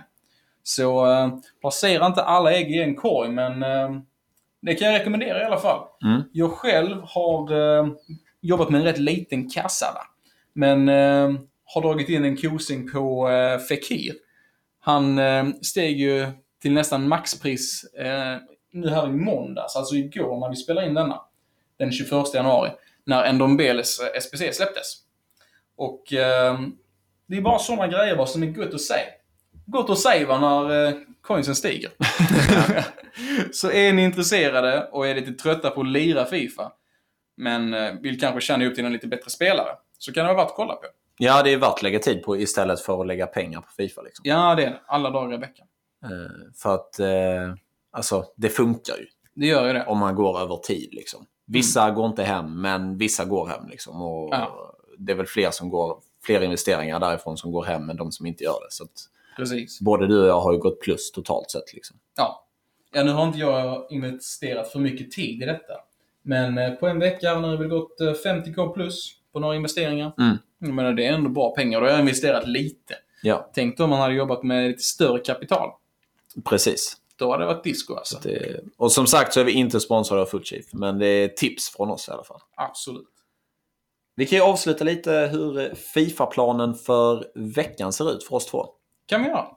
Så 0.63 1.11
eh, 1.11 1.29
placera 1.61 2.05
inte 2.05 2.23
alla 2.23 2.53
ägg 2.53 2.71
i 2.71 2.81
en 2.81 2.95
korg, 2.95 3.29
men 3.29 3.63
eh, 3.63 3.89
det 4.61 4.75
kan 4.75 4.87
jag 4.87 4.99
rekommendera 4.99 5.41
i 5.41 5.45
alla 5.45 5.59
fall. 5.59 5.79
Mm. 6.03 6.21
Jag 6.33 6.51
själv 6.51 7.01
har 7.03 7.51
eh, 7.51 7.87
jobbat 8.41 8.69
med 8.69 8.79
en 8.79 8.87
rätt 8.87 8.99
liten 8.99 9.49
kassa. 9.49 9.85
Va? 9.95 10.01
Men 10.53 10.89
eh, 10.89 11.39
har 11.73 11.81
dragit 11.81 12.09
in 12.09 12.25
en 12.25 12.37
kosing 12.37 12.91
på 12.91 13.29
eh, 13.29 13.59
Fekir. 13.59 14.13
Han 14.79 15.19
eh, 15.19 15.45
steg 15.61 15.99
ju 15.99 16.27
till 16.61 16.71
nästan 16.71 17.07
maxpris 17.07 17.83
eh, 17.83 18.37
nu 18.71 18.89
här 18.89 19.07
i 19.07 19.11
måndags, 19.11 19.75
alltså 19.75 19.95
igår 19.95 20.39
när 20.39 20.49
vi 20.49 20.55
spelade 20.55 20.87
in 20.87 20.93
denna. 20.93 21.21
Den 21.77 21.91
21 21.91 22.33
januari. 22.33 22.71
När 23.03 23.33
Ndombeles 23.33 23.99
eh, 23.99 24.21
SPC 24.21 24.53
släpptes. 24.53 24.93
Och 25.75 26.13
eh, 26.13 26.59
det 27.27 27.37
är 27.37 27.41
bara 27.41 27.59
sådana 27.59 27.87
grejer 27.87 28.15
vad 28.15 28.29
som 28.29 28.43
är 28.43 28.47
gott 28.47 28.73
att 28.73 28.81
säga. 28.81 29.07
Gott 29.65 29.89
att 29.89 29.99
säga 29.99 30.27
va, 30.27 30.39
när 30.39 30.87
eh, 30.87 30.93
coinsen 31.21 31.55
stiger. 31.55 31.91
Så 33.51 33.71
är 33.71 33.93
ni 33.93 34.03
intresserade 34.03 34.87
och 34.91 35.07
är 35.07 35.15
lite 35.15 35.31
trötta 35.31 35.69
på 35.69 35.81
att 35.81 35.87
lira 35.87 36.25
Fifa, 36.25 36.71
men 37.37 37.73
eh, 37.73 37.93
vill 38.01 38.19
kanske 38.19 38.41
tjäna 38.41 38.65
upp 38.65 38.75
till 38.75 38.85
en 38.85 38.93
lite 38.93 39.07
bättre 39.07 39.29
spelare, 39.29 39.75
så 39.97 40.13
kan 40.13 40.25
det 40.25 40.33
vara 40.33 40.43
värt 40.43 40.51
att 40.51 40.55
kolla 40.55 40.75
på. 40.75 40.87
Ja, 41.17 41.43
det 41.43 41.53
är 41.53 41.57
värt 41.57 41.69
att 41.73 41.83
lägga 41.83 41.99
tid 41.99 42.23
på 42.23 42.37
istället 42.37 42.79
för 42.81 43.01
att 43.01 43.07
lägga 43.07 43.27
pengar 43.27 43.61
på 43.61 43.67
Fifa. 43.77 44.01
Liksom. 44.01 44.21
Ja, 44.25 44.55
det 44.55 44.63
är 44.63 44.69
det. 44.69 44.81
Alla 44.87 45.09
dagar 45.09 45.33
i 45.33 45.37
veckan. 45.37 45.67
Eh, 46.03 46.51
för 46.55 46.75
att 46.75 46.99
eh, 46.99 47.53
alltså, 47.91 48.25
det 48.35 48.49
funkar 48.49 48.97
ju 48.97 49.05
Det 49.33 49.45
gör 49.45 49.67
ju 49.67 49.73
det. 49.73 49.85
om 49.85 49.97
man 49.97 50.15
går 50.15 50.39
över 50.39 50.57
tid. 50.57 50.89
Liksom. 50.93 51.25
Vissa 51.45 51.91
går 51.91 52.05
inte 52.05 52.23
hem, 52.23 52.61
men 52.61 52.97
vissa 52.97 53.25
går 53.25 53.47
hem. 53.47 53.67
Liksom, 53.69 54.01
och 54.01 54.29
Ja. 54.33 54.73
Det 54.97 55.11
är 55.11 55.15
väl 55.15 55.25
fler, 55.25 55.51
som 55.51 55.69
går, 55.69 55.99
fler 56.23 56.41
investeringar 56.41 56.99
därifrån 56.99 57.37
som 57.37 57.51
går 57.51 57.63
hem 57.63 57.89
än 57.89 57.97
de 57.97 58.11
som 58.11 58.25
inte 58.25 58.43
gör 58.43 58.51
det. 58.67 58.67
Så 58.71 58.83
att, 58.83 58.91
Precis. 59.37 59.79
både 59.81 60.07
du 60.07 60.21
och 60.21 60.27
jag 60.27 60.41
har 60.41 60.53
ju 60.53 60.59
gått 60.59 60.81
plus 60.81 61.11
totalt 61.11 61.51
sett. 61.51 61.73
Liksom. 61.73 61.97
Ja. 62.17 62.45
ja, 62.93 63.03
nu 63.03 63.11
har 63.11 63.23
inte 63.27 63.39
jag 63.39 63.87
investerat 63.91 64.71
för 64.71 64.79
mycket 64.79 65.11
tid 65.11 65.43
i 65.43 65.45
detta. 65.45 65.73
Men 66.21 66.57
eh, 66.57 66.71
på 66.71 66.87
en 66.87 66.99
vecka 66.99 67.35
har 67.35 67.51
det 67.51 67.57
väl 67.57 67.67
gått 67.67 68.01
eh, 68.01 68.05
50k 68.13 68.73
plus 68.73 69.13
på 69.33 69.39
några 69.39 69.55
investeringar. 69.55 70.13
Mm. 70.19 70.37
Jag 70.59 70.69
menar, 70.73 70.93
det 70.93 71.05
är 71.05 71.13
ändå 71.13 71.29
bra 71.29 71.55
pengar. 71.55 71.79
Då 71.81 71.85
har 71.87 71.91
jag 71.91 71.99
investerat 71.99 72.47
lite. 72.47 72.95
Ja, 73.23 73.49
Tänk 73.53 73.79
om 73.79 73.89
man 73.89 73.99
hade 73.99 74.13
jobbat 74.13 74.43
med 74.43 74.67
lite 74.67 74.83
större 74.83 75.19
kapital. 75.19 75.69
precis. 76.45 76.97
Då 77.15 77.31
hade 77.31 77.43
det 77.43 77.47
varit 77.47 77.63
disco 77.63 77.95
alltså. 77.95 78.19
Det, 78.23 78.59
och 78.77 78.91
som 78.91 79.07
sagt 79.07 79.33
så 79.33 79.39
är 79.39 79.43
vi 79.43 79.51
inte 79.51 79.79
sponsrade 79.79 80.21
av 80.21 80.25
Foodchief, 80.25 80.65
men 80.73 80.99
det 80.99 81.07
är 81.07 81.27
tips 81.27 81.69
från 81.69 81.89
oss 81.89 82.07
i 82.07 82.11
alla 82.11 82.23
fall. 82.23 82.39
Absolut. 82.55 83.07
Vi 84.15 84.25
kan 84.25 84.37
ju 84.37 84.43
avsluta 84.43 84.83
lite 84.83 85.11
hur 85.11 85.75
Fifa-planen 85.75 86.73
för 86.75 87.25
veckan 87.35 87.93
ser 87.93 88.11
ut 88.11 88.23
för 88.23 88.35
oss 88.35 88.45
två. 88.45 88.65
Kan 89.05 89.23
vi 89.23 89.29
göra. 89.29 89.47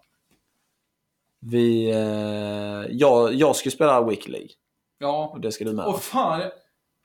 Vi, 1.40 1.90
eh, 1.90 2.96
jag, 2.96 3.34
jag 3.34 3.56
ska 3.56 3.70
spela 3.70 4.02
Weekly 4.02 4.48
Ja. 4.98 5.30
och 5.34 5.40
det 5.40 5.52
ska 5.52 5.64
du 5.64 5.72
med. 5.72 5.84
Åh 5.86 5.98
fan, 5.98 6.42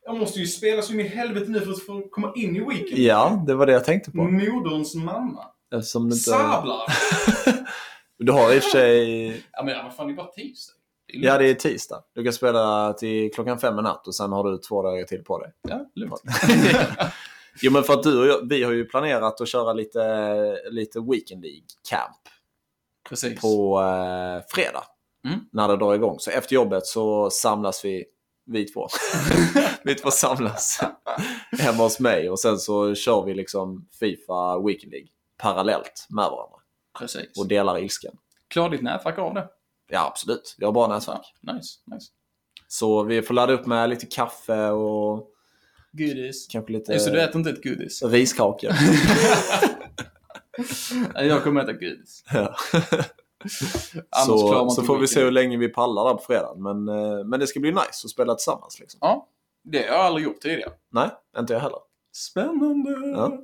jag- 0.06 0.18
måste 0.18 0.40
ju 0.40 0.48
spela 0.48 0.82
så 0.82 0.94
in 0.94 1.00
i 1.00 1.04
helvete 1.04 1.46
nu 1.52 1.60
för 1.60 1.72
att 1.72 1.84
få 1.84 2.02
komma 2.12 2.34
in 2.36 2.56
i 2.56 2.60
weekend. 2.60 2.98
Ja, 3.00 3.44
det 3.48 3.56
var 3.56 3.66
det 3.66 3.72
jag 3.74 3.86
tänkte 3.86 4.12
på. 4.12 4.18
Moderns 4.18 4.96
mamma. 4.96 5.46
Eftersom 5.76 6.10
du, 6.10 6.16
inte, 6.16 6.30
Sablar! 6.30 6.84
du 8.20 8.32
har 8.32 8.54
i 8.54 8.60
och 8.60 8.64
för 8.64 8.70
sig... 8.70 9.28
ja 9.52 9.64
men 9.64 9.84
vad 9.86 9.96
fan, 9.96 10.08
det 10.08 10.14
är 10.14 10.16
bara 10.16 10.28
tisdag. 10.28 10.74
Det 11.08 11.18
är 11.18 11.24
Ja, 11.24 11.38
det 11.38 11.50
är 11.50 11.54
tisdag. 11.54 12.04
Du 12.16 12.24
kan 12.24 12.34
spela 12.34 12.94
till 12.94 13.32
klockan 13.34 13.60
fem 13.60 13.80
i 13.80 13.82
natt 13.82 14.08
och 14.08 14.16
sen 14.16 14.32
har 14.32 14.52
du 14.52 14.58
två 14.58 14.82
dagar 14.84 15.04
till 15.04 15.24
på 15.24 15.40
dig. 15.40 15.52
Ja, 15.70 15.86
lugnt. 15.96 16.22
Jo, 17.62 17.72
men 17.72 17.84
för 17.84 17.94
att 17.94 18.04
du 18.04 18.20
och 18.20 18.28
jag, 18.28 18.50
vi 18.50 18.64
har 18.64 18.72
ju 18.72 18.86
planerat 18.86 19.42
att 19.42 19.48
köra 19.48 19.74
lite, 19.74 20.02
lite 20.72 21.00
Weekend 21.00 21.42
League 21.42 21.62
Camp 21.90 22.18
Precis. 23.10 23.42
på 23.42 23.82
eh, 23.82 24.44
fredag. 24.50 24.84
Mm. 25.28 25.40
När 25.52 25.68
det 25.68 25.78
drar 25.78 25.94
igång. 25.96 26.20
Så 26.20 26.32
efter 26.32 26.56
jobbet 26.56 26.86
så 26.86 27.30
samlas 27.30 27.86
vi, 27.86 28.06
vi 28.46 28.66
två. 28.66 28.88
vi 29.84 29.96
två 29.96 30.12
samlas 30.12 30.80
hemma 31.60 31.84
hos 31.84 32.00
mig 32.00 32.30
och 32.30 32.40
sen 32.40 32.58
så 32.58 32.96
kör 32.96 33.26
vi 33.26 33.34
liksom 33.34 33.88
Fifa 34.00 34.60
Weekend 34.60 34.92
League 34.92 35.08
parallellt 35.38 36.08
med 36.10 36.26
varandra. 36.26 36.58
Precis. 37.00 37.40
Och 37.40 37.48
delar 37.48 37.80
ilskan. 37.80 38.18
Klar 38.48 38.70
ditt 38.70 38.82
nätverk 38.82 39.18
av 39.18 39.34
det. 39.34 39.48
Ja, 39.90 40.08
absolut. 40.08 40.56
Vi 40.58 40.66
har 40.66 40.72
bra 40.72 40.88
nätverk. 40.88 41.34
Ja, 41.42 41.54
nice, 41.54 41.80
nice. 41.86 42.12
Så 42.68 43.04
vi 43.04 43.22
får 43.22 43.34
ladda 43.34 43.54
upp 43.54 43.66
med 43.66 43.90
lite 43.90 44.06
kaffe 44.06 44.70
och 44.70 45.30
Goodies. 45.92 46.48
kanske 46.48 46.74
lite 46.74 46.94
det, 46.94 47.12
du 47.12 47.22
äter 47.22 47.38
inte 47.38 47.50
ett 47.50 47.64
godis. 47.64 48.04
riskakor. 48.04 48.72
Jag 51.16 51.44
kommer 51.44 51.62
äta 51.62 51.74
godis. 51.74 52.24
Ja. 52.34 52.56
Så, 54.26 54.70
så 54.70 54.84
får 54.84 54.98
vi 54.98 55.08
se 55.08 55.24
hur 55.24 55.32
länge 55.32 55.58
vi 55.58 55.68
pallar 55.68 56.06
där 56.06 56.14
på 56.14 56.24
fredag. 56.24 56.56
Men, 56.58 56.88
eh, 56.88 57.26
men 57.26 57.40
det 57.40 57.48
ska 57.48 57.60
bli 57.60 57.72
nice 57.72 58.06
att 58.06 58.10
spela 58.10 58.36
tillsammans. 58.36 58.80
Liksom. 58.80 58.98
Ja, 59.02 59.28
det 59.64 59.78
har 59.78 59.96
jag 59.96 60.06
aldrig 60.06 60.26
gjort 60.26 60.42
tidigare. 60.42 60.72
Nej, 60.90 61.10
inte 61.38 61.54
jag 61.54 61.60
heller. 61.60 61.80
Spännande! 62.14 62.92
Ja. 62.92 63.38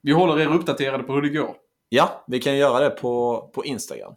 Vi 0.00 0.12
håller 0.12 0.40
er 0.40 0.54
uppdaterade 0.54 1.02
på 1.02 1.12
hur 1.12 1.22
det 1.22 1.28
går. 1.28 1.56
Ja, 1.88 2.24
vi 2.26 2.40
kan 2.40 2.56
göra 2.56 2.80
det 2.80 2.90
på, 2.90 3.42
på 3.54 3.64
Instagram. 3.64 4.14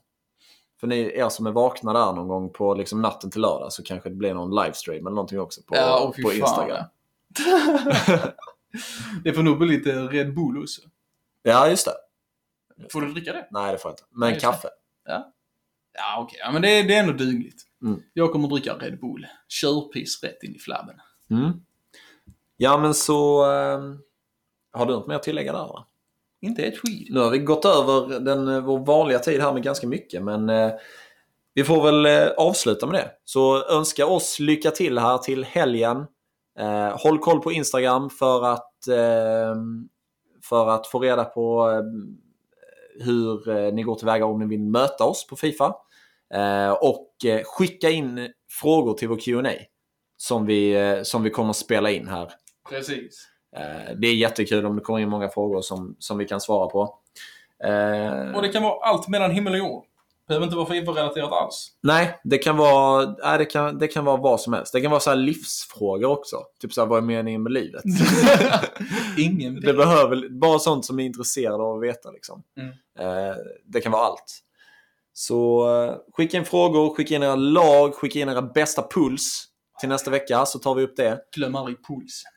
För 0.80 0.88
ni 0.88 1.00
er 1.00 1.30
som 1.30 1.46
är 1.48 1.52
vakna 1.52 1.94
där 1.94 2.14
någon 2.14 2.28
gång 2.28 2.50
på 2.50 2.74
liksom 2.74 3.02
natten 3.02 3.32
till 3.32 3.42
lördag 3.42 3.74
så 3.74 3.84
kanske 3.84 4.10
det 4.10 4.16
blir 4.16 4.34
någon 4.34 4.64
livestream 4.64 5.08
eller 5.08 5.16
någonting 5.16 5.40
också 5.40 5.62
på, 5.62 5.76
ja, 5.76 6.14
på. 6.24 6.34
Instagram. 6.34 6.86
det 9.24 9.34
får 9.34 9.44
nog 9.44 9.58
bli 9.58 9.68
lite 9.68 9.92
Red 9.92 10.36
Bull 10.36 10.62
också. 10.62 10.82
Ja, 11.44 11.70
just 11.70 11.86
det. 11.86 11.94
Får 12.92 13.02
du 13.02 13.12
dricka 13.14 13.34
det? 13.34 13.48
Nej, 13.52 13.72
det 13.72 13.78
får 13.78 13.90
jag 13.90 13.94
inte. 13.94 14.04
Men 14.10 14.30
Nej, 14.30 14.40
kaffe. 14.40 14.70
Ja, 15.08 15.34
okej. 16.20 16.40
Ja, 16.42 16.52
men 16.52 16.62
det, 16.62 16.84
det 16.84 16.96
är 16.96 17.00
ändå 17.00 17.14
dugligt. 17.14 17.64
Mm. 17.84 18.02
Jag 18.14 18.32
kommer 18.32 18.46
att 18.46 18.52
dricka 18.52 18.74
Red 18.74 19.00
Bull. 19.00 19.28
Körpiss 19.50 20.24
rätt 20.24 20.44
in 20.44 20.56
i 20.56 20.60
flabben. 20.60 20.96
Mm. 21.32 21.52
Ja, 22.58 22.78
men 22.78 22.94
så... 22.94 23.52
Eh, 23.52 23.80
har 24.72 24.86
du 24.86 24.94
något 24.94 25.08
mer 25.08 25.16
att 25.16 25.24
tillägga 25.24 25.52
där? 25.52 25.60
Va? 25.60 25.88
Inte 26.42 26.64
ett 26.64 26.78
skit. 26.78 27.08
Nu 27.12 27.20
har 27.20 27.30
vi 27.30 27.38
gått 27.38 27.66
över 27.66 28.20
den, 28.20 28.48
eh, 28.48 28.60
vår 28.60 28.80
vanliga 28.80 29.20
tid 29.20 29.42
här 29.42 29.54
med 29.54 29.64
ganska 29.64 29.88
mycket, 29.88 30.24
men 30.24 30.50
eh, 30.50 30.72
vi 31.54 31.64
får 31.64 31.84
väl 31.84 32.06
eh, 32.06 32.34
avsluta 32.38 32.86
med 32.86 32.96
det. 32.96 33.12
Så 33.26 33.70
önska 33.70 34.06
oss 34.06 34.40
lycka 34.40 34.72
till 34.72 34.98
här 34.98 35.18
till 35.18 35.44
helgen. 35.44 36.06
Håll 36.94 37.20
koll 37.20 37.40
på 37.40 37.52
Instagram 37.52 38.10
för 38.10 38.46
att, 38.46 38.88
eh, 38.88 39.56
för 40.44 40.70
att 40.70 40.88
få 40.88 41.00
reda 41.00 41.26
på 41.26 41.72
eh, 41.72 41.84
hur 43.00 43.50
eh, 43.50 43.74
ni 43.74 43.84
går 43.84 43.96
tillväga 43.96 44.26
om 44.26 44.40
ni 44.40 44.46
vill 44.46 44.60
möta 44.60 45.04
oss 45.04 45.28
på 45.28 45.36
Fifa. 45.36 45.76
Eh, 46.34 46.72
och 46.72 47.26
eh, 47.26 47.42
skicka 47.46 47.90
in 47.90 48.30
frågor 48.62 48.94
till 48.94 49.08
vår 49.08 49.20
Q&A 49.20 49.52
som 50.18 50.46
vi, 50.46 51.02
som 51.04 51.24
vi 51.24 51.30
kommer 51.30 51.50
att 51.50 51.56
spela 51.56 51.92
in 51.92 52.08
här 52.08 52.32
Precis. 52.70 53.28
Det 53.98 54.08
är 54.08 54.16
jättekul 54.16 54.66
om 54.66 54.76
det 54.76 54.82
kommer 54.82 55.00
in 55.00 55.10
många 55.10 55.30
frågor 55.30 55.62
som, 55.62 55.96
som 56.00 56.18
vi 56.18 56.26
kan 56.26 56.42
svara 56.42 56.68
på. 56.68 56.80
Och 58.36 58.42
det 58.42 58.50
kan 58.54 58.64
vara 58.64 58.86
allt 58.86 59.08
mellan 59.08 59.32
himmel 59.32 59.54
och 59.54 59.60
jord. 59.60 59.84
Behöver 60.28 60.46
inte 60.46 60.56
vara 60.56 60.68
FIFA-relaterat 60.68 61.32
alls. 61.32 61.72
Nej, 61.82 62.20
det 62.24 62.38
kan, 62.38 62.58
vara, 62.58 63.16
nej 63.24 63.38
det, 63.38 63.46
kan, 63.46 63.78
det 63.78 63.88
kan 63.88 64.06
vara 64.06 64.18
vad 64.18 64.42
som 64.42 64.54
helst. 64.54 64.74
Det 64.74 64.82
kan 64.82 64.92
vara 64.92 65.00
så 65.00 65.10
här 65.10 65.18
livsfrågor 65.18 66.10
också. 66.10 66.38
Typ 66.62 66.74
så 66.74 66.82
här, 66.82 66.88
vad 66.88 66.98
är 66.98 67.02
meningen 67.02 67.44
med 67.44 67.52
livet? 67.52 67.84
Ingen 69.18 69.62
det 69.62 69.74
behöver 69.74 70.30
bara 70.30 70.60
sånt 70.60 70.86
som 70.86 71.00
är 71.00 71.04
intresserade 71.04 71.64
av 71.64 71.78
att 71.78 71.84
veta. 71.84 72.12
Liksom. 72.12 72.44
Mm. 72.58 72.70
Eh, 73.00 73.36
det 73.66 73.82
kan 73.82 73.92
vara 73.92 74.04
allt. 74.04 74.40
Så 75.14 75.70
eh, 75.76 75.96
skicka 76.14 76.38
in 76.38 76.46
frågor, 76.46 76.96
skicka 76.96 77.16
in 77.16 77.24
era 77.24 77.36
lag, 77.36 77.96
skicka 77.96 78.20
in 78.20 78.30
era 78.30 78.42
bästa 78.42 78.88
puls 78.88 79.46
till 79.80 79.90
nästa 79.90 80.12
vecka 80.12 80.46
så 80.46 80.60
tar 80.60 80.76
vi 80.76 80.84
upp 80.84 80.96
det. 80.96 81.22
Glöm 81.36 81.56
aldrig 81.56 81.78
pulsen. 81.88 82.32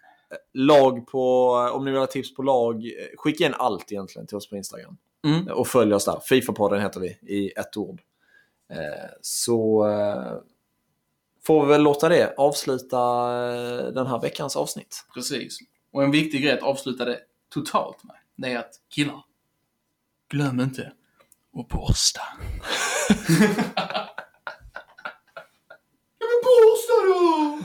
Lag 0.54 1.06
på, 1.06 1.50
om 1.72 1.84
ni 1.84 1.90
vill 1.90 2.00
ha 2.00 2.06
tips 2.06 2.34
på 2.34 2.42
lag, 2.42 2.84
eh, 2.84 2.90
skicka 3.16 3.46
in 3.46 3.54
allt 3.54 3.92
egentligen 3.92 4.26
till 4.26 4.36
oss 4.36 4.50
på 4.50 4.56
Instagram. 4.56 4.96
Mm. 5.24 5.48
Och 5.48 5.68
följ 5.68 5.94
oss 5.94 6.04
där. 6.04 6.20
Fifa-podden 6.24 6.80
heter 6.80 7.00
vi 7.00 7.08
i 7.22 7.52
ett 7.56 7.76
ord. 7.76 8.02
Eh, 8.72 9.10
Så 9.20 9.88
eh, 9.88 10.38
får 11.46 11.66
vi 11.66 11.72
väl 11.72 11.82
låta 11.82 12.08
det 12.08 12.34
avsluta 12.36 12.98
eh, 13.52 13.86
den 13.86 14.06
här 14.06 14.20
veckans 14.20 14.56
avsnitt. 14.56 15.04
Precis. 15.14 15.58
Och 15.92 16.02
en 16.04 16.10
viktig 16.10 16.42
grej 16.42 16.52
att 16.52 16.62
avsluta 16.62 17.04
det 17.04 17.20
totalt 17.54 18.04
med, 18.04 18.16
det 18.36 18.52
är 18.52 18.58
att 18.58 18.72
killar, 18.94 19.24
glöm 20.28 20.60
inte 20.60 20.92
att 21.58 21.68
borsta. 21.68 22.20
ja 26.18 26.26
men 26.28 26.40
borsta 26.44 26.92
då! 27.08 27.58